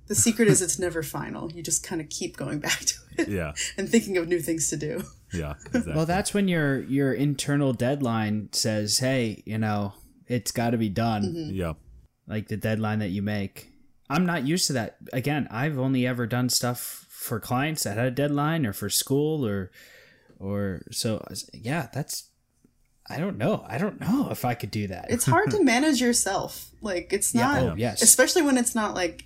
The 0.08 0.16
secret 0.16 0.50
is 0.50 0.62
it's 0.62 0.78
never 0.78 1.02
final. 1.02 1.52
You 1.52 1.64
just 1.64 1.84
kind 1.86 2.02
of 2.02 2.10
keep 2.10 2.36
going 2.36 2.60
back 2.60 2.80
to 2.80 2.94
it 3.18 3.28
Yeah. 3.30 3.54
and 3.78 3.88
thinking 3.90 4.18
of 4.18 4.28
new 4.28 4.42
things 4.42 4.70
to 4.70 4.78
do. 4.78 5.04
Yeah. 5.34 5.54
Exactly. 5.68 5.94
Well, 5.94 6.06
that's 6.06 6.34
when 6.34 6.48
your 6.48 6.82
your 6.84 7.14
internal 7.14 7.74
deadline 7.74 8.50
says, 8.52 9.00
"Hey, 9.00 9.42
you 9.46 9.58
know, 9.58 9.94
it's 10.28 10.52
got 10.52 10.72
to 10.72 10.78
be 10.78 10.90
done." 10.90 11.24
Mm-hmm. 11.24 11.56
yeah. 11.56 11.74
Like 12.28 12.48
the 12.50 12.58
deadline 12.58 13.00
that 13.00 13.10
you 13.10 13.22
make. 13.22 13.70
I'm 14.10 14.26
not 14.26 14.46
used 14.46 14.68
to 14.68 14.74
that. 14.74 14.98
Again, 15.12 15.48
I've 15.50 15.80
only 15.80 16.06
ever 16.06 16.28
done 16.28 16.50
stuff 16.50 17.08
for 17.10 17.40
clients 17.40 17.84
that 17.84 17.98
had 17.98 18.06
a 18.08 18.12
deadline 18.12 18.66
or 18.66 18.74
for 18.74 18.90
school 18.90 19.46
or 19.48 19.72
or 20.40 20.82
so 20.92 21.26
yeah, 21.54 21.88
that's 21.94 22.30
I 23.10 23.20
don't 23.20 23.38
know. 23.38 23.66
I 23.68 23.78
don't 23.78 24.00
know 24.00 24.30
if 24.32 24.46
I 24.46 24.54
could 24.54 24.72
do 24.72 24.88
that. 24.88 25.08
It's 25.10 25.26
hard 25.26 25.52
to 25.52 25.64
manage 25.64 26.00
yourself. 26.00 26.70
Like 26.82 27.12
it's 27.12 27.36
yeah, 27.36 27.42
not 27.42 27.64
oh, 27.64 27.76
yes. 27.76 28.02
especially 28.02 28.44
when 28.44 28.58
it's 28.58 28.76
not 28.76 28.96
like 28.96 29.26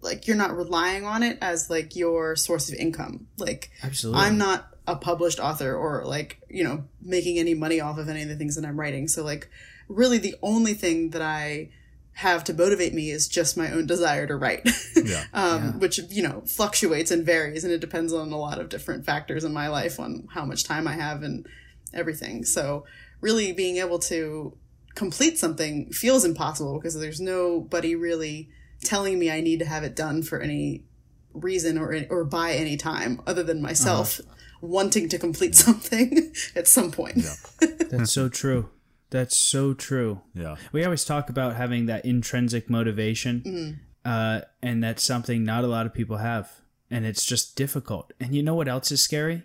like 0.00 0.26
you're 0.26 0.36
not 0.36 0.56
relying 0.56 1.04
on 1.04 1.22
it 1.22 1.38
as 1.40 1.70
like 1.70 1.96
your 1.96 2.36
source 2.36 2.68
of 2.68 2.74
income 2.76 3.26
like 3.36 3.70
Absolutely. 3.82 4.22
i'm 4.22 4.38
not 4.38 4.68
a 4.86 4.96
published 4.96 5.40
author 5.40 5.74
or 5.74 6.04
like 6.04 6.40
you 6.48 6.64
know 6.64 6.84
making 7.02 7.38
any 7.38 7.54
money 7.54 7.80
off 7.80 7.98
of 7.98 8.08
any 8.08 8.22
of 8.22 8.28
the 8.28 8.36
things 8.36 8.56
that 8.56 8.64
i'm 8.64 8.78
writing 8.78 9.08
so 9.08 9.24
like 9.24 9.48
really 9.88 10.18
the 10.18 10.34
only 10.42 10.74
thing 10.74 11.10
that 11.10 11.22
i 11.22 11.68
have 12.12 12.42
to 12.42 12.52
motivate 12.52 12.92
me 12.92 13.10
is 13.10 13.28
just 13.28 13.56
my 13.56 13.70
own 13.70 13.86
desire 13.86 14.26
to 14.26 14.34
write 14.34 14.68
Yeah. 14.96 15.24
um, 15.32 15.78
which 15.78 15.98
you 16.10 16.22
know 16.22 16.42
fluctuates 16.46 17.12
and 17.12 17.24
varies 17.24 17.62
and 17.62 17.72
it 17.72 17.80
depends 17.80 18.12
on 18.12 18.32
a 18.32 18.36
lot 18.36 18.58
of 18.58 18.68
different 18.68 19.06
factors 19.06 19.44
in 19.44 19.52
my 19.52 19.68
life 19.68 20.00
on 20.00 20.26
how 20.32 20.44
much 20.44 20.64
time 20.64 20.88
i 20.88 20.94
have 20.94 21.22
and 21.22 21.46
everything 21.94 22.44
so 22.44 22.84
really 23.20 23.52
being 23.52 23.76
able 23.76 23.98
to 23.98 24.56
complete 24.94 25.38
something 25.38 25.90
feels 25.92 26.24
impossible 26.24 26.78
because 26.78 26.98
there's 26.98 27.20
nobody 27.20 27.94
really 27.94 28.48
telling 28.82 29.18
me 29.18 29.30
i 29.30 29.40
need 29.40 29.60
to 29.60 29.64
have 29.64 29.84
it 29.84 29.94
done 29.94 30.22
for 30.22 30.40
any 30.40 30.84
reason 31.32 31.78
or 31.78 31.96
or 32.10 32.24
by 32.24 32.52
any 32.52 32.76
time 32.76 33.20
other 33.26 33.42
than 33.42 33.62
myself 33.62 34.20
wanting 34.60 35.08
to 35.08 35.18
complete 35.18 35.54
something 35.66 36.32
at 36.56 36.66
some 36.66 36.90
point 36.90 37.24
That's 37.90 38.12
so 38.12 38.28
true. 38.28 38.68
That's 39.10 39.36
so 39.36 39.74
true. 39.74 40.20
Yeah. 40.34 40.56
We 40.72 40.84
always 40.84 41.04
talk 41.04 41.30
about 41.30 41.56
having 41.56 41.86
that 41.86 42.04
intrinsic 42.04 42.68
motivation, 42.68 43.80
uh, 44.04 44.42
and 44.62 44.84
that's 44.84 45.02
something 45.02 45.44
not 45.44 45.64
a 45.64 45.66
lot 45.66 45.86
of 45.86 45.94
people 45.94 46.18
have, 46.18 46.50
and 46.90 47.06
it's 47.06 47.24
just 47.24 47.56
difficult. 47.56 48.12
And 48.20 48.34
you 48.34 48.42
know 48.42 48.54
what 48.54 48.68
else 48.68 48.92
is 48.92 49.00
scary? 49.00 49.44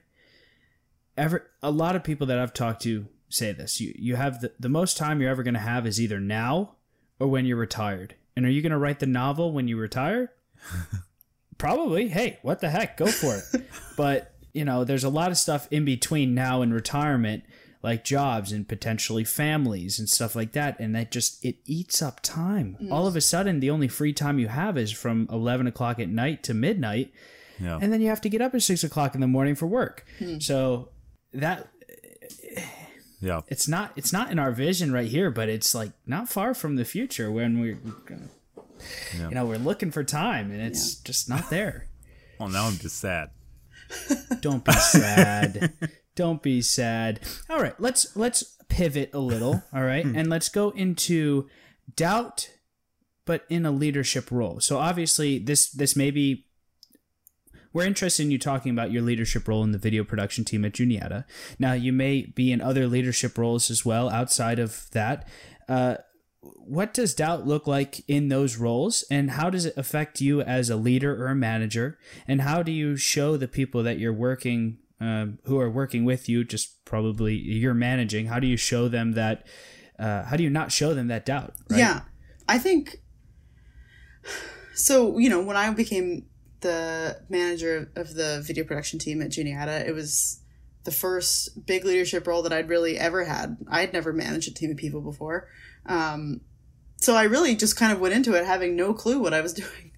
Ever 1.15 1.49
a 1.61 1.71
lot 1.71 1.95
of 1.95 2.03
people 2.03 2.27
that 2.27 2.39
I've 2.39 2.53
talked 2.53 2.81
to 2.83 3.07
say 3.33 3.51
this. 3.51 3.81
You 3.81 3.93
you 3.97 4.15
have 4.15 4.41
the, 4.41 4.51
the 4.59 4.69
most 4.69 4.97
time 4.97 5.21
you're 5.21 5.29
ever 5.29 5.43
going 5.43 5.53
to 5.53 5.59
have 5.59 5.85
is 5.85 5.99
either 5.99 6.19
now 6.19 6.75
or 7.19 7.27
when 7.27 7.45
you're 7.45 7.57
retired. 7.57 8.15
And 8.35 8.45
are 8.45 8.49
you 8.49 8.61
going 8.61 8.71
to 8.71 8.77
write 8.77 8.99
the 8.99 9.05
novel 9.05 9.51
when 9.51 9.67
you 9.67 9.77
retire? 9.77 10.31
Probably. 11.57 12.09
Hey, 12.09 12.39
what 12.41 12.61
the 12.61 12.69
heck? 12.69 12.97
Go 12.97 13.07
for 13.07 13.37
it. 13.37 13.69
but 13.97 14.33
you 14.53 14.65
know, 14.65 14.83
there's 14.83 15.03
a 15.03 15.09
lot 15.09 15.31
of 15.31 15.37
stuff 15.37 15.67
in 15.71 15.83
between 15.83 16.35
now 16.35 16.61
and 16.61 16.73
retirement, 16.73 17.43
like 17.81 18.03
jobs 18.03 18.51
and 18.51 18.67
potentially 18.67 19.23
families 19.23 19.97
and 19.99 20.07
stuff 20.07 20.35
like 20.35 20.51
that. 20.53 20.79
And 20.79 20.95
that 20.95 21.11
just, 21.11 21.43
it 21.43 21.57
eats 21.65 22.01
up 22.01 22.21
time. 22.21 22.77
Mm. 22.81 22.91
All 22.91 23.07
of 23.07 23.15
a 23.15 23.21
sudden, 23.21 23.59
the 23.59 23.71
only 23.71 23.87
free 23.87 24.13
time 24.13 24.37
you 24.37 24.47
have 24.47 24.77
is 24.77 24.91
from 24.91 25.27
11 25.31 25.65
o'clock 25.65 25.99
at 25.99 26.09
night 26.09 26.43
to 26.43 26.53
midnight. 26.53 27.11
Yeah. 27.59 27.79
And 27.81 27.91
then 27.91 28.01
you 28.01 28.09
have 28.09 28.21
to 28.21 28.29
get 28.29 28.41
up 28.41 28.53
at 28.53 28.61
six 28.61 28.83
o'clock 28.83 29.15
in 29.15 29.21
the 29.21 29.27
morning 29.27 29.55
for 29.55 29.65
work. 29.65 30.05
Hmm. 30.19 30.39
So 30.39 30.89
that 31.33 31.67
yeah. 33.23 33.41
it's 33.47 33.67
not 33.67 33.91
it's 33.95 34.11
not 34.13 34.31
in 34.31 34.37
our 34.39 34.51
vision 34.51 34.91
right 34.91 35.07
here, 35.07 35.31
but 35.31 35.49
it's 35.49 35.73
like 35.73 35.91
not 36.05 36.29
far 36.29 36.53
from 36.53 36.75
the 36.75 36.85
future 36.85 37.31
when 37.31 37.59
we're 37.59 37.79
gonna, 38.05 38.29
Yeah. 39.17 39.29
you 39.29 39.35
know 39.35 39.45
we're 39.45 39.57
looking 39.57 39.91
for 39.91 40.03
time 40.03 40.51
and 40.51 40.61
it's 40.61 40.95
just 40.95 41.29
not 41.29 41.49
there. 41.49 41.87
Well, 42.39 42.49
now 42.49 42.65
I'm 42.65 42.77
just 42.77 42.97
sad. 42.99 43.29
Don't 44.41 44.65
be 44.65 44.73
sad. 44.73 45.71
Don't 46.15 46.41
be 46.41 46.61
sad. 46.61 47.19
All 47.49 47.61
right, 47.61 47.79
let's 47.79 48.15
let's 48.17 48.57
pivot 48.67 49.11
a 49.13 49.19
little, 49.19 49.63
all 49.71 49.83
right? 49.83 50.03
Hmm. 50.03 50.15
and 50.17 50.29
let's 50.29 50.49
go 50.49 50.71
into 50.71 51.47
doubt 51.95 52.49
but 53.25 53.45
in 53.49 53.65
a 53.65 53.71
leadership 53.71 54.31
role. 54.31 54.59
So 54.59 54.77
obviously 54.79 55.37
this 55.39 55.69
this 55.71 55.95
may 55.95 56.11
be 56.11 56.45
we're 57.73 57.85
interested 57.85 58.23
in 58.23 58.31
you 58.31 58.39
talking 58.39 58.71
about 58.71 58.91
your 58.91 59.01
leadership 59.01 59.47
role 59.47 59.63
in 59.63 59.71
the 59.71 59.77
video 59.77 60.03
production 60.03 60.45
team 60.45 60.63
at 60.63 60.73
Juniata. 60.73 61.25
Now, 61.59 61.73
you 61.73 61.91
may 61.91 62.27
be 62.27 62.51
in 62.51 62.61
other 62.61 62.87
leadership 62.87 63.37
roles 63.37 63.71
as 63.71 63.83
well 63.83 64.09
outside 64.09 64.59
of 64.59 64.89
that. 64.91 65.27
Uh, 65.67 65.95
what 66.41 66.93
does 66.93 67.13
doubt 67.13 67.47
look 67.47 67.67
like 67.67 68.03
in 68.07 68.29
those 68.29 68.57
roles, 68.57 69.03
and 69.09 69.31
how 69.31 69.49
does 69.49 69.65
it 69.65 69.77
affect 69.77 70.21
you 70.21 70.41
as 70.41 70.69
a 70.69 70.75
leader 70.75 71.21
or 71.21 71.27
a 71.27 71.35
manager? 71.35 71.97
And 72.27 72.41
how 72.41 72.63
do 72.63 72.71
you 72.71 72.95
show 72.97 73.37
the 73.37 73.47
people 73.47 73.81
that 73.83 73.97
you're 73.97 74.13
working, 74.13 74.77
um, 74.99 75.39
who 75.45 75.59
are 75.59 75.69
working 75.69 76.03
with 76.05 76.27
you, 76.27 76.43
just 76.43 76.83
probably 76.85 77.35
you're 77.35 77.73
managing? 77.73 78.27
How 78.27 78.39
do 78.39 78.47
you 78.47 78.57
show 78.57 78.87
them 78.87 79.13
that? 79.13 79.47
Uh, 79.97 80.23
how 80.23 80.35
do 80.35 80.43
you 80.43 80.49
not 80.49 80.71
show 80.71 80.93
them 80.93 81.07
that 81.07 81.25
doubt? 81.25 81.53
Right? 81.69 81.79
Yeah. 81.79 82.01
I 82.47 82.59
think 82.59 82.97
so, 84.73 85.17
you 85.17 85.29
know, 85.29 85.41
when 85.41 85.55
I 85.55 85.69
became 85.71 86.25
the 86.63 87.21
manager 87.29 87.91
of 87.95 88.15
the 88.15 88.41
video 88.45 88.63
production 88.63 88.97
team 88.97 89.21
at 89.21 89.29
Juniata, 89.29 89.87
it 89.87 89.93
was 89.93 90.39
the 90.83 90.91
first 90.91 91.65
big 91.65 91.85
leadership 91.85 92.25
role 92.27 92.41
that 92.41 92.51
I'd 92.51 92.67
really 92.67 92.97
ever 92.97 93.23
had. 93.23 93.57
I'd 93.69 93.93
never 93.93 94.11
managed 94.11 94.49
a 94.49 94.53
team 94.53 94.71
of 94.71 94.77
people 94.77 95.01
before. 95.01 95.47
Um, 95.85 96.41
so 96.97 97.15
I 97.15 97.23
really 97.23 97.55
just 97.55 97.77
kind 97.77 97.93
of 97.93 97.99
went 97.99 98.13
into 98.13 98.33
it 98.33 98.45
having 98.45 98.75
no 98.75 98.93
clue 98.93 99.19
what 99.19 99.33
I 99.33 99.41
was 99.41 99.53
doing. 99.61 99.91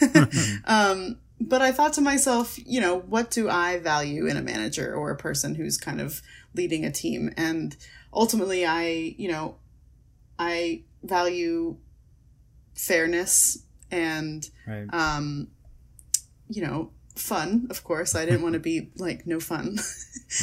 um, 0.64 1.18
but 1.40 1.60
I 1.60 1.72
thought 1.72 1.92
to 1.94 2.00
myself, 2.00 2.56
you 2.64 2.80
know, 2.80 2.98
what 2.98 3.30
do 3.30 3.48
I 3.50 3.78
value 3.78 4.26
in 4.26 4.36
a 4.36 4.42
manager 4.42 4.94
or 4.94 5.10
a 5.10 5.16
person 5.16 5.54
who's 5.54 5.76
kind 5.76 6.00
of 6.00 6.22
leading 6.54 6.84
a 6.84 6.90
team? 6.90 7.32
And 7.36 7.76
ultimately, 8.12 8.64
I, 8.64 9.14
you 9.18 9.28
know, 9.30 9.56
I 10.38 10.84
value 11.02 11.76
fairness 12.74 13.58
and 13.90 14.48
Right. 14.66 14.86
um 14.92 15.48
you 16.52 16.62
know 16.62 16.90
fun 17.16 17.66
of 17.68 17.84
course 17.84 18.14
i 18.14 18.24
didn't 18.24 18.42
want 18.42 18.54
to 18.54 18.58
be 18.58 18.90
like 18.96 19.26
no 19.26 19.38
fun 19.38 19.78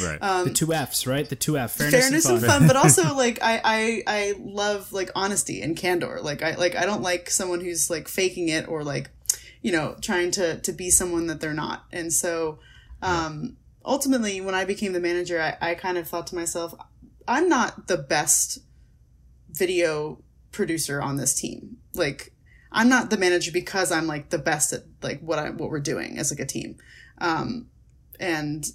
Right. 0.04 0.20
the 0.46 0.52
two 0.54 0.72
F's, 0.72 1.08
right? 1.08 1.28
The 1.28 1.36
two 1.36 1.58
F. 1.58 1.72
Fairness, 1.72 2.00
fairness 2.00 2.26
and 2.26 2.38
and 2.38 2.46
fun. 2.46 2.60
fun 2.60 2.68
but 2.68 2.76
also 2.76 3.16
like 3.26 3.40
I, 3.42 3.60
I 3.64 4.04
i 4.06 4.34
love 4.38 4.94
like 4.94 5.10
honesty 5.16 5.64
and 5.64 5.76
candor 5.76 6.20
like 6.22 6.44
i 6.44 6.56
like 6.56 6.76
i 6.76 6.86
don't 6.86 7.02
like 7.02 7.30
someone 7.32 7.60
who's 7.62 7.90
like 7.90 8.08
faking 8.08 8.50
it 8.50 8.68
or 8.68 8.84
like 8.84 9.10
you 9.64 9.72
know 9.72 9.96
trying 10.00 10.30
to 10.32 10.60
to 10.60 10.72
be 10.72 10.92
someone 10.92 11.26
that 11.28 11.42
they're 11.42 11.56
not 11.56 11.86
and 11.92 12.14
so 12.14 12.60
um 13.02 13.58
ultimately 13.84 14.42
when 14.42 14.54
i 14.54 14.64
became 14.64 14.94
the 14.94 15.00
manager 15.00 15.42
i, 15.42 15.58
I 15.72 15.74
kind 15.74 15.98
of 15.98 16.08
thought 16.08 16.28
to 16.28 16.36
myself 16.36 16.76
i'm 17.28 17.50
not 17.50 17.88
the 17.88 17.98
best 17.98 18.60
video 19.50 20.22
producer 20.52 21.02
on 21.02 21.18
this 21.18 21.34
team 21.34 21.78
like 21.96 22.32
i'm 22.72 22.90
not 22.90 23.10
the 23.10 23.18
manager 23.18 23.52
because 23.52 23.92
i'm 23.92 24.08
like 24.08 24.30
the 24.30 24.38
best 24.38 24.74
at 24.74 24.84
like 25.02 25.20
what 25.22 25.40
i 25.40 25.50
what 25.50 25.70
we're 25.70 25.80
doing 25.80 26.18
as 26.18 26.32
like 26.32 26.40
a 26.40 26.46
team. 26.46 26.78
Um 27.20 27.68
and 28.20 28.66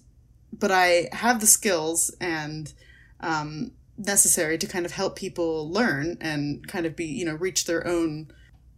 but 0.53 0.70
i 0.70 1.09
have 1.12 1.40
the 1.40 1.47
skills 1.47 2.14
and 2.20 2.72
um 3.20 3.72
necessary 3.97 4.59
to 4.59 4.66
kind 4.66 4.84
of 4.84 4.92
help 4.92 5.16
people 5.16 5.70
learn 5.70 6.16
and 6.20 6.66
kind 6.66 6.86
of 6.86 6.97
be 6.97 7.07
you 7.07 7.24
know 7.24 7.34
reach 7.34 7.66
their 7.66 7.86
own 7.86 8.28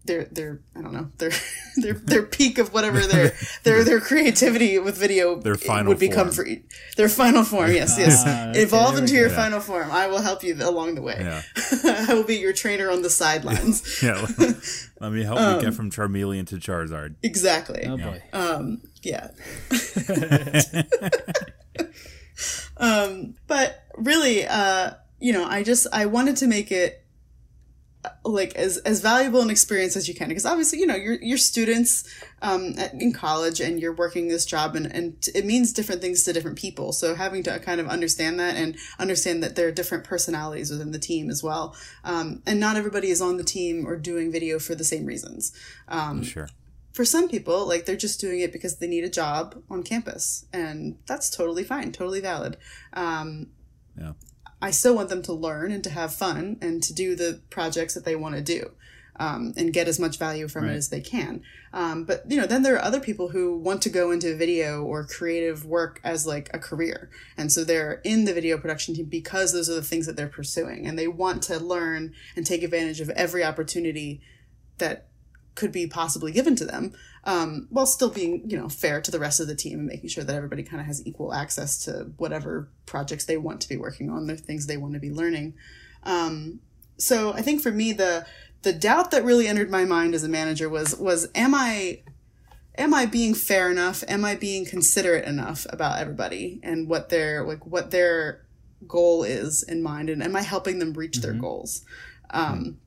their 0.06 0.24
their 0.26 0.60
I 0.76 0.80
don't 0.82 0.92
know 0.92 1.10
their 1.18 1.30
their 1.76 1.94
their 1.94 2.22
peak 2.22 2.58
of 2.58 2.72
whatever 2.72 3.00
their 3.06 3.32
their 3.64 3.84
their 3.84 4.00
creativity 4.00 4.78
with 4.78 4.96
video 4.96 5.40
Their 5.40 5.56
final 5.56 5.88
would 5.90 5.98
become 5.98 6.30
form. 6.30 6.46
for 6.46 6.96
their 6.96 7.08
final 7.08 7.44
form 7.44 7.70
yes 7.72 7.96
yes 7.98 8.22
Ah, 8.26 8.50
okay, 8.50 8.62
evolve 8.62 8.96
into 8.98 9.14
your 9.14 9.28
go. 9.28 9.34
final 9.36 9.60
form 9.60 9.90
I 9.90 10.06
will 10.06 10.20
help 10.22 10.42
you 10.44 10.54
along 10.62 10.94
the 10.94 11.02
way 11.02 11.16
Yeah. 11.18 11.42
I 12.08 12.14
will 12.14 12.24
be 12.24 12.36
your 12.36 12.52
trainer 12.52 12.90
on 12.90 13.02
the 13.02 13.10
sidelines 13.10 13.82
yeah. 14.02 14.24
Let 15.00 15.12
me 15.12 15.22
help 15.24 15.38
Um, 15.38 15.56
you 15.56 15.62
get 15.66 15.74
from 15.74 15.90
Charmeleon 15.90 16.46
to 16.48 16.56
Charizard. 16.56 17.16
exactly 17.22 17.84
Oh 17.86 17.96
boy. 17.96 18.22
um 18.32 18.80
yeah 19.02 19.28
um 22.76 23.34
but 23.46 23.84
really 23.96 24.46
uh 24.46 24.90
you 25.20 25.32
know 25.32 25.44
i 25.44 25.62
just 25.62 25.86
i 25.92 26.06
wanted 26.06 26.36
to 26.36 26.46
make 26.46 26.70
it 26.70 27.02
like 28.24 28.54
as 28.56 28.78
as 28.78 29.00
valuable 29.00 29.40
an 29.40 29.50
experience 29.50 29.96
as 29.96 30.08
you 30.08 30.14
can 30.14 30.28
because 30.28 30.46
obviously 30.46 30.78
you 30.78 30.86
know 30.86 30.94
you're 30.94 31.20
you're 31.22 31.38
students 31.38 32.04
um 32.42 32.74
at, 32.78 32.92
in 32.94 33.12
college 33.12 33.60
and 33.60 33.80
you're 33.80 33.94
working 33.94 34.28
this 34.28 34.44
job 34.44 34.76
and 34.76 34.86
and 34.94 35.28
it 35.34 35.44
means 35.44 35.72
different 35.72 36.00
things 36.00 36.22
to 36.24 36.32
different 36.32 36.58
people 36.58 36.92
so 36.92 37.14
having 37.14 37.42
to 37.42 37.58
kind 37.60 37.80
of 37.80 37.86
understand 37.88 38.38
that 38.38 38.56
and 38.56 38.76
understand 38.98 39.42
that 39.42 39.56
there 39.56 39.68
are 39.68 39.72
different 39.72 40.04
personalities 40.04 40.70
within 40.70 40.90
the 40.92 40.98
team 40.98 41.30
as 41.30 41.42
well 41.42 41.74
um 42.04 42.42
and 42.46 42.58
not 42.60 42.76
everybody 42.76 43.08
is 43.08 43.20
on 43.22 43.36
the 43.36 43.44
team 43.44 43.86
or 43.86 43.96
doing 43.96 44.30
video 44.32 44.58
for 44.58 44.74
the 44.74 44.84
same 44.84 45.06
reasons 45.06 45.52
um 45.88 46.22
Sure. 46.22 46.48
for 46.92 47.04
some 47.04 47.28
people, 47.28 47.66
like 47.68 47.84
they're 47.84 47.94
just 47.96 48.20
doing 48.20 48.40
it 48.40 48.52
because 48.52 48.76
they 48.78 48.86
need 48.86 49.04
a 49.04 49.10
job 49.10 49.54
on 49.68 49.82
campus, 49.82 50.46
and 50.50 50.96
that's 51.06 51.28
totally 51.28 51.62
fine, 51.62 51.92
totally 51.92 52.20
valid. 52.22 52.56
Um, 52.94 53.48
Yeah. 53.98 54.12
I 54.60 54.70
still 54.70 54.94
want 54.94 55.08
them 55.08 55.22
to 55.22 55.32
learn 55.32 55.70
and 55.70 55.84
to 55.84 55.90
have 55.90 56.14
fun 56.14 56.56
and 56.60 56.82
to 56.82 56.94
do 56.94 57.14
the 57.14 57.40
projects 57.50 57.94
that 57.94 58.04
they 58.04 58.16
want 58.16 58.34
to 58.36 58.42
do. 58.42 58.72
Um, 59.18 59.54
and 59.56 59.72
get 59.72 59.88
as 59.88 59.98
much 59.98 60.18
value 60.18 60.46
from 60.46 60.64
Right. 60.64 60.74
it 60.74 60.76
as 60.76 60.90
they 60.90 61.00
can. 61.00 61.40
Um, 61.72 62.04
but 62.04 62.30
you 62.30 62.36
know, 62.36 62.46
then 62.46 62.62
there 62.62 62.74
are 62.74 62.84
other 62.84 63.00
people 63.00 63.30
who 63.30 63.56
want 63.56 63.80
to 63.82 63.88
go 63.88 64.10
into 64.10 64.36
video 64.36 64.82
or 64.82 65.06
creative 65.06 65.64
work 65.64 66.00
as 66.04 66.26
like 66.26 66.50
a 66.52 66.58
career, 66.58 67.08
and 67.34 67.50
so 67.50 67.64
they're 67.64 68.02
in 68.04 68.26
the 68.26 68.34
video 68.34 68.58
production 68.58 68.94
team 68.94 69.06
because 69.06 69.54
those 69.54 69.70
are 69.70 69.74
the 69.74 69.80
things 69.80 70.04
that 70.04 70.16
they're 70.18 70.28
pursuing, 70.28 70.86
and 70.86 70.98
they 70.98 71.08
want 71.08 71.42
to 71.44 71.58
learn 71.58 72.12
and 72.36 72.44
take 72.44 72.62
advantage 72.62 73.00
of 73.00 73.08
every 73.08 73.42
opportunity 73.42 74.20
that 74.76 75.08
could 75.56 75.72
be 75.72 75.88
possibly 75.88 76.30
given 76.30 76.54
to 76.54 76.64
them, 76.64 76.92
um, 77.24 77.66
while 77.70 77.86
still 77.86 78.10
being, 78.10 78.48
you 78.48 78.56
know, 78.56 78.68
fair 78.68 79.00
to 79.00 79.10
the 79.10 79.18
rest 79.18 79.40
of 79.40 79.48
the 79.48 79.56
team 79.56 79.80
and 79.80 79.88
making 79.88 80.08
sure 80.08 80.22
that 80.22 80.36
everybody 80.36 80.62
kind 80.62 80.80
of 80.80 80.86
has 80.86 81.04
equal 81.04 81.34
access 81.34 81.82
to 81.84 82.12
whatever 82.18 82.68
projects 82.84 83.24
they 83.24 83.36
want 83.36 83.60
to 83.62 83.68
be 83.68 83.76
working 83.76 84.08
on, 84.08 84.26
the 84.26 84.36
things 84.36 84.66
they 84.66 84.76
want 84.76 84.94
to 84.94 85.00
be 85.00 85.10
learning. 85.10 85.54
Um, 86.04 86.60
so 86.98 87.32
I 87.32 87.42
think 87.42 87.60
for 87.60 87.72
me, 87.72 87.92
the 87.92 88.24
the 88.62 88.72
doubt 88.72 89.10
that 89.10 89.24
really 89.24 89.46
entered 89.46 89.70
my 89.70 89.84
mind 89.84 90.14
as 90.14 90.24
a 90.24 90.28
manager 90.28 90.68
was 90.68 90.96
was 90.96 91.28
am 91.34 91.54
I 91.54 92.02
am 92.78 92.94
I 92.94 93.06
being 93.06 93.34
fair 93.34 93.70
enough? 93.70 94.04
Am 94.08 94.24
I 94.24 94.34
being 94.34 94.64
considerate 94.64 95.24
enough 95.24 95.66
about 95.70 95.98
everybody 95.98 96.60
and 96.62 96.88
what 96.88 97.08
their 97.08 97.44
like 97.44 97.66
what 97.66 97.90
their 97.90 98.46
goal 98.86 99.24
is 99.24 99.62
in 99.62 99.82
mind, 99.82 100.10
and 100.10 100.22
am 100.22 100.36
I 100.36 100.42
helping 100.42 100.78
them 100.78 100.92
reach 100.92 101.18
their 101.18 101.32
goals? 101.32 101.84
Um, 102.30 102.78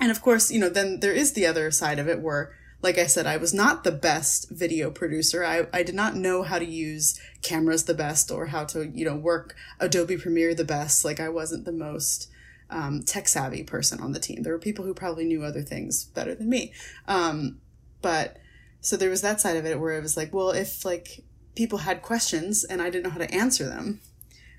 and 0.00 0.10
of 0.10 0.22
course, 0.22 0.50
you 0.50 0.60
know, 0.60 0.68
then 0.68 1.00
there 1.00 1.12
is 1.12 1.32
the 1.32 1.46
other 1.46 1.70
side 1.70 1.98
of 1.98 2.08
it 2.08 2.20
where, 2.20 2.52
like 2.82 2.98
I 2.98 3.06
said, 3.06 3.26
I 3.26 3.36
was 3.36 3.52
not 3.52 3.82
the 3.82 3.92
best 3.92 4.50
video 4.50 4.90
producer. 4.90 5.44
I, 5.44 5.66
I 5.72 5.82
did 5.82 5.94
not 5.94 6.14
know 6.14 6.42
how 6.42 6.58
to 6.58 6.64
use 6.64 7.20
cameras 7.42 7.84
the 7.84 7.94
best 7.94 8.30
or 8.30 8.46
how 8.46 8.64
to, 8.66 8.86
you 8.86 9.04
know, 9.04 9.16
work 9.16 9.56
Adobe 9.80 10.16
Premiere 10.16 10.54
the 10.54 10.64
best. 10.64 11.04
Like 11.04 11.18
I 11.18 11.28
wasn't 11.28 11.64
the 11.64 11.72
most 11.72 12.30
um, 12.70 13.02
tech 13.02 13.26
savvy 13.28 13.64
person 13.64 14.00
on 14.00 14.12
the 14.12 14.20
team. 14.20 14.42
There 14.42 14.52
were 14.52 14.58
people 14.58 14.84
who 14.84 14.94
probably 14.94 15.24
knew 15.24 15.42
other 15.42 15.62
things 15.62 16.04
better 16.04 16.34
than 16.34 16.48
me. 16.48 16.72
Um, 17.06 17.58
but 18.00 18.36
so 18.80 18.96
there 18.96 19.10
was 19.10 19.22
that 19.22 19.40
side 19.40 19.56
of 19.56 19.66
it 19.66 19.80
where 19.80 19.98
it 19.98 20.02
was 20.02 20.16
like, 20.16 20.32
well, 20.32 20.50
if 20.50 20.84
like 20.84 21.24
people 21.56 21.78
had 21.78 22.02
questions 22.02 22.62
and 22.62 22.80
I 22.80 22.90
didn't 22.90 23.04
know 23.04 23.10
how 23.10 23.18
to 23.18 23.34
answer 23.34 23.66
them, 23.66 24.00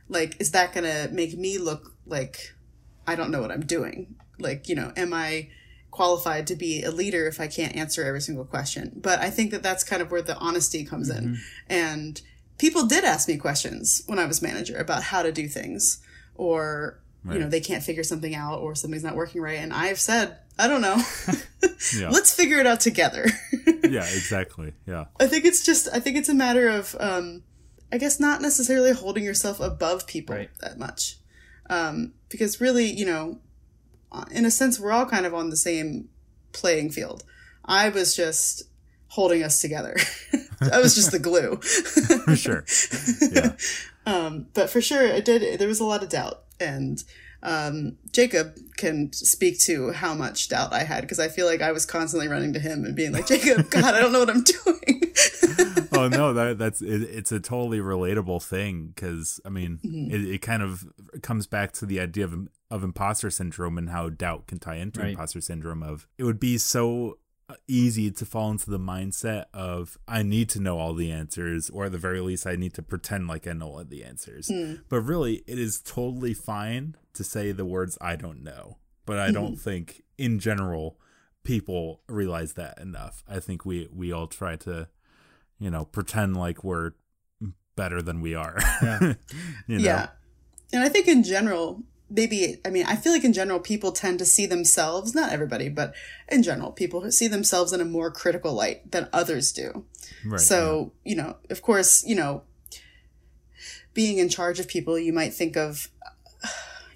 like, 0.09 0.35
is 0.41 0.51
that 0.51 0.73
going 0.73 0.83
to 0.85 1.13
make 1.13 1.37
me 1.37 1.57
look 1.57 1.95
like 2.05 2.53
I 3.07 3.15
don't 3.15 3.31
know 3.31 3.41
what 3.41 3.51
I'm 3.51 3.65
doing? 3.65 4.15
Like, 4.39 4.69
you 4.69 4.75
know, 4.75 4.91
am 4.95 5.13
I 5.13 5.49
qualified 5.91 6.47
to 6.47 6.55
be 6.55 6.83
a 6.83 6.91
leader 6.91 7.27
if 7.27 7.39
I 7.39 7.47
can't 7.47 7.75
answer 7.75 8.03
every 8.03 8.21
single 8.21 8.45
question? 8.45 8.91
But 8.95 9.19
I 9.19 9.29
think 9.29 9.51
that 9.51 9.63
that's 9.63 9.83
kind 9.83 10.01
of 10.01 10.11
where 10.11 10.21
the 10.21 10.37
honesty 10.37 10.85
comes 10.85 11.09
in. 11.09 11.37
And 11.67 12.21
people 12.57 12.85
did 12.85 13.03
ask 13.03 13.27
me 13.27 13.37
questions 13.37 14.03
when 14.07 14.19
I 14.19 14.25
was 14.25 14.41
manager 14.41 14.77
about 14.77 15.03
how 15.03 15.23
to 15.23 15.31
do 15.31 15.47
things 15.47 16.01
or, 16.35 16.99
you 17.29 17.37
know, 17.39 17.49
they 17.49 17.59
can't 17.59 17.83
figure 17.83 18.03
something 18.03 18.33
out 18.33 18.59
or 18.59 18.75
something's 18.75 19.03
not 19.03 19.15
working 19.15 19.41
right. 19.41 19.59
And 19.59 19.73
I've 19.73 19.99
said, 19.99 20.37
I 20.57 20.67
don't 20.67 20.81
know. 20.81 21.01
Yeah. 21.97 22.09
Let's 22.09 22.33
figure 22.33 22.59
it 22.59 22.67
out 22.67 22.81
together. 22.81 23.25
yeah, 23.83 24.03
exactly. 24.03 24.73
Yeah. 24.85 25.05
I 25.17 25.27
think 25.27 25.45
it's 25.45 25.65
just 25.65 25.87
I 25.93 26.01
think 26.01 26.17
it's 26.17 26.27
a 26.27 26.33
matter 26.33 26.67
of 26.67 26.93
um 26.99 27.43
I 27.91 27.97
guess 27.97 28.19
not 28.19 28.41
necessarily 28.41 28.91
holding 28.91 29.23
yourself 29.23 29.61
above 29.61 30.05
people 30.05 30.35
Right. 30.35 30.49
that 30.59 30.77
much. 30.77 31.19
Um, 31.69 32.13
because 32.27 32.59
really, 32.59 32.85
you 32.91 33.05
know, 33.05 33.39
in 34.32 34.45
a 34.45 34.51
sense, 34.51 34.80
we're 34.80 34.91
all 34.91 35.05
kind 35.05 35.26
of 35.26 35.34
on 35.34 35.49
the 35.49 35.57
same 35.57 36.10
playing 36.51 36.91
field. 36.91 37.24
I 37.66 37.89
was 37.89 38.16
just 38.16 38.64
holding 39.10 39.43
us 39.43 39.62
together. 39.62 39.95
I 40.72 40.80
was 40.80 40.95
just 40.95 41.12
the 41.12 41.20
glue. 41.20 41.57
For 42.26 42.36
sure. 42.36 42.66
Yeah. 43.32 43.53
Um, 44.05 44.47
but 44.55 44.72
for 44.72 44.82
sure, 44.82 45.05
it 45.05 45.24
did. 45.24 45.60
There 45.60 45.68
was 45.68 45.80
a 45.80 45.86
lot 45.86 46.01
of 46.01 46.10
doubt, 46.10 46.41
and 46.60 47.03
um, 47.43 47.97
Jacob 48.12 48.55
can 48.76 49.14
speak 49.14 49.60
to 49.66 49.91
how 49.91 50.16
much 50.16 50.49
doubt 50.49 50.74
I 50.74 50.84
had 50.84 51.01
because 51.01 51.20
I 51.20 51.28
feel 51.28 51.45
like 51.45 51.62
I 51.62 51.72
was 51.72 51.86
constantly 51.86 52.28
running 52.28 52.53
to 52.53 52.60
him 52.60 52.86
and 52.86 52.95
being 52.95 53.12
like, 53.12 53.28
"Jacob, 53.28 53.70
God, 53.70 53.93
I 53.93 53.99
don't 53.99 54.12
know 54.12 54.20
what 54.20 54.32
I'm 54.32 54.43
doing." 54.43 55.03
Oh 56.04 56.08
no, 56.08 56.34
that 56.34 56.58
that's 56.58 56.82
it, 56.82 57.04
it's 57.04 57.32
a 57.32 57.39
totally 57.39 57.80
relatable 57.80 58.43
thing 58.43 58.91
because 58.95 59.39
I 59.45 59.50
mean, 59.50 59.80
Mm-hmm. 59.84 60.14
it, 60.14 60.36
it 60.36 60.41
kind 60.41 60.62
of 60.64 60.86
comes 61.22 61.47
back 61.47 61.72
to 61.74 61.86
the 61.86 62.00
idea 62.00 62.26
of 62.26 62.47
of 62.72 62.84
imposter 62.84 63.30
syndrome 63.30 63.78
and 63.78 63.89
how 63.89 64.10
doubt 64.10 64.47
can 64.47 64.60
tie 64.60 64.76
into 64.76 65.00
Right. 65.02 65.12
imposter 65.12 65.41
syndrome. 65.41 65.84
Of 65.84 66.08
it 66.18 66.24
would 66.24 66.39
be 66.39 66.58
so 66.58 67.18
uh, 67.50 67.56
easy 67.68 68.12
to 68.12 68.26
fall 68.26 68.52
into 68.52 68.70
the 68.70 68.80
mindset 68.80 69.45
of 69.54 69.97
I 70.08 70.22
need 70.24 70.50
to 70.50 70.60
know 70.60 70.78
all 70.78 70.93
the 70.93 71.12
answers, 71.12 71.70
or 71.70 71.86
at 71.86 71.91
the 71.91 71.97
very 71.97 72.22
least, 72.22 72.45
I 72.45 72.56
need 72.56 72.74
to 72.76 72.84
pretend 72.84 73.28
like 73.28 73.47
I 73.47 73.54
know 73.54 73.70
all 73.70 73.84
the 73.84 74.04
answers. 74.04 74.50
Hmm. 74.50 74.76
But 74.88 75.02
really, 75.02 75.43
it 75.47 75.58
is 75.58 75.82
totally 75.82 76.34
fine 76.34 76.95
to 77.14 77.24
say 77.24 77.52
the 77.52 77.66
words 77.66 77.97
"I 78.02 78.16
don't 78.16 78.43
know." 78.43 78.78
But 79.06 79.18
I 79.18 79.32
don't 79.32 79.54
mm-hmm. 79.54 79.70
think, 79.70 80.04
in 80.20 80.38
general, 80.38 81.00
people 81.43 82.02
realize 82.08 82.54
that 82.54 82.78
enough. 82.80 83.24
I 83.28 83.39
think 83.39 83.66
we 83.66 83.88
we 83.91 84.12
all 84.12 84.28
try 84.28 84.56
to 84.58 84.88
you 85.60 85.70
know, 85.70 85.86
pretend 85.86 86.38
like 86.38 86.64
we're 86.64 86.93
better 87.76 88.01
than 88.01 88.22
we 88.22 88.36
are. 88.36 88.57
Yeah. 88.82 88.99
you 89.68 89.78
know? 89.78 89.84
Yeah. 89.84 90.07
And 90.74 90.84
I 90.84 90.89
think 90.89 91.07
in 91.07 91.24
general, 91.24 91.84
maybe, 92.10 92.60
I 92.66 92.70
mean, 92.70 92.86
I 92.86 92.95
feel 92.95 93.12
like 93.12 93.24
in 93.24 93.34
general, 93.34 93.60
people 93.60 93.91
tend 93.91 94.20
to 94.20 94.26
see 94.26 94.45
themselves, 94.45 95.16
not 95.16 95.32
everybody, 95.32 95.70
but 95.70 95.93
in 96.28 96.43
general, 96.43 96.72
people 96.72 97.12
see 97.12 97.28
themselves 97.28 97.74
in 97.74 97.82
a 97.82 97.86
more 97.86 98.12
critical 98.12 98.53
light 98.53 98.91
than 98.91 99.07
others 99.14 99.51
do. 99.51 99.86
Right. 100.26 100.39
so, 100.39 100.91
you 101.05 101.16
know, 101.16 101.38
of 101.49 101.62
course, 101.62 102.05
you 102.05 102.16
know, 102.16 102.43
being 103.93 104.18
in 104.18 104.30
charge 104.30 104.60
of 104.60 104.68
people, 104.68 104.97
you 104.99 105.14
might 105.14 105.34
think 105.34 105.55
of, 105.55 105.89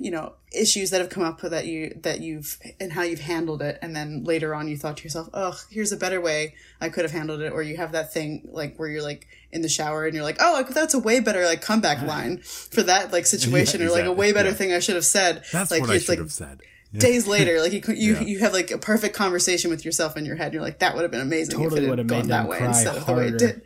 you 0.04 0.12
know, 0.12 0.34
issues 0.52 0.90
that 0.90 1.00
have 1.00 1.10
come 1.10 1.24
up 1.24 1.40
that 1.40 1.66
you, 1.66 1.98
that 2.02 2.20
you've, 2.20 2.58
and 2.78 2.92
how 2.92 3.04
you've 3.04 3.22
handled 3.22 3.62
it. 3.62 3.80
And 3.82 3.96
then 3.96 4.26
later 4.26 4.54
on, 4.54 4.68
you 4.68 4.76
thought 4.76 4.98
to 4.98 5.04
yourself, 5.06 5.30
oh, 5.34 5.58
here's 5.72 5.94
a 5.94 5.98
better 5.98 6.20
way 6.20 6.56
I 6.82 6.90
could 6.90 7.06
have 7.06 7.12
handled 7.14 7.40
it. 7.40 7.54
Or 7.54 7.64
you 7.64 7.78
have 7.78 7.94
that 7.94 8.12
thing 8.12 8.50
like 8.52 8.76
where 8.76 8.90
you're 8.90 9.02
like 9.02 9.28
in 9.54 9.62
the 9.62 9.70
shower 9.70 10.06
and 10.06 10.14
you're 10.14 10.26
like, 10.26 10.36
oh, 10.42 10.62
that's 10.70 10.94
a 10.94 11.00
way 11.00 11.22
better 11.22 11.46
like 11.46 11.62
comeback 11.62 12.06
line 12.06 12.40
for 12.40 12.84
that 12.84 13.14
like 13.14 13.26
situation 13.36 13.80
Yeah, 13.80 13.88
or 13.88 13.92
like 13.92 14.06
a 14.06 14.12
way 14.12 14.34
better 14.34 14.50
Yeah. 14.50 14.56
thing 14.56 14.74
I 14.74 14.80
should 14.80 14.96
have 14.96 15.06
said. 15.06 15.46
That's 15.54 15.72
like 15.72 15.80
what 15.80 15.90
I 15.92 16.00
should 16.00 16.10
like 16.10 16.20
have 16.20 16.34
said. 16.34 16.60
Days 16.94 17.28
later, 17.28 17.60
like 17.62 17.74
you 17.74 17.82
you 17.96 18.14
Yeah. 18.14 18.22
you 18.22 18.40
have 18.40 18.54
like 18.54 18.72
a 18.72 18.78
perfect 18.78 19.16
conversation 19.16 19.70
with 19.72 19.84
yourself 19.84 20.16
in 20.16 20.26
your 20.26 20.36
head. 20.36 20.46
And 20.48 20.54
you're 20.56 20.64
like, 20.64 20.80
that 20.80 20.94
would 20.96 21.02
have 21.02 21.12
been 21.12 21.22
amazing 21.22 21.58
Totally 21.58 21.86
if 21.86 21.92
it 21.92 21.98
had 21.98 22.08
gone 22.08 22.28
that 22.28 22.48
way 22.48 22.60
instead 22.64 22.96
of 22.98 23.06
the 23.06 23.14
way 23.14 23.28
it 23.30 23.38
did. 23.40 23.62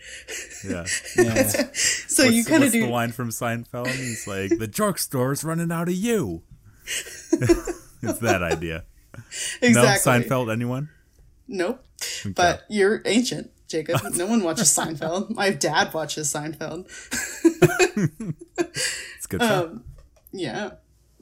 Yeah. 0.67 0.85
Yeah. 1.17 1.71
So 1.73 2.23
you 2.23 2.43
kind 2.45 2.63
of 2.63 2.71
do 2.71 2.81
the 2.85 2.89
line 2.91 3.11
from 3.11 3.29
Seinfeld? 3.29 3.87
He's 3.87 4.27
like, 4.27 4.57
"The 4.57 4.67
drugstore's 4.67 5.43
running 5.43 5.71
out 5.71 5.87
of 5.87 5.95
you." 5.95 6.43
it's 7.31 8.19
that 8.19 8.41
idea. 8.43 8.85
exactly. 9.61 9.71
No, 9.73 9.81
Seinfeld. 10.19 10.51
Anyone? 10.51 10.89
Nope. 11.47 11.83
But 12.25 12.63
you're 12.69 13.01
ancient, 13.05 13.51
Jacob. 13.67 14.01
No 14.13 14.25
one 14.27 14.43
watches 14.43 14.67
Seinfeld. 14.77 15.31
My 15.31 15.49
dad 15.49 15.93
watches 15.93 16.31
Seinfeld. 16.31 16.85
It's 18.57 19.25
a 19.25 19.27
good 19.27 19.41
show. 19.41 19.63
Um, 19.65 19.83
Yeah. 20.31 20.71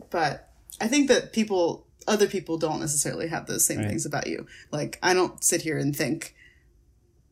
But 0.09 0.49
I 0.81 0.87
think 0.87 1.07
that 1.07 1.33
people, 1.33 1.84
other 2.07 2.27
people 2.27 2.57
don't 2.57 2.79
necessarily 2.79 3.27
have 3.27 3.47
those 3.47 3.65
same 3.65 3.79
Right. 3.79 3.87
things 3.89 4.05
about 4.05 4.27
you. 4.27 4.45
Like, 4.71 4.99
I 5.01 5.13
don't 5.13 5.43
sit 5.43 5.61
here 5.63 5.77
and 5.77 5.95
think 5.95 6.35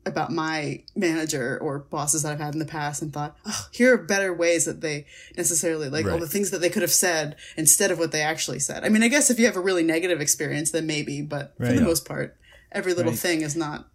about 0.05 0.31
my 0.31 0.83
manager 0.95 1.57
or 1.61 1.79
bosses 1.79 2.23
that 2.23 2.33
I've 2.33 2.39
had 2.39 2.53
in 2.53 2.59
the 2.59 2.65
past 2.65 3.01
and 3.01 3.13
thought, 3.13 3.37
oh, 3.45 3.67
here 3.71 3.93
are 3.93 3.97
better 3.97 4.33
ways 4.33 4.65
that 4.65 4.81
they 4.81 5.05
necessarily, 5.37 5.89
like, 5.89 6.05
all 6.05 6.19
the 6.19 6.27
things 6.27 6.51
that 6.51 6.59
they 6.59 6.69
could 6.69 6.81
have 6.81 6.91
said 6.91 7.37
instead 7.55 7.89
of 7.89 7.99
what 7.99 8.11
they 8.11 8.21
actually 8.21 8.59
said. 8.59 8.83
I 8.83 8.89
mean, 8.89 9.01
I 9.03 9.07
guess 9.07 9.29
if 9.29 9.39
you 9.39 9.45
have 9.45 9.55
a 9.55 9.61
really 9.61 9.83
negative 9.83 10.19
experience, 10.19 10.71
then 10.71 10.85
maybe, 10.87 11.21
but 11.21 11.53
for 11.57 11.67
the 11.67 11.75
Yeah. 11.75 11.81
most 11.85 12.03
part, 12.05 12.35
every 12.71 12.93
little 12.93 13.11
Right. 13.13 13.19
thing 13.19 13.41
is 13.41 13.55
not. 13.55 13.89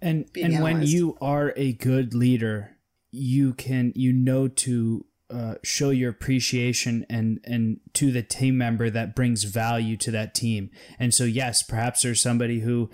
and 0.00 0.32
being 0.32 0.54
and 0.54 0.62
when 0.62 0.82
you 0.82 1.14
are 1.20 1.52
a 1.56 1.74
good 1.74 2.14
leader 2.14 2.70
you 3.12 3.52
can 3.52 3.92
you 3.94 4.12
know 4.14 4.48
to 4.48 5.04
uh, 5.30 5.54
show 5.62 5.90
your 5.90 6.10
appreciation 6.10 7.06
and 7.08 7.40
and 7.44 7.80
to 7.94 8.12
the 8.12 8.22
team 8.22 8.58
member 8.58 8.90
that 8.90 9.16
brings 9.16 9.44
value 9.44 9.96
to 9.96 10.10
that 10.10 10.34
team. 10.34 10.70
And 10.98 11.14
so 11.14 11.24
yes 11.24 11.62
perhaps 11.62 12.02
there's 12.02 12.20
somebody 12.20 12.60
who 12.60 12.90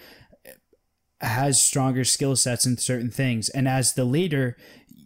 has 1.21 1.61
stronger 1.61 2.05
skill 2.05 2.37
sets 2.37 2.65
in 2.65 2.77
certain 2.77 3.11
things. 3.11 3.49
And 3.49 3.69
as 3.69 3.95
the 3.95 4.05
leader 4.05 4.57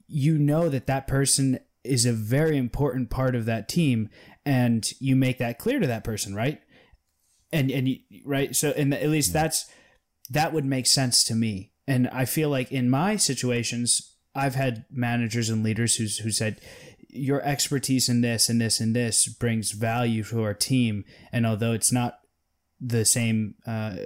you 0.06 0.38
know 0.38 0.68
that 0.68 0.86
that 0.86 1.06
person 1.06 1.58
is 1.82 2.04
a 2.04 2.12
very 2.12 2.56
important 2.56 3.10
part 3.10 3.34
of 3.34 3.46
that 3.46 3.68
team 3.68 4.10
and 4.44 4.92
you 5.00 5.16
make 5.16 5.38
that 5.38 5.58
clear 5.58 5.80
to 5.80 5.86
that 5.86 6.04
person 6.04 6.34
right? 6.34 6.60
And 7.52 7.70
and 7.70 7.88
you, 7.88 7.98
right? 8.26 8.54
So 8.54 8.70
and 8.70 8.92
at 8.92 9.08
least 9.08 9.32
that's 9.32 9.66
that 10.30 10.52
would 10.52 10.64
make 10.64 10.86
sense 10.86 11.24
to 11.24 11.34
me. 11.34 11.72
And 11.86 12.08
i 12.08 12.24
feel 12.24 12.48
like 12.48 12.70
in 12.70 12.88
my 12.88 13.16
situations 13.16 14.16
i've 14.34 14.54
had 14.54 14.84
managers 14.90 15.50
and 15.50 15.62
leaders 15.62 15.96
who's 15.96 16.18
who 16.18 16.30
said 16.30 16.60
your 17.14 17.40
expertise 17.42 18.08
in 18.08 18.20
this 18.20 18.48
and 18.48 18.60
this 18.60 18.80
and 18.80 18.94
this 18.94 19.28
brings 19.28 19.70
value 19.70 20.24
to 20.24 20.42
our 20.42 20.54
team. 20.54 21.04
And 21.32 21.46
although 21.46 21.72
it's 21.72 21.92
not 21.92 22.18
the 22.80 23.04
same 23.04 23.54
uh, 23.66 23.96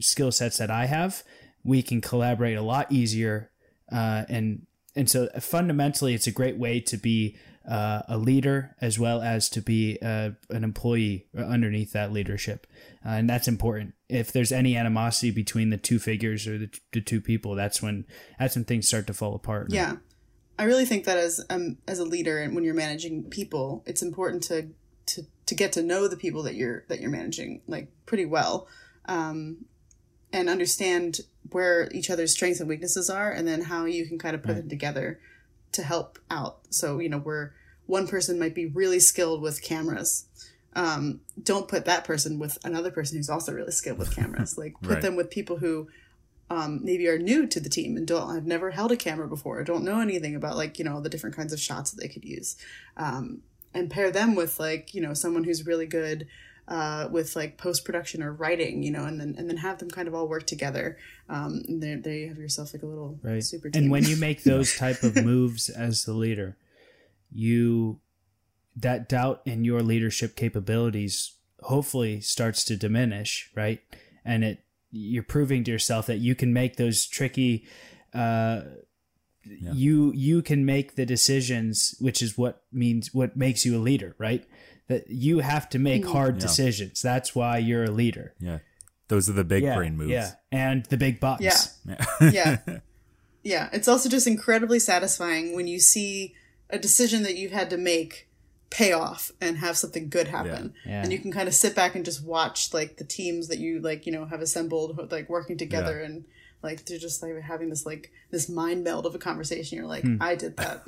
skill 0.00 0.32
sets 0.32 0.58
that 0.58 0.70
i 0.70 0.86
have 0.86 1.22
we 1.62 1.82
can 1.82 2.00
collaborate 2.00 2.56
a 2.56 2.62
lot 2.62 2.90
easier 2.90 3.50
uh, 3.92 4.24
and 4.28 4.66
and 4.96 5.10
so 5.10 5.28
fundamentally 5.40 6.14
it's 6.14 6.26
a 6.26 6.32
great 6.32 6.56
way 6.56 6.80
to 6.80 6.96
be 6.96 7.36
uh, 7.68 8.02
a 8.08 8.18
leader 8.18 8.76
as 8.80 8.98
well 8.98 9.22
as 9.22 9.48
to 9.48 9.60
be 9.60 9.98
uh, 10.02 10.30
an 10.50 10.64
employee 10.64 11.26
underneath 11.34 11.92
that 11.92 12.12
leadership. 12.12 12.66
Uh, 13.04 13.12
and 13.12 13.28
that's 13.28 13.48
important. 13.48 13.94
If 14.06 14.32
there's 14.32 14.52
any 14.52 14.76
animosity 14.76 15.30
between 15.30 15.70
the 15.70 15.78
two 15.78 15.98
figures 15.98 16.46
or 16.46 16.58
the, 16.58 16.70
the 16.92 17.00
two 17.00 17.22
people 17.22 17.54
that's 17.54 17.80
when 17.80 18.04
that's 18.38 18.54
when 18.54 18.66
things 18.66 18.86
start 18.86 19.06
to 19.06 19.14
fall 19.14 19.34
apart. 19.34 19.68
Yeah. 19.70 19.96
I 20.58 20.64
really 20.64 20.84
think 20.84 21.04
that 21.04 21.18
as 21.18 21.44
um 21.50 21.78
as 21.88 21.98
a 21.98 22.04
leader 22.04 22.38
and 22.38 22.54
when 22.54 22.64
you're 22.64 22.74
managing 22.74 23.24
people, 23.24 23.82
it's 23.86 24.02
important 24.02 24.42
to 24.44 24.68
to 25.06 25.22
to 25.46 25.54
get 25.54 25.72
to 25.72 25.82
know 25.82 26.08
the 26.08 26.16
people 26.16 26.42
that 26.44 26.54
you're 26.54 26.84
that 26.88 27.00
you're 27.00 27.10
managing 27.10 27.62
like 27.66 27.88
pretty 28.06 28.24
well. 28.26 28.66
Um 29.06 29.64
and 30.32 30.48
understand 30.48 31.20
where 31.50 31.88
each 31.92 32.10
other's 32.10 32.32
strengths 32.32 32.58
and 32.60 32.68
weaknesses 32.68 33.08
are 33.10 33.30
and 33.30 33.46
then 33.46 33.62
how 33.62 33.84
you 33.84 34.06
can 34.06 34.18
kind 34.18 34.34
of 34.34 34.42
put 34.42 34.56
them 34.56 34.68
together 34.68 35.20
to 35.72 35.82
help 35.82 36.18
out. 36.30 36.60
So, 36.70 36.98
you 36.98 37.08
know, 37.08 37.18
where 37.18 37.54
one 37.86 38.08
person 38.08 38.38
might 38.38 38.54
be 38.54 38.66
really 38.66 38.98
skilled 39.00 39.42
with 39.42 39.62
cameras. 39.62 40.24
Um, 40.74 41.20
don't 41.40 41.68
put 41.68 41.84
that 41.84 42.04
person 42.04 42.40
with 42.40 42.58
another 42.64 42.90
person 42.90 43.16
who's 43.16 43.30
also 43.30 43.52
really 43.52 43.70
skilled 43.70 43.98
with 43.98 44.14
cameras. 44.16 44.56
Like 44.58 44.74
put 44.80 44.90
Right. 44.94 45.02
them 45.02 45.14
with 45.14 45.30
people 45.30 45.58
who 45.58 45.88
um, 46.50 46.80
maybe 46.82 47.08
are 47.08 47.18
new 47.18 47.46
to 47.46 47.60
the 47.60 47.68
team 47.68 47.96
and 47.96 48.06
don't 48.06 48.34
have 48.34 48.46
never 48.46 48.70
held 48.70 48.92
a 48.92 48.96
camera 48.96 49.28
before, 49.28 49.60
or 49.60 49.64
don't 49.64 49.84
know 49.84 50.00
anything 50.00 50.34
about 50.34 50.56
like 50.56 50.78
you 50.78 50.84
know 50.84 51.00
the 51.00 51.08
different 51.08 51.36
kinds 51.36 51.52
of 51.52 51.60
shots 51.60 51.90
that 51.90 52.00
they 52.00 52.08
could 52.08 52.24
use, 52.24 52.56
um, 52.96 53.42
and 53.72 53.90
pair 53.90 54.10
them 54.10 54.34
with 54.34 54.60
like 54.60 54.94
you 54.94 55.00
know 55.00 55.14
someone 55.14 55.44
who's 55.44 55.66
really 55.66 55.86
good 55.86 56.26
uh, 56.68 57.08
with 57.10 57.36
like 57.36 57.58
post 57.58 57.84
production 57.84 58.22
or 58.22 58.32
writing, 58.32 58.82
you 58.82 58.90
know, 58.90 59.04
and 59.04 59.20
then 59.20 59.34
and 59.38 59.48
then 59.48 59.58
have 59.58 59.78
them 59.78 59.90
kind 59.90 60.08
of 60.08 60.14
all 60.14 60.28
work 60.28 60.46
together. 60.46 60.96
Um, 61.28 61.62
and 61.68 61.82
there, 61.82 61.96
there 61.96 62.14
you 62.14 62.28
have 62.28 62.38
yourself 62.38 62.74
like 62.74 62.82
a 62.82 62.86
little 62.86 63.18
right 63.22 63.42
super 63.42 63.70
team. 63.70 63.84
and 63.84 63.90
when 63.90 64.04
you 64.04 64.16
make 64.16 64.44
those 64.44 64.76
type 64.78 65.02
of 65.02 65.16
moves 65.16 65.68
as 65.68 66.04
the 66.04 66.12
leader 66.12 66.56
you 67.32 67.98
that 68.76 69.08
doubt 69.08 69.42
in 69.44 69.64
your 69.64 69.82
leadership 69.82 70.36
capabilities 70.36 71.36
hopefully 71.62 72.20
starts 72.20 72.64
to 72.64 72.76
diminish 72.76 73.50
right 73.54 73.80
and 74.24 74.44
it 74.44 74.63
you're 74.96 75.22
proving 75.24 75.64
to 75.64 75.70
yourself 75.72 76.06
that 76.06 76.18
you 76.18 76.34
can 76.34 76.52
make 76.52 76.76
those 76.76 77.04
tricky 77.06 77.66
uh 78.14 78.60
you 79.44 80.12
you 80.14 80.40
can 80.40 80.64
make 80.64 80.94
the 80.96 81.04
decisions 81.04 81.94
which 82.00 82.22
is 82.22 82.38
what 82.38 82.62
means 82.72 83.12
what 83.12 83.36
makes 83.36 83.64
you 83.66 83.76
a 83.76 83.82
leader 83.82 84.14
right? 84.18 84.44
That 84.88 85.08
you 85.08 85.38
have 85.40 85.68
to 85.70 85.78
make 85.78 86.06
hard 86.06 86.36
Yeah. 86.36 86.40
decisions. 86.42 87.02
That's 87.02 87.34
why 87.34 87.58
you're 87.58 87.84
a 87.84 87.90
leader. 87.90 88.34
Yeah. 88.38 88.58
Those 89.08 89.28
are 89.28 89.32
the 89.34 89.44
big 89.44 89.62
yeah 89.64 89.74
brain 89.76 89.96
moves. 89.96 90.12
yeah. 90.12 90.30
And 90.52 90.84
the 90.86 90.96
big 90.96 91.20
bucks. 91.20 91.42
Yeah. 91.42 92.04
yeah. 92.20 92.58
Yeah. 93.42 93.68
It's 93.74 93.88
also 93.88 94.08
just 94.08 94.26
incredibly 94.26 94.78
satisfying 94.78 95.54
when 95.54 95.66
you 95.66 95.78
see 95.78 96.34
a 96.70 96.78
decision 96.78 97.22
that 97.24 97.36
you've 97.36 97.52
had 97.52 97.68
to 97.70 97.76
make 97.76 98.28
pay 98.70 98.92
off 98.92 99.30
and 99.40 99.58
have 99.58 99.76
something 99.76 100.08
good 100.08 100.28
happen 100.28 100.74
Yeah. 100.84 101.02
and 101.02 101.12
you 101.12 101.18
can 101.20 101.30
kind 101.30 101.46
of 101.48 101.54
sit 101.54 101.74
back 101.76 101.94
and 101.94 102.04
just 102.04 102.24
watch 102.24 102.74
like 102.74 102.96
the 102.96 103.04
teams 103.04 103.46
that 103.48 103.58
you 103.58 103.80
like 103.80 104.04
you 104.06 104.12
know 104.12 104.24
have 104.24 104.40
assembled 104.40 105.10
like 105.12 105.28
working 105.28 105.56
together 105.56 106.00
and 106.00 106.24
like 106.62 106.84
they're 106.86 106.98
just 106.98 107.22
like 107.22 107.38
having 107.42 107.68
this 107.70 107.84
like 107.86 108.10
this 108.30 108.48
mind 108.48 108.82
meld 108.82 109.04
of 109.06 109.14
a 109.14 109.18
conversation. 109.18 109.76
You're 109.78 109.86
like, 109.86 110.02
Hmm. 110.02 110.16
I 110.20 110.34
did 110.34 110.56
that. 110.56 110.82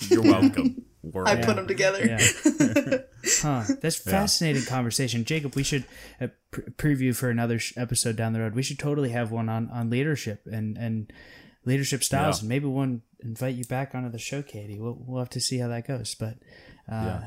You're 0.10 0.22
welcome. 0.22 0.84
World. 1.02 1.28
I 1.28 1.36
put 1.36 1.54
them 1.56 1.66
together. 1.68 2.04
Yeah. 2.04 2.98
Huh. 3.42 3.64
That's 3.80 3.96
fascinating 3.96 4.64
conversation, 4.64 5.24
Jacob. 5.24 5.54
We 5.56 5.64
should 5.64 5.84
uh, 6.20 6.28
pre- 6.52 6.64
preview 6.94 7.14
for 7.14 7.28
another 7.28 7.58
sh- 7.58 7.72
episode 7.76 8.14
down 8.16 8.32
the 8.32 8.40
road. 8.40 8.54
We 8.54 8.62
should 8.62 8.78
totally 8.78 9.10
have 9.10 9.30
one 9.32 9.48
on 9.48 9.68
on 9.70 9.90
leadership 9.90 10.42
and 10.46 10.76
and 10.78 11.12
leadership 11.64 12.04
styles, 12.04 12.38
Yeah. 12.38 12.42
and 12.42 12.48
maybe 12.48 12.66
one 12.66 13.02
invite 13.20 13.56
you 13.56 13.64
back 13.64 13.94
onto 13.96 14.10
the 14.10 14.18
show, 14.18 14.42
Katie. 14.42 14.78
We'll 14.78 14.96
we'll 15.06 15.18
have 15.18 15.30
to 15.30 15.40
see 15.40 15.58
how 15.58 15.66
that 15.68 15.86
goes, 15.88 16.14
but 16.14 16.36
uh, 16.90 17.20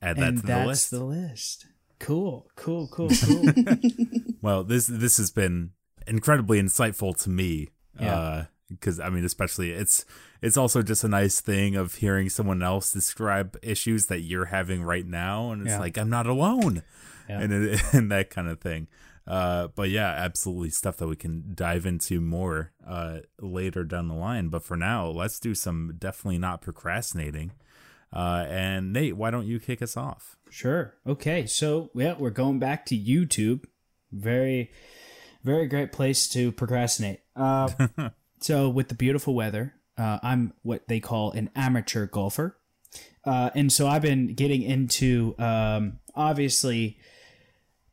Add 0.00 0.16
that 0.16 0.28
and 0.28 0.36
to 0.38 0.42
the 0.42 0.46
that's 0.48 0.66
list. 0.66 0.90
the 0.90 1.04
list. 1.04 1.66
Cool, 1.98 2.48
cool, 2.56 2.88
cool, 2.88 3.08
cool. 3.24 3.42
Well, 4.42 4.64
this 4.64 4.86
this 4.88 5.16
has 5.18 5.30
been 5.30 5.70
incredibly 6.06 6.60
insightful 6.60 7.16
to 7.22 7.30
me. 7.30 7.68
Yeah. 8.00 8.46
because 8.68 8.98
I 8.98 9.10
mean, 9.10 9.24
especially 9.24 9.70
it's 9.70 10.04
it's 10.40 10.56
also 10.56 10.82
just 10.82 11.04
a 11.04 11.08
nice 11.08 11.40
thing 11.40 11.76
of 11.76 11.96
hearing 11.96 12.28
someone 12.28 12.62
else 12.62 12.90
describe 12.92 13.56
issues 13.62 14.06
that 14.06 14.20
you're 14.20 14.46
having 14.46 14.82
right 14.82 15.06
now, 15.06 15.52
and 15.52 15.62
it's 15.62 15.70
Yeah. 15.70 15.78
like 15.78 15.96
I'm 15.98 16.10
not 16.10 16.26
alone, 16.26 16.82
Yeah. 17.28 17.40
and 17.40 17.52
it, 17.52 17.80
and 17.94 18.10
that 18.10 18.30
kind 18.30 18.48
of 18.48 18.60
thing. 18.60 18.88
Uh, 19.24 19.68
but 19.76 19.88
yeah, 19.90 20.08
absolutely 20.08 20.70
stuff 20.70 20.96
that 20.96 21.06
we 21.06 21.14
can 21.14 21.52
dive 21.54 21.86
into 21.86 22.20
more 22.20 22.72
uh 22.84 23.18
later 23.40 23.84
down 23.84 24.08
the 24.08 24.14
line. 24.14 24.48
But 24.48 24.64
for 24.64 24.76
now, 24.76 25.06
let's 25.06 25.38
do 25.38 25.54
some 25.54 25.94
definitely 25.98 26.38
not 26.38 26.60
procrastinating. 26.62 27.52
Uh, 28.12 28.44
and 28.48 28.92
Nate, 28.92 29.16
why 29.16 29.30
don't 29.30 29.46
you 29.46 29.58
kick 29.58 29.80
us 29.80 29.96
off? 29.96 30.36
Sure. 30.50 30.94
Okay. 31.06 31.46
So 31.46 31.90
yeah, 31.94 32.14
we're 32.18 32.30
going 32.30 32.58
back 32.58 32.84
to 32.86 32.98
YouTube. 32.98 33.64
Very, 34.12 34.70
very 35.42 35.66
great 35.66 35.92
place 35.92 36.28
to 36.28 36.52
procrastinate. 36.52 37.20
Uh, 37.34 37.70
so 38.40 38.68
with 38.68 38.88
the 38.88 38.94
beautiful 38.94 39.34
weather, 39.34 39.74
uh, 39.96 40.18
I'm 40.22 40.52
what 40.62 40.88
they 40.88 41.00
call 41.00 41.32
an 41.32 41.50
amateur 41.56 42.06
golfer, 42.06 42.58
uh, 43.24 43.50
and 43.54 43.72
so 43.72 43.86
I've 43.86 44.02
been 44.02 44.34
getting 44.34 44.62
into 44.62 45.34
um, 45.38 46.00
obviously 46.14 46.98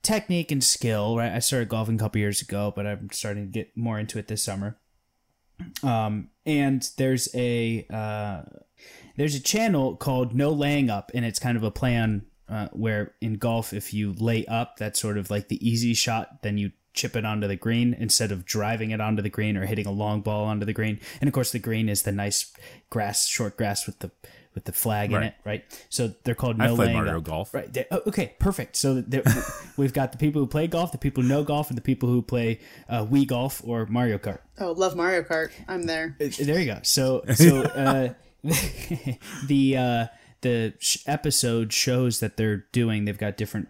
technique 0.01 0.51
and 0.51 0.63
skill. 0.63 1.17
Right. 1.17 1.32
I 1.32 1.39
started 1.39 1.70
golfing 1.70 1.95
a 1.95 1.99
couple 1.99 2.20
years 2.20 2.41
ago, 2.41 2.74
but 2.76 2.86
I'm 2.86 3.09
starting 3.11 3.45
to 3.45 3.51
get 3.51 3.76
more 3.76 3.99
into 3.99 4.20
it 4.20 4.28
this 4.28 4.43
summer. 4.43 4.78
Um, 5.84 6.30
and 6.45 6.88
there's 6.97 7.30
a 7.34 7.86
uh, 7.89 8.41
there's 9.18 9.36
a 9.36 9.39
channel 9.39 9.95
called 9.95 10.34
No 10.34 10.51
Laying 10.51 10.89
Up, 10.89 11.12
and 11.14 11.26
it's 11.26 11.39
kind 11.39 11.57
of 11.57 11.64
a 11.64 11.72
play 11.72 11.97
on 11.97 12.26
uh, 12.47 12.68
where 12.72 13.14
in 13.22 13.36
golf, 13.36 13.74
if 13.74 13.93
you 13.93 14.14
lay 14.14 14.45
up, 14.45 14.78
that's 14.78 14.99
sort 14.99 15.18
of 15.18 15.30
like 15.30 15.47
the 15.49 15.68
easy 15.68 15.93
shot. 15.93 16.41
Then 16.41 16.57
you 16.57 16.72
chip 16.93 17.16
it 17.16 17.26
onto 17.26 17.47
the 17.47 17.55
green 17.55 17.93
instead 17.93 18.32
of 18.32 18.45
driving 18.45 18.91
it 18.91 18.99
onto 18.99 19.22
the 19.22 19.30
green 19.30 19.55
or 19.55 19.66
hitting 19.66 19.86
a 19.86 19.91
long 19.91 20.22
ball 20.22 20.45
onto 20.45 20.66
the 20.66 20.74
green. 20.74 20.99
And 21.22 21.28
of 21.28 21.34
course, 21.34 21.51
the 21.51 21.60
green 21.60 21.88
is 21.88 22.01
the 22.03 22.12
nice 22.12 22.51
grass, 22.89 23.28
short 23.28 23.57
grass 23.57 23.86
with 23.86 23.99
the 23.99 24.12
with 24.60 24.66
the 24.66 24.74
flag 24.74 25.14
in 25.14 25.24
it, 25.24 25.36
right? 25.45 25.64
So 25.88 26.14
they're 26.26 26.36
called 26.36 26.60
I 26.60 26.68
No 26.68 26.76
played 26.76 26.88
Laying 26.88 26.97
Mario 26.97 27.18
Up. 27.20 27.24
Golf. 27.24 27.53
Right. 27.53 27.78
Oh, 27.91 28.01
okay. 28.07 28.36
Perfect. 28.39 28.76
So 28.76 29.01
we've 29.78 29.93
got 29.93 30.12
the 30.12 30.18
people 30.18 30.41
who 30.41 30.47
play 30.47 30.68
golf, 30.68 30.91
the 30.91 30.97
people 30.97 31.24
who 31.24 31.30
know 31.30 31.45
golf, 31.45 31.70
and 31.70 31.78
the 31.78 31.82
people 31.82 32.10
who 32.10 32.22
play 32.22 32.60
uh, 32.89 33.05
Wii 33.05 33.26
Golf 33.26 33.62
or 33.66 33.86
Mario 33.86 34.18
Kart. 34.18 34.39
Oh, 34.60 34.74
love 34.74 34.97
Mario 34.97 35.24
Kart. 35.24 35.51
I'm 35.70 35.84
there. 35.84 36.18
There 36.20 36.60
you 36.60 36.66
go. 36.66 36.80
So 36.84 37.24
so 37.36 37.62
uh, 37.62 38.14
the 39.47 39.78
uh, 39.78 40.07
the 40.41 40.74
episode 41.07 41.72
shows 41.72 42.20
that 42.20 42.36
they're 42.36 42.66
doing. 42.74 43.05
They've 43.05 43.18
got 43.18 43.38
different 43.38 43.70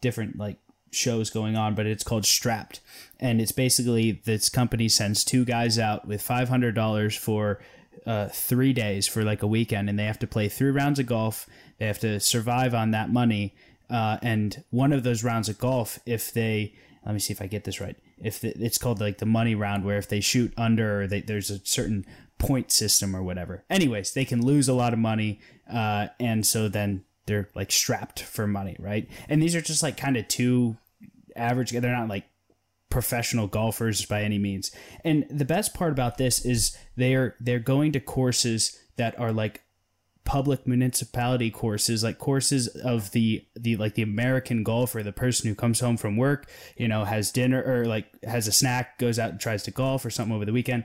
different 0.00 0.38
like 0.38 0.56
shows 0.90 1.28
going 1.28 1.54
on, 1.54 1.74
but 1.74 1.84
it's 1.84 2.02
called 2.02 2.24
Strapped, 2.24 2.80
and 3.18 3.42
it's 3.42 3.52
basically 3.52 4.22
this 4.24 4.48
company 4.48 4.88
sends 4.88 5.22
two 5.22 5.44
guys 5.44 5.78
out 5.78 6.08
with 6.08 6.22
five 6.22 6.48
hundred 6.48 6.74
dollars 6.74 7.14
for 7.14 7.60
uh, 8.06 8.28
three 8.28 8.72
days 8.72 9.06
for 9.06 9.22
like 9.22 9.42
a 9.42 9.46
weekend, 9.46 9.88
and 9.88 9.98
they 9.98 10.04
have 10.04 10.18
to 10.20 10.26
play 10.26 10.48
three 10.48 10.70
rounds 10.70 10.98
of 10.98 11.06
golf. 11.06 11.46
They 11.78 11.86
have 11.86 12.00
to 12.00 12.20
survive 12.20 12.74
on 12.74 12.90
that 12.92 13.10
money, 13.10 13.54
uh, 13.88 14.18
and 14.22 14.62
one 14.70 14.92
of 14.92 15.02
those 15.02 15.24
rounds 15.24 15.48
of 15.48 15.58
golf, 15.58 15.98
if 16.06 16.32
they 16.32 16.74
let 17.04 17.12
me 17.12 17.18
see 17.18 17.32
if 17.32 17.40
I 17.40 17.46
get 17.46 17.64
this 17.64 17.80
right. 17.80 17.96
If 18.18 18.40
the, 18.40 18.50
it's 18.62 18.78
called 18.78 19.00
like 19.00 19.18
the 19.18 19.26
money 19.26 19.54
round, 19.54 19.84
where 19.84 19.98
if 19.98 20.08
they 20.08 20.20
shoot 20.20 20.52
under, 20.56 21.06
they, 21.06 21.20
there's 21.20 21.50
a 21.50 21.64
certain 21.64 22.04
point 22.38 22.70
system 22.70 23.16
or 23.16 23.22
whatever. 23.22 23.64
Anyways, 23.70 24.12
they 24.12 24.24
can 24.24 24.44
lose 24.44 24.68
a 24.68 24.74
lot 24.74 24.92
of 24.92 24.98
money, 24.98 25.40
uh, 25.72 26.08
and 26.18 26.46
so 26.46 26.68
then 26.68 27.04
they're 27.26 27.48
like 27.54 27.72
strapped 27.72 28.22
for 28.22 28.46
money, 28.46 28.76
right? 28.78 29.08
And 29.28 29.42
these 29.42 29.54
are 29.54 29.60
just 29.60 29.82
like 29.82 29.96
kind 29.96 30.16
of 30.16 30.28
two 30.28 30.76
average. 31.36 31.70
They're 31.70 31.96
not 31.96 32.08
like 32.08 32.24
professional 32.90 33.46
golfers 33.46 34.04
by 34.04 34.22
any 34.22 34.38
means. 34.38 34.70
And 35.04 35.26
the 35.30 35.44
best 35.44 35.72
part 35.72 35.92
about 35.92 36.18
this 36.18 36.44
is 36.44 36.76
they're 36.96 37.36
they're 37.40 37.58
going 37.58 37.92
to 37.92 38.00
courses 38.00 38.78
that 38.96 39.18
are 39.18 39.32
like 39.32 39.62
public 40.24 40.66
municipality 40.66 41.50
courses 41.50 42.04
like 42.04 42.18
courses 42.18 42.68
of 42.68 43.10
the 43.12 43.44
the 43.56 43.76
like 43.76 43.94
the 43.94 44.02
American 44.02 44.62
golfer 44.62 45.02
the 45.02 45.12
person 45.12 45.48
who 45.48 45.54
comes 45.54 45.80
home 45.80 45.96
from 45.96 46.16
work 46.16 46.48
you 46.76 46.86
know 46.86 47.04
has 47.04 47.32
dinner 47.32 47.62
or 47.66 47.86
like 47.86 48.06
has 48.22 48.46
a 48.46 48.52
snack 48.52 48.98
goes 48.98 49.18
out 49.18 49.30
and 49.30 49.40
tries 49.40 49.62
to 49.62 49.70
golf 49.70 50.04
or 50.04 50.10
something 50.10 50.36
over 50.36 50.44
the 50.44 50.52
weekend 50.52 50.84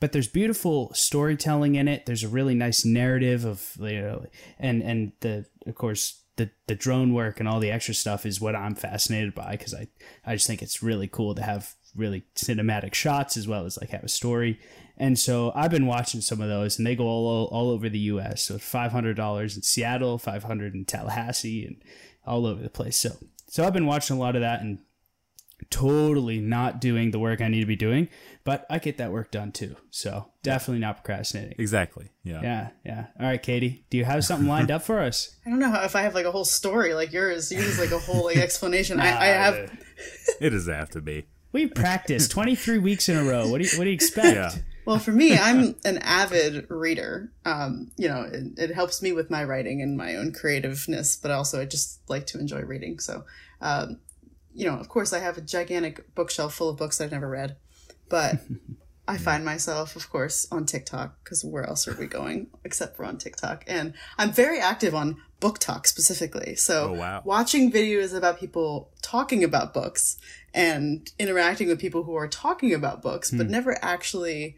but 0.00 0.12
there's 0.12 0.28
beautiful 0.28 0.92
storytelling 0.92 1.76
in 1.76 1.86
it 1.86 2.04
there's 2.04 2.24
a 2.24 2.28
really 2.28 2.54
nice 2.54 2.84
narrative 2.84 3.44
of 3.44 3.76
you 3.78 4.02
know 4.02 4.26
and 4.58 4.82
and 4.82 5.12
the 5.20 5.46
of 5.66 5.74
course 5.76 6.23
the 6.36 6.50
the 6.66 6.74
drone 6.74 7.12
work 7.12 7.40
and 7.40 7.48
all 7.48 7.60
the 7.60 7.70
extra 7.70 7.94
stuff 7.94 8.26
is 8.26 8.40
what 8.40 8.56
I'm 8.56 8.74
fascinated 8.74 9.34
by 9.34 9.52
because 9.52 9.74
I 9.74 9.88
I 10.24 10.34
just 10.34 10.46
think 10.46 10.62
it's 10.62 10.82
really 10.82 11.08
cool 11.08 11.34
to 11.34 11.42
have 11.42 11.74
really 11.94 12.24
cinematic 12.34 12.94
shots 12.94 13.36
as 13.36 13.46
well 13.46 13.64
as 13.64 13.78
like 13.80 13.90
have 13.90 14.04
a 14.04 14.08
story. 14.08 14.58
And 14.96 15.18
so 15.18 15.52
I've 15.54 15.70
been 15.70 15.86
watching 15.86 16.20
some 16.20 16.40
of 16.40 16.48
those, 16.48 16.78
and 16.78 16.86
they 16.86 16.94
go 16.96 17.04
all 17.04 17.46
all 17.46 17.70
over 17.70 17.88
the 17.88 17.98
U.S. 17.98 18.42
So 18.42 18.58
five 18.58 18.92
hundred 18.92 19.16
dollars 19.16 19.56
in 19.56 19.62
Seattle, 19.62 20.18
five 20.18 20.44
hundred 20.44 20.74
in 20.74 20.84
Tallahassee, 20.84 21.64
and 21.64 21.82
all 22.26 22.46
over 22.46 22.62
the 22.62 22.70
place. 22.70 22.96
So 22.96 23.16
so 23.48 23.64
I've 23.64 23.72
been 23.72 23.86
watching 23.86 24.16
a 24.16 24.20
lot 24.20 24.36
of 24.36 24.42
that 24.42 24.60
and 24.60 24.78
totally 25.70 26.40
not 26.40 26.80
doing 26.80 27.10
the 27.10 27.18
work 27.18 27.40
I 27.40 27.48
need 27.48 27.60
to 27.60 27.66
be 27.66 27.76
doing, 27.76 28.08
but 28.44 28.66
I 28.68 28.78
get 28.78 28.98
that 28.98 29.12
work 29.12 29.30
done 29.30 29.52
too. 29.52 29.76
So 29.90 30.30
definitely 30.42 30.80
not 30.80 30.96
procrastinating. 30.96 31.56
Exactly. 31.58 32.10
Yeah. 32.22 32.40
Yeah, 32.42 32.68
yeah. 32.84 33.06
All 33.18 33.26
right, 33.26 33.42
Katie, 33.42 33.84
do 33.90 33.96
you 33.96 34.04
have 34.04 34.24
something 34.24 34.48
lined 34.48 34.70
up 34.70 34.82
for 34.82 35.00
us? 35.00 35.36
I 35.46 35.50
don't 35.50 35.58
know 35.58 35.74
if 35.82 35.96
I 35.96 36.02
have 36.02 36.14
like 36.14 36.26
a 36.26 36.30
whole 36.30 36.44
story 36.44 36.94
like 36.94 37.12
yours. 37.12 37.50
Yours 37.50 37.66
is 37.66 37.78
like 37.78 37.90
a 37.90 37.98
whole 37.98 38.24
like 38.24 38.36
explanation. 38.36 39.00
I, 39.00 39.08
I 39.08 39.26
have 39.26 39.70
It 40.40 40.50
does 40.50 40.66
have 40.66 40.90
to 40.90 41.00
be. 41.00 41.26
We 41.52 41.68
practiced 41.68 42.32
23 42.32 42.78
weeks 42.78 43.08
in 43.08 43.16
a 43.16 43.24
row. 43.24 43.48
What 43.48 43.60
do 43.60 43.68
you 43.68 43.78
what 43.78 43.84
do 43.84 43.90
you 43.90 43.94
expect? 43.94 44.34
Yeah. 44.34 44.50
Well, 44.86 44.98
for 44.98 45.12
me, 45.12 45.38
I'm 45.38 45.76
an 45.84 45.98
avid 45.98 46.66
reader. 46.68 47.32
Um, 47.44 47.90
you 47.96 48.08
know, 48.08 48.22
it, 48.22 48.70
it 48.70 48.74
helps 48.74 49.00
me 49.00 49.12
with 49.12 49.30
my 49.30 49.44
writing 49.44 49.80
and 49.80 49.96
my 49.96 50.16
own 50.16 50.32
creativeness, 50.32 51.16
but 51.16 51.30
also 51.30 51.60
I 51.60 51.64
just 51.64 52.00
like 52.08 52.26
to 52.28 52.38
enjoy 52.38 52.60
reading. 52.60 52.98
So, 52.98 53.24
um, 53.62 54.00
you 54.54 54.66
know, 54.66 54.76
of 54.78 54.88
course, 54.88 55.12
I 55.12 55.18
have 55.18 55.36
a 55.36 55.40
gigantic 55.40 56.14
bookshelf 56.14 56.54
full 56.54 56.68
of 56.70 56.76
books 56.76 57.00
I've 57.00 57.12
never 57.12 57.28
read, 57.28 57.56
but 58.08 58.36
I 59.08 59.18
find 59.18 59.44
myself, 59.44 59.96
of 59.96 60.08
course, 60.08 60.46
on 60.50 60.64
TikTok 60.64 61.22
because 61.22 61.44
where 61.44 61.64
else 61.64 61.86
are 61.86 61.94
we 61.94 62.06
going 62.06 62.46
except 62.64 62.96
for 62.96 63.04
on 63.04 63.18
TikTok? 63.18 63.64
And 63.66 63.92
I'm 64.16 64.32
very 64.32 64.58
active 64.60 64.94
on 64.94 65.16
BookTok 65.42 65.86
specifically. 65.86 66.54
So, 66.54 66.90
Oh, 66.90 66.92
wow. 66.94 67.22
watching 67.24 67.70
videos 67.70 68.14
about 68.16 68.40
people 68.40 68.90
talking 69.02 69.44
about 69.44 69.74
books 69.74 70.16
and 70.54 71.10
interacting 71.18 71.68
with 71.68 71.78
people 71.80 72.04
who 72.04 72.14
are 72.14 72.28
talking 72.28 72.72
about 72.72 73.02
books, 73.02 73.30
but 73.30 73.50
never 73.50 73.76
actually 73.84 74.56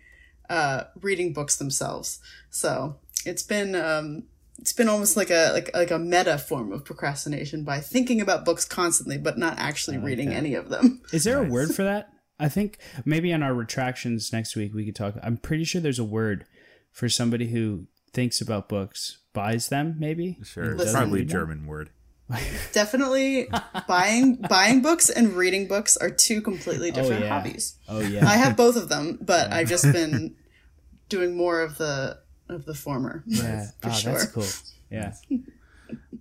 uh, 0.49 0.85
reading 1.01 1.33
books 1.33 1.57
themselves. 1.57 2.21
So 2.51 2.99
it's 3.25 3.43
been 3.43 3.75
um, 3.75 4.25
it's 4.59 4.73
been 4.73 4.89
almost 4.89 5.17
like 5.17 5.31
a 5.31 5.53
like 5.53 5.71
like 5.75 5.91
a 5.91 5.99
meta 5.99 6.39
form 6.39 6.73
of 6.73 6.85
procrastination 6.85 7.65
by 7.65 7.81
thinking 7.81 8.21
about 8.21 8.45
books 8.45 8.65
constantly, 8.65 9.19
but 9.19 9.39
not 9.39 9.59
actually 9.59 9.99
reading 9.99 10.33
any 10.33 10.55
of 10.55 10.69
them. 10.69 11.03
Is 11.13 11.25
there 11.25 11.43
a 11.43 11.49
word 11.49 11.75
for 11.75 11.83
that? 11.85 12.11
I 12.39 12.49
think 12.49 12.79
maybe 13.05 13.33
on 13.33 13.43
our 13.43 13.55
retractions 13.55 14.33
next 14.33 14.57
week 14.57 14.75
we 14.75 14.85
could 14.85 14.97
talk. 14.97 15.15
I'm 15.23 15.37
pretty 15.37 15.65
sure 15.65 15.81
there's 15.81 15.99
a 15.99 16.05
word 16.05 16.47
for 16.91 17.09
somebody 17.09 17.49
who 17.49 17.87
thinks 18.13 18.41
about 18.41 18.69
books, 18.69 19.19
buys 19.33 19.69
them, 19.69 19.97
maybe. 19.99 20.39
Sure. 20.43 20.65
and 20.65 20.81
It's 20.81 20.93
probably 20.93 21.21
a 21.21 21.23
read 21.23 21.29
them. 21.29 21.41
German 21.41 21.67
word. 21.67 21.91
Definitely 22.73 23.49
buying 23.87 24.35
buying 24.35 24.83
books 24.83 25.09
and 25.09 25.35
reading 25.35 25.69
books 25.69 25.97
are 25.97 26.11
two 26.11 26.41
completely 26.41 26.91
oh, 26.91 26.95
different 26.95 27.23
yeah. 27.23 27.29
hobbies. 27.29 27.77
Oh 27.89 28.01
yeah. 28.01 28.27
I 28.27 28.37
have 28.37 28.57
both 28.57 28.77
of 28.77 28.89
them, 28.89 29.19
but 29.21 29.53
I've 29.53 29.69
just 29.69 29.85
been 29.93 30.35
doing 31.09 31.37
more 31.37 31.61
of 31.61 31.79
the 31.79 32.19
of 32.49 32.65
the 32.65 32.75
former. 32.75 33.23
yeah. 33.27 33.67
for 33.81 33.89
oh, 33.89 33.93
sure. 33.93 34.13
that's 34.13 34.27
cool. 34.27 34.47
Yeah. 34.91 35.15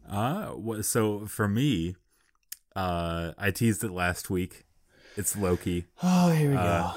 Uh, 0.09 0.53
wha- 0.55 0.81
so 0.81 1.25
for 1.25 1.47
me, 1.47 1.95
uh, 2.75 3.31
I 3.37 3.51
teased 3.51 3.83
it 3.83 3.91
last 3.91 4.29
week. 4.29 4.65
It's 5.17 5.37
Loki. 5.37 5.85
Oh, 6.03 6.31
here 6.31 6.49
we 6.49 6.55
go. 6.55 6.91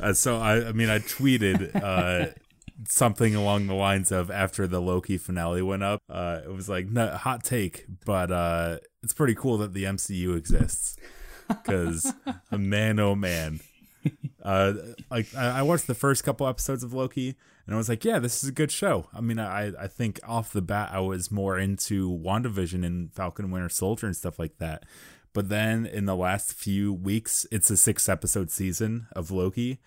Uh, 0.00 0.12
so 0.12 0.38
I, 0.38 0.68
I 0.68 0.72
mean, 0.72 0.90
I 0.90 0.98
tweeted 0.98 1.80
uh, 1.80 2.32
something 2.88 3.36
along 3.36 3.68
the 3.68 3.74
lines 3.74 4.10
of 4.10 4.30
after 4.30 4.66
the 4.66 4.80
Loki 4.80 5.18
finale 5.18 5.62
went 5.62 5.84
up. 5.84 6.02
Uh, 6.10 6.40
it 6.44 6.52
was 6.52 6.68
like 6.68 6.88
no, 6.88 7.10
hot 7.10 7.44
take, 7.44 7.86
but 8.04 8.32
uh, 8.32 8.78
it's 9.04 9.14
pretty 9.14 9.36
cool 9.36 9.58
that 9.58 9.72
the 9.72 9.84
MCU 9.84 10.36
exists 10.36 10.96
because 11.46 12.12
man, 12.50 12.98
oh 12.98 13.14
man, 13.14 13.60
uh, 14.42 14.72
like 15.10 15.34
I 15.34 15.62
watched 15.62 15.86
the 15.86 15.94
first 15.94 16.24
couple 16.24 16.46
episodes 16.46 16.82
of 16.82 16.92
Loki, 16.92 17.36
and 17.66 17.74
I 17.74 17.78
was 17.78 17.88
like, 17.88 18.04
yeah, 18.04 18.18
this 18.18 18.42
is 18.42 18.48
a 18.48 18.52
good 18.52 18.70
show. 18.72 19.08
I 19.14 19.20
mean, 19.20 19.38
I 19.38 19.72
I 19.78 19.86
think 19.86 20.20
off 20.26 20.52
the 20.52 20.62
bat 20.62 20.90
I 20.92 21.00
was 21.00 21.30
more 21.30 21.58
into 21.58 22.10
WandaVision 22.10 22.84
and 22.84 23.12
Falcon 23.12 23.50
Winter 23.50 23.68
Soldier 23.68 24.06
and 24.06 24.16
stuff 24.16 24.38
like 24.38 24.58
that. 24.58 24.84
But 25.32 25.48
then 25.48 25.86
in 25.86 26.04
the 26.04 26.16
last 26.16 26.52
few 26.52 26.92
weeks, 26.92 27.46
it's 27.50 27.70
a 27.70 27.76
six 27.76 28.08
episode 28.08 28.50
season 28.50 29.06
of 29.12 29.30
Loki. 29.30 29.80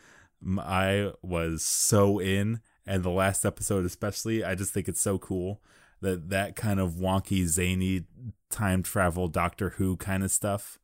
I 0.57 1.11
was 1.21 1.63
so 1.63 2.19
in, 2.19 2.61
and 2.85 3.03
the 3.03 3.09
last 3.09 3.45
episode 3.45 3.85
especially, 3.85 4.43
I 4.43 4.55
just 4.55 4.73
think 4.73 4.87
it's 4.87 5.01
so 5.01 5.17
cool 5.17 5.61
that 6.01 6.29
that 6.29 6.55
kind 6.55 6.79
of 6.79 6.93
wonky, 6.93 7.45
zany 7.45 8.05
time 8.49 8.83
travel 8.83 9.27
Doctor 9.27 9.71
Who 9.71 9.97
kind 9.97 10.23
of 10.23 10.31
stuff 10.31 10.79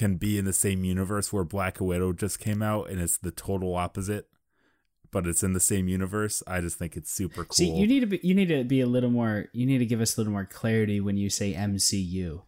can 0.00 0.16
be 0.16 0.38
in 0.38 0.44
the 0.46 0.52
same 0.52 0.82
universe 0.84 1.32
where 1.32 1.44
Black 1.44 1.80
Widow 1.80 2.12
just 2.12 2.40
came 2.40 2.62
out, 2.62 2.88
and 2.90 3.00
it's 3.00 3.16
the 3.18 3.30
total 3.30 3.74
opposite. 3.76 4.26
But 5.12 5.26
it's 5.26 5.42
in 5.42 5.52
the 5.54 5.60
same 5.60 5.88
universe. 5.88 6.40
I 6.46 6.60
just 6.60 6.78
think 6.78 6.96
it's 6.96 7.12
super 7.12 7.42
cool. 7.44 7.52
See, 7.54 7.68
you 7.70 7.86
need 7.86 8.00
to 8.00 8.06
be 8.06 8.20
you 8.22 8.34
need 8.34 8.48
to 8.48 8.62
be 8.64 8.80
a 8.80 8.86
little 8.86 9.10
more 9.10 9.46
you 9.52 9.66
need 9.66 9.78
to 9.78 9.86
give 9.86 10.00
us 10.00 10.16
a 10.16 10.20
little 10.20 10.32
more 10.32 10.44
clarity 10.46 11.00
when 11.00 11.16
you 11.16 11.28
say 11.30 11.52
MCU. 11.52 12.42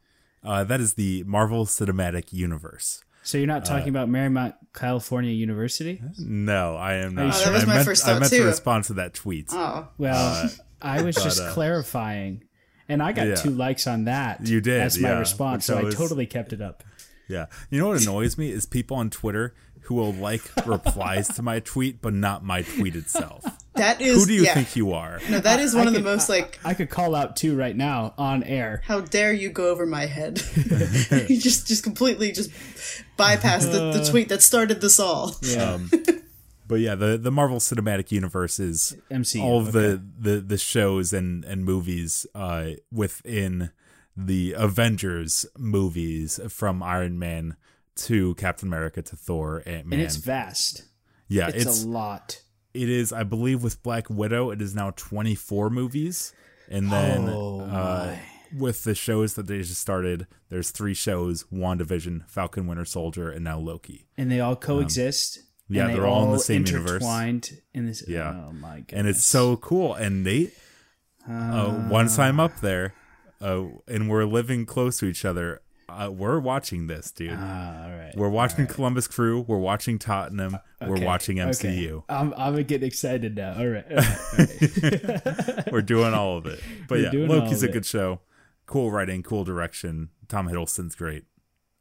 uh, 0.45 0.63
that 0.65 0.81
is 0.81 0.95
the 0.95 1.25
Marvel 1.25 1.67
Cinematic 1.67 2.33
Universe. 2.33 3.03
So 3.25 3.37
you're 3.39 3.51
Uh, 3.51 3.55
not 3.55 3.65
talking 3.65 3.89
about 3.89 4.09
Marymount, 4.09 4.55
California 4.75 5.31
University? 5.33 6.01
No, 6.19 6.77
I 6.77 6.95
am 6.95 7.11
you 7.19 7.25
not. 7.25 7.35
sure? 7.35 7.49
Oh, 7.49 7.51
that 7.51 7.55
was 7.55 7.63
I 7.63 7.67
my 7.67 7.75
meant, 7.75 7.85
first 7.87 8.07
I 8.09 8.19
meant 8.19 8.31
too. 8.33 8.39
to 8.39 8.45
respond 8.47 8.85
to 8.85 8.93
that 8.95 9.15
tweet. 9.15 9.47
Oh, 9.53 9.89
Well, 9.99 10.49
I 10.81 11.03
was 11.03 11.15
but, 11.17 11.25
just 11.25 11.41
uh, 11.41 11.53
clarifying. 11.53 12.45
And 12.89 13.01
I 13.03 13.13
got 13.13 13.27
yeah. 13.29 13.35
two 13.37 13.51
likes 13.51 13.87
on 13.87 14.05
that. 14.05 14.45
You 14.47 14.61
did, 14.61 14.81
That's 14.83 14.99
my 14.99 15.11
yeah, 15.11 15.19
response. 15.21 15.59
which 15.69 15.75
So 15.75 15.77
I 15.79 15.81
I 15.81 15.85
was- 15.85 15.95
totally 15.95 16.27
kept 16.27 16.53
it 16.53 16.61
up. 16.61 16.83
Yeah. 17.29 17.47
You 17.71 17.81
know 17.81 17.89
what 17.89 18.03
annoys 18.03 18.37
me 18.37 18.51
is 18.51 18.67
people 18.67 18.97
on 18.97 19.11
Twitter 19.11 19.55
who 19.83 19.95
will 19.97 20.13
like 20.13 20.43
replies 20.67 21.29
to 21.29 21.43
my 21.43 21.61
tweet, 21.61 22.01
but 22.01 22.15
not 22.15 22.45
my 22.45 22.63
tweet 22.63 22.97
itself. 22.97 23.45
that 23.75 24.01
is. 24.01 24.21
Who 24.21 24.27
do 24.27 24.35
you 24.35 24.45
yeah. 24.45 24.55
think 24.55 24.77
you 24.77 24.93
are? 24.93 25.21
No, 25.29 25.41
that 25.41 25.61
is 25.61 25.75
one 25.75 25.87
I 25.87 25.89
of 25.89 25.95
the 25.95 26.01
most 26.01 26.29
like. 26.29 26.59
I 26.65 26.75
could 26.75 26.89
call 26.91 27.15
out 27.15 27.37
two 27.37 27.57
right 27.57 27.77
now 27.77 28.15
on 28.17 28.43
air. 28.43 28.83
How 28.85 29.01
dare 29.01 29.33
you 29.33 29.51
go 29.51 29.71
over 29.71 29.87
my 29.87 30.07
head? 30.07 30.41
you 31.29 31.41
just 31.41 31.67
just 31.67 31.83
completely 31.83 32.33
just 32.33 32.51
bypass 33.17 33.67
the, 33.67 33.93
the 33.93 34.05
tweet 34.09 34.29
that 34.29 34.43
started 34.43 34.81
this 34.81 35.01
all. 35.01 35.37
Yeah. 35.43 35.79
But 36.69 36.81
yeah, 36.81 36.95
the 36.95 37.19
the 37.19 37.31
Marvel 37.31 37.59
Cinematic 37.59 38.13
Universe 38.13 38.59
is 38.59 38.97
MCU, 39.11 39.43
all 39.43 39.61
of 39.61 39.73
the, 39.73 40.03
the 40.19 40.41
the 40.41 40.57
shows 40.57 41.13
and 41.13 41.45
and 41.45 41.65
movies 41.65 42.25
uh 42.35 42.71
within 42.91 43.71
the 44.17 44.53
Avengers 44.57 45.47
movies 45.59 46.39
from 46.49 46.83
Iron 46.83 47.19
Man 47.19 47.57
to 47.97 48.35
Captain 48.37 48.69
America 48.69 49.03
to 49.03 49.17
Thor, 49.17 49.63
Ant 49.67 49.87
Man. 49.87 49.99
and 49.99 50.03
it's 50.07 50.17
vast. 50.17 50.85
yeah, 51.29 51.49
It's, 51.49 51.67
it's 51.67 51.85
a 51.85 51.89
lot. 51.89 52.43
it 52.75 52.89
is 52.89 53.13
I 53.13 53.23
believe 53.23 53.63
with 53.63 53.83
Black 53.83 54.09
Widow 54.11 54.51
it 54.51 54.61
is 54.63 54.75
now 54.75 54.93
24 54.97 55.71
movies 55.71 56.33
and 56.71 56.91
then 56.91 57.29
Oh, 57.29 57.61
uh 57.61 58.17
with 58.57 58.85
the 58.85 58.95
shows 58.95 59.33
that 59.35 59.47
they 59.47 59.59
just 59.59 59.81
started 59.81 60.27
there's 60.51 60.71
three 60.71 60.93
shows 60.95 61.45
WandaVision, 61.53 62.29
Falcon 62.29 62.67
Winter 62.67 62.85
Soldier 62.85 63.31
and 63.31 63.43
now 63.45 63.59
Loki. 63.59 64.07
And 64.19 64.31
they 64.31 64.41
all 64.41 64.57
coexist. 64.57 65.39
Um, 65.39 65.45
yeah, 65.77 65.87
they 65.87 65.95
they're 65.95 66.07
all 66.07 66.27
in 66.27 66.33
the 66.33 66.39
same 66.39 66.67
universe. 66.67 66.91
intertwined 67.03 67.51
in 67.73 67.87
this. 67.87 68.05
Yeah. 68.07 68.45
Oh 68.49 68.53
my 68.53 68.81
god. 68.81 68.93
And 68.93 69.09
it's 69.09 69.25
so 69.25 69.57
cool 69.57 69.95
and 69.95 70.23
Nate 70.23 70.53
uh, 71.29 71.89
once 71.91 72.19
I'm 72.19 72.41
up 72.41 72.61
there 72.61 72.95
uh 73.43 73.65
and 73.89 74.09
we're 74.09 74.25
living 74.25 74.65
close 74.65 74.99
to 74.99 75.07
each 75.07 75.25
other 75.25 75.61
uh, 75.89 76.11
we're 76.11 76.39
watching 76.39 76.87
this, 76.87 77.11
dude. 77.11 77.37
Ah, 77.39 77.85
all 77.85 77.91
right. 77.91 78.13
we're 78.17 78.29
watching 78.29 78.67
Columbus 78.67 79.07
Crew. 79.07 79.41
We're 79.43 79.59
watching 79.59 79.99
Tottenham. 79.99 80.57
We're 80.81 80.95
Okay, 80.97 81.05
watching 81.05 81.41
okay. 81.41 81.51
MCU. 81.51 82.05
I'm 82.09 82.33
I'm 82.37 82.63
getting 82.63 82.87
excited 82.87 83.37
now. 83.37 83.55
All 83.59 83.67
right. 83.67 83.85
All 83.91 83.97
right. 84.39 85.65
We're 85.73 85.83
doing 85.83 86.15
all 86.15 86.39
of 86.39 86.47
it. 86.47 86.61
But 86.89 86.99
We're 87.13 87.13
yeah, 87.15 87.29
Loki's 87.29 87.63
a 87.63 87.69
good 87.69 87.85
show. 87.87 88.21
Cool 88.67 88.91
writing, 88.91 89.23
cool 89.23 89.45
direction. 89.45 90.11
Tom 90.29 90.49
Hiddleston's 90.49 90.95
great. 90.95 91.25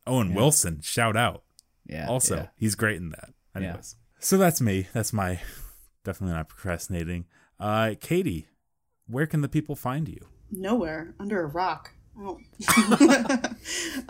Owen 0.06 0.34
Wilson, 0.34 0.82
shout 0.82 1.16
out. 1.16 1.44
Yeah. 1.86 2.08
Also, 2.10 2.36
yeah. 2.36 2.48
he's 2.58 2.76
great 2.76 2.98
in 2.98 3.10
that. 3.12 3.30
Anyways. 3.56 3.96
So 4.20 4.38
that's 4.38 4.60
me. 4.62 4.88
That's 4.94 5.14
my 5.14 5.40
definitely 6.04 6.36
not 6.36 6.50
procrastinating. 6.50 7.26
Uh 7.60 7.94
Katie, 8.00 8.48
where 9.08 9.28
can 9.28 9.42
the 9.42 9.50
people 9.50 9.76
find 9.76 10.10
you? 10.10 10.28
Nowhere 10.52 11.14
under 11.20 11.42
a 11.42 11.48
rock. 11.48 11.92
I 12.20 12.36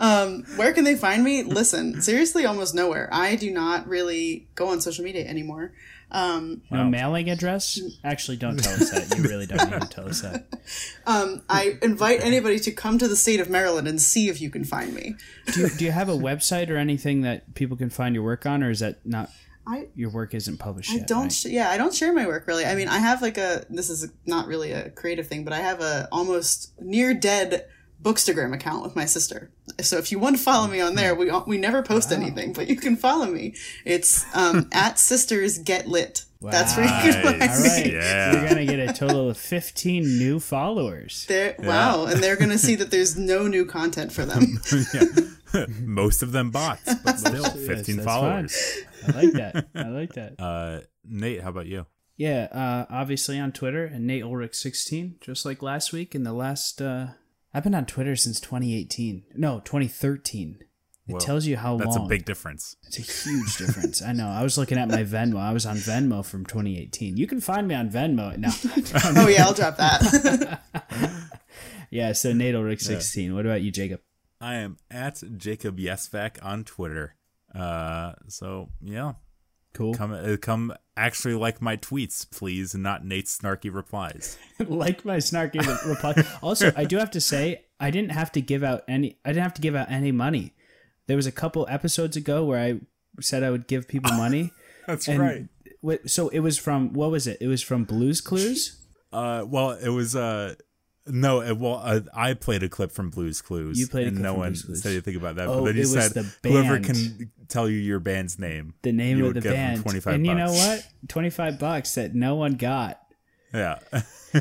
um, 0.00 0.44
where 0.56 0.72
can 0.72 0.84
they 0.84 0.96
find 0.96 1.24
me? 1.24 1.42
Listen, 1.44 2.02
seriously, 2.02 2.44
almost 2.44 2.74
nowhere. 2.74 3.08
I 3.12 3.36
do 3.36 3.50
not 3.50 3.86
really 3.86 4.48
go 4.54 4.68
on 4.68 4.80
social 4.80 5.04
media 5.04 5.24
anymore. 5.26 5.72
Um, 6.10 6.60
No 6.70 6.84
mailing 6.84 7.30
address? 7.30 7.80
Actually, 8.04 8.36
don't 8.36 8.58
tell 8.58 8.74
us 8.74 8.90
that. 8.90 9.16
You 9.16 9.22
really 9.22 9.46
don't 9.46 9.70
need 9.70 9.80
to 9.80 9.88
tell 9.88 10.08
us 10.08 10.20
that. 10.20 10.46
um, 11.06 11.42
I 11.48 11.78
invite 11.80 12.20
anybody 12.20 12.58
to 12.60 12.70
come 12.70 12.98
to 12.98 13.08
the 13.08 13.16
state 13.16 13.40
of 13.40 13.48
Maryland 13.48 13.88
and 13.88 14.00
see 14.00 14.28
if 14.28 14.40
you 14.40 14.50
can 14.50 14.64
find 14.64 14.92
me. 14.92 15.14
Do 15.54 15.60
you, 15.60 15.68
do 15.70 15.84
you 15.86 15.92
have 15.92 16.10
a 16.10 16.16
website 16.16 16.68
or 16.68 16.76
anything 16.76 17.22
that 17.22 17.54
people 17.54 17.78
can 17.78 17.88
find 17.88 18.14
your 18.14 18.24
work 18.24 18.44
on, 18.44 18.62
or 18.62 18.70
is 18.70 18.80
that 18.80 19.06
not 19.06 19.30
I 19.66 19.88
your 19.94 20.10
work 20.10 20.34
isn't 20.34 20.58
published 20.58 20.90
I 20.90 20.96
yet? 20.96 21.06
don't. 21.06 21.22
right? 21.24 21.32
Sh- 21.32 21.46
yeah, 21.46 21.70
I 21.70 21.76
don't 21.78 21.94
share 21.94 22.12
my 22.12 22.26
work 22.26 22.46
really. 22.46 22.64
I 22.66 22.74
mean, 22.74 22.88
I 22.88 22.98
have 22.98 23.22
like 23.22 23.38
a. 23.38 23.64
This 23.70 23.90
is 23.90 24.08
not 24.26 24.46
really 24.46 24.72
a 24.72 24.90
creative 24.90 25.26
thing, 25.28 25.44
but 25.44 25.52
I 25.52 25.60
have 25.60 25.80
a 25.80 26.08
almost 26.10 26.72
near 26.80 27.14
dead 27.14 27.66
Bookstagram 28.02 28.52
account 28.52 28.82
with 28.82 28.96
my 28.96 29.04
sister. 29.04 29.52
So 29.80 29.96
if 29.98 30.10
you 30.10 30.18
want 30.18 30.36
to 30.36 30.42
follow 30.42 30.66
me 30.66 30.80
on 30.80 30.96
there, 30.96 31.14
we 31.14 31.30
we 31.46 31.58
never 31.58 31.82
post 31.82 32.10
anything, 32.10 32.52
but 32.52 32.66
you 32.68 32.74
can 32.76 32.96
follow 32.96 33.26
me. 33.26 33.54
It's 33.84 34.24
um, 34.34 34.68
at 34.72 34.98
Sisters 34.98 35.58
Get 35.58 35.86
Lit. 35.86 36.24
That's 36.40 36.76
where 36.76 36.84
you 36.86 36.90
can 36.90 37.22
find 37.22 37.38
Nice. 37.38 37.56
All 37.56 37.62
me. 37.62 37.82
right, 37.84 37.92
Yeah. 37.92 38.32
you're 38.32 38.48
gonna 38.48 38.66
get 38.66 38.80
a 38.80 38.92
total 38.92 39.30
of 39.30 39.36
15 39.38 40.02
new 40.18 40.40
followers. 40.40 41.24
They're, 41.28 41.54
Wow, 41.60 42.06
and 42.06 42.20
they're 42.20 42.34
gonna 42.34 42.58
see 42.58 42.74
that 42.74 42.90
there's 42.90 43.16
no 43.16 43.46
new 43.46 43.64
content 43.64 44.12
for 44.12 44.24
them. 44.26 44.60
yeah. 44.92 45.02
Most 45.80 46.22
of 46.22 46.32
them 46.32 46.50
bots, 46.50 46.94
but 47.04 47.18
still 47.18 47.44
15 47.44 47.96
that's 47.96 48.06
followers. 48.06 48.78
I 49.06 49.10
like 49.12 49.32
that. 49.32 49.68
I 49.74 49.88
like 49.88 50.12
that. 50.14 50.34
Uh 50.38 50.80
Nate, 51.04 51.42
how 51.42 51.50
about 51.50 51.66
you? 51.66 51.86
Yeah, 52.16 52.46
uh, 52.52 52.86
obviously 52.88 53.38
on 53.38 53.50
Twitter 53.52 53.84
and 53.84 54.06
Nate 54.06 54.22
Ulrich 54.22 54.54
16, 54.54 55.16
just 55.20 55.44
like 55.44 55.62
last 55.62 55.92
week. 55.92 56.14
In 56.14 56.22
the 56.22 56.32
last, 56.32 56.80
uh, 56.80 57.06
I've 57.52 57.64
been 57.64 57.74
on 57.74 57.86
Twitter 57.86 58.14
since 58.14 58.38
2018. 58.38 59.24
No, 59.34 59.60
2013. 59.64 60.58
It 61.08 61.12
Whoa, 61.14 61.18
tells 61.18 61.46
you 61.46 61.56
how 61.56 61.78
That's 61.78 61.96
long. 61.96 62.06
a 62.06 62.08
big 62.08 62.24
difference. 62.24 62.76
It's 62.86 62.98
a 62.98 63.02
huge 63.02 63.56
difference. 63.56 64.02
I 64.02 64.12
know. 64.12 64.28
I 64.28 64.44
was 64.44 64.56
looking 64.56 64.78
at 64.78 64.88
my 64.88 65.02
Venmo. 65.02 65.38
I 65.40 65.52
was 65.52 65.66
on 65.66 65.76
Venmo 65.76 66.24
from 66.24 66.46
2018. 66.46 67.16
You 67.16 67.26
can 67.26 67.40
find 67.40 67.66
me 67.66 67.74
on 67.74 67.90
Venmo 67.90 68.36
now. 68.38 68.52
oh 69.20 69.26
yeah, 69.26 69.44
I'll 69.46 69.54
drop 69.54 69.78
that. 69.78 70.60
yeah. 71.90 72.12
So 72.12 72.32
Nate 72.32 72.54
Ulrich 72.54 72.82
16. 72.82 73.34
What 73.34 73.46
about 73.46 73.62
you, 73.62 73.72
Jacob? 73.72 74.00
I 74.42 74.56
am 74.56 74.76
at 74.90 75.22
Jacob 75.36 75.78
Yesvac 75.78 76.44
on 76.44 76.64
Twitter. 76.64 77.14
Uh, 77.54 78.14
so 78.28 78.70
yeah, 78.80 79.12
Cool. 79.72 79.94
come 79.94 80.12
uh, 80.12 80.36
come 80.36 80.74
actually 80.96 81.34
like 81.34 81.62
my 81.62 81.76
tweets, 81.76 82.28
please, 82.28 82.74
and 82.74 82.82
not 82.82 83.04
Nate's 83.04 83.38
snarky 83.38 83.72
replies. 83.72 84.36
like 84.58 85.04
my 85.04 85.18
snarky 85.18 85.60
reply. 85.86 86.14
Also, 86.42 86.72
I 86.76 86.84
do 86.84 86.98
have 86.98 87.12
to 87.12 87.20
say, 87.20 87.66
I 87.78 87.90
didn't 87.90 88.10
have 88.10 88.32
to 88.32 88.40
give 88.40 88.64
out 88.64 88.82
any. 88.88 89.18
I 89.24 89.30
didn't 89.30 89.44
have 89.44 89.54
to 89.54 89.62
give 89.62 89.76
out 89.76 89.90
any 89.90 90.10
money. 90.12 90.54
There 91.06 91.16
was 91.16 91.26
a 91.26 91.32
couple 91.32 91.66
episodes 91.70 92.16
ago 92.16 92.44
where 92.44 92.58
I 92.58 92.80
said 93.20 93.42
I 93.42 93.50
would 93.50 93.66
give 93.68 93.86
people 93.86 94.12
money. 94.12 94.50
That's 94.86 95.08
and 95.08 95.48
What, 95.80 96.10
so 96.10 96.28
it 96.28 96.40
was 96.40 96.58
from 96.58 96.92
what 96.92 97.10
was 97.12 97.26
it? 97.28 97.38
It 97.40 97.46
was 97.46 97.62
from 97.62 97.84
Blues 97.84 98.20
Clues. 98.20 98.84
Uh, 99.12 99.44
well, 99.46 99.70
it 99.70 99.90
was 99.90 100.16
uh. 100.16 100.54
No, 101.06 101.42
it, 101.42 101.58
well, 101.58 101.80
uh, 101.82 102.00
I 102.14 102.34
played 102.34 102.62
a 102.62 102.68
clip 102.68 102.92
from 102.92 103.10
Blues 103.10 103.42
Clues. 103.42 103.78
You 103.78 103.88
played 103.88 104.04
a 104.04 104.08
and 104.08 104.16
clip 104.18 104.22
no 104.22 104.32
from 104.34 104.38
one 104.40 104.48
Blues 104.50 104.62
Clues. 104.62 104.82
said 104.82 104.92
anything 104.92 105.16
about 105.16 105.34
that. 105.36 105.48
Oh, 105.48 105.60
but 105.60 105.64
then 105.66 105.76
you 105.76 105.84
said 105.84 106.12
the 106.12 106.48
whoever 106.48 106.78
can 106.78 107.30
tell 107.48 107.68
you 107.68 107.76
your 107.78 107.98
band's 107.98 108.38
name, 108.38 108.74
The 108.82 108.92
name 108.92 109.22
of 109.24 109.34
the 109.34 109.40
band. 109.40 109.82
25 109.82 110.14
and 110.14 110.26
you 110.26 110.34
know 110.34 110.52
what? 110.52 110.86
Twenty 111.08 111.30
five 111.30 111.58
bucks 111.58 111.94
that 111.96 112.14
no 112.14 112.36
one 112.36 112.54
got. 112.54 113.00
Yeah. 113.52 113.78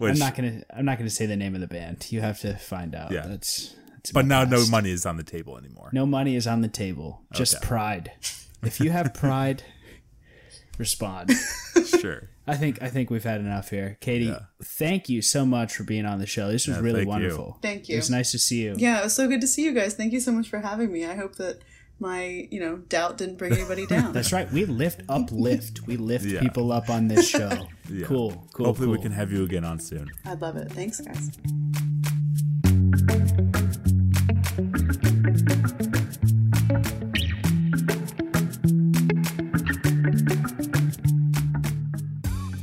I'm 0.00 0.18
not 0.18 0.34
gonna. 0.34 0.62
I'm 0.74 0.84
not 0.84 0.98
gonna 0.98 1.10
say 1.10 1.26
the 1.26 1.36
name 1.36 1.54
of 1.54 1.60
the 1.60 1.68
band. 1.68 2.06
You 2.10 2.20
have 2.20 2.40
to 2.40 2.54
find 2.56 2.94
out. 2.94 3.10
Yeah. 3.12 3.26
That's. 3.26 3.74
that's 3.94 4.12
but 4.12 4.26
now 4.26 4.44
no 4.44 4.64
money 4.66 4.90
is 4.90 5.06
on 5.06 5.16
the 5.16 5.22
table 5.22 5.56
anymore. 5.58 5.90
No 5.92 6.06
money 6.06 6.34
is 6.36 6.46
on 6.46 6.60
the 6.60 6.68
table. 6.68 7.22
Just 7.32 7.56
Okay. 7.56 7.66
pride. 7.66 8.12
If 8.62 8.80
you 8.80 8.90
have 8.90 9.14
pride, 9.14 9.62
respond. 10.78 11.30
Sure. 12.00 12.28
I 12.46 12.56
think 12.56 12.82
I 12.82 12.88
think 12.88 13.08
we've 13.10 13.22
had 13.22 13.40
enough 13.40 13.70
here. 13.70 13.98
Katie, 14.00 14.34
thank 14.62 15.08
you 15.08 15.22
so 15.22 15.46
much 15.46 15.74
for 15.76 15.84
being 15.84 16.04
on 16.06 16.18
the 16.18 16.26
show. 16.26 16.50
This 16.50 16.66
was 16.66 16.76
Yeah, 16.76 16.82
really 16.82 16.94
thank 17.00 17.06
you. 17.06 17.10
wonderful. 17.10 17.58
Thank 17.62 17.88
you. 17.88 17.94
It 17.94 17.98
was 17.98 18.10
nice 18.10 18.32
to 18.32 18.38
see 18.38 18.62
you. 18.64 18.74
yeah, 18.78 19.00
it 19.00 19.04
was 19.04 19.14
so 19.14 19.28
good 19.28 19.40
to 19.42 19.46
see 19.46 19.64
you 19.64 19.72
guys. 19.72 19.94
Thank 19.94 20.12
you 20.12 20.20
so 20.20 20.32
much 20.32 20.48
for 20.48 20.58
having 20.60 20.92
me. 20.92 21.04
I 21.06 21.14
hope 21.14 21.36
that 21.36 21.60
my 22.00 22.48
you 22.50 22.58
know 22.58 22.78
doubt 22.78 23.16
didn't 23.18 23.36
bring 23.38 23.52
anybody 23.52 23.86
down. 23.94 24.12
That's 24.12 24.32
right. 24.32 24.50
We 24.50 24.64
lift 24.64 25.02
uplift. 25.08 25.82
We 25.86 25.96
lift 25.96 26.24
Yeah. 26.24 26.40
people 26.40 26.72
up 26.72 26.90
on 26.90 27.06
this 27.08 27.28
show. 27.28 27.50
Yeah. 27.90 28.06
Cool. 28.06 28.48
Cool. 28.54 28.66
Hopefully, 28.66 28.88
we 28.88 28.98
can 29.02 29.12
have 29.12 29.30
you 29.32 29.42
again 29.44 29.64
on 29.64 29.78
soon. 29.78 30.10
I'd 30.24 30.40
love 30.40 30.56
it. 30.56 30.72
Thanks, 30.72 31.00
guys. 31.00 31.30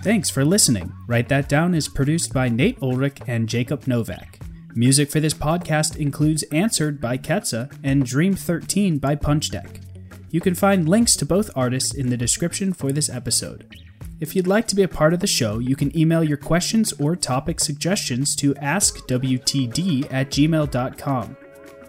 Thanks 0.01 0.29
for 0.29 0.45
listening. 0.45 0.93
Write 1.07 1.27
That 1.27 1.49
Down 1.49 1.75
is 1.75 1.89
produced 1.89 2.33
by 2.33 2.47
Nate 2.47 2.81
Ulrich 2.81 3.19
and 3.27 3.49
Jacob 3.49 3.85
Novak. 3.85 4.39
Music 4.73 5.11
for 5.11 5.19
this 5.19 5.33
podcast 5.33 5.97
includes 5.97 6.43
Answered 6.43 7.01
by 7.01 7.17
Ketsa 7.17 7.69
and 7.83 8.05
Dream 8.05 8.33
13 8.33 8.97
by 8.97 9.15
Punch 9.15 9.49
Deck. 9.49 9.81
You 10.29 10.39
can 10.39 10.55
find 10.55 10.87
links 10.87 11.17
to 11.17 11.25
both 11.25 11.49
artists 11.53 11.93
in 11.93 12.09
the 12.09 12.15
description 12.15 12.71
for 12.71 12.93
this 12.93 13.09
episode. 13.09 13.75
If 14.21 14.35
you'd 14.35 14.47
like 14.47 14.67
to 14.67 14.75
be 14.75 14.83
a 14.83 14.87
part 14.87 15.13
of 15.13 15.19
the 15.19 15.27
show, 15.27 15.59
you 15.59 15.75
can 15.75 15.97
email 15.97 16.23
your 16.23 16.37
questions 16.37 16.93
or 16.93 17.15
topic 17.15 17.59
suggestions 17.59 18.35
to 18.37 18.53
askwtd 18.55 20.13
at 20.13 20.29
gmail.com. 20.29 21.37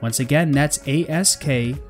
Once 0.01 0.21
again, 0.21 0.51
that's 0.51 0.79
askwtd 0.79 1.81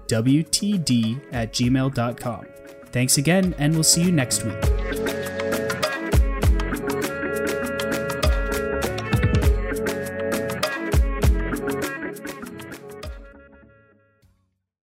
at 1.32 1.52
gmail.com. 1.52 2.46
Thanks 2.86 3.18
again, 3.18 3.54
and 3.58 3.72
we'll 3.72 3.84
see 3.84 4.02
you 4.02 4.12
next 4.12 4.44
week. 4.44 5.19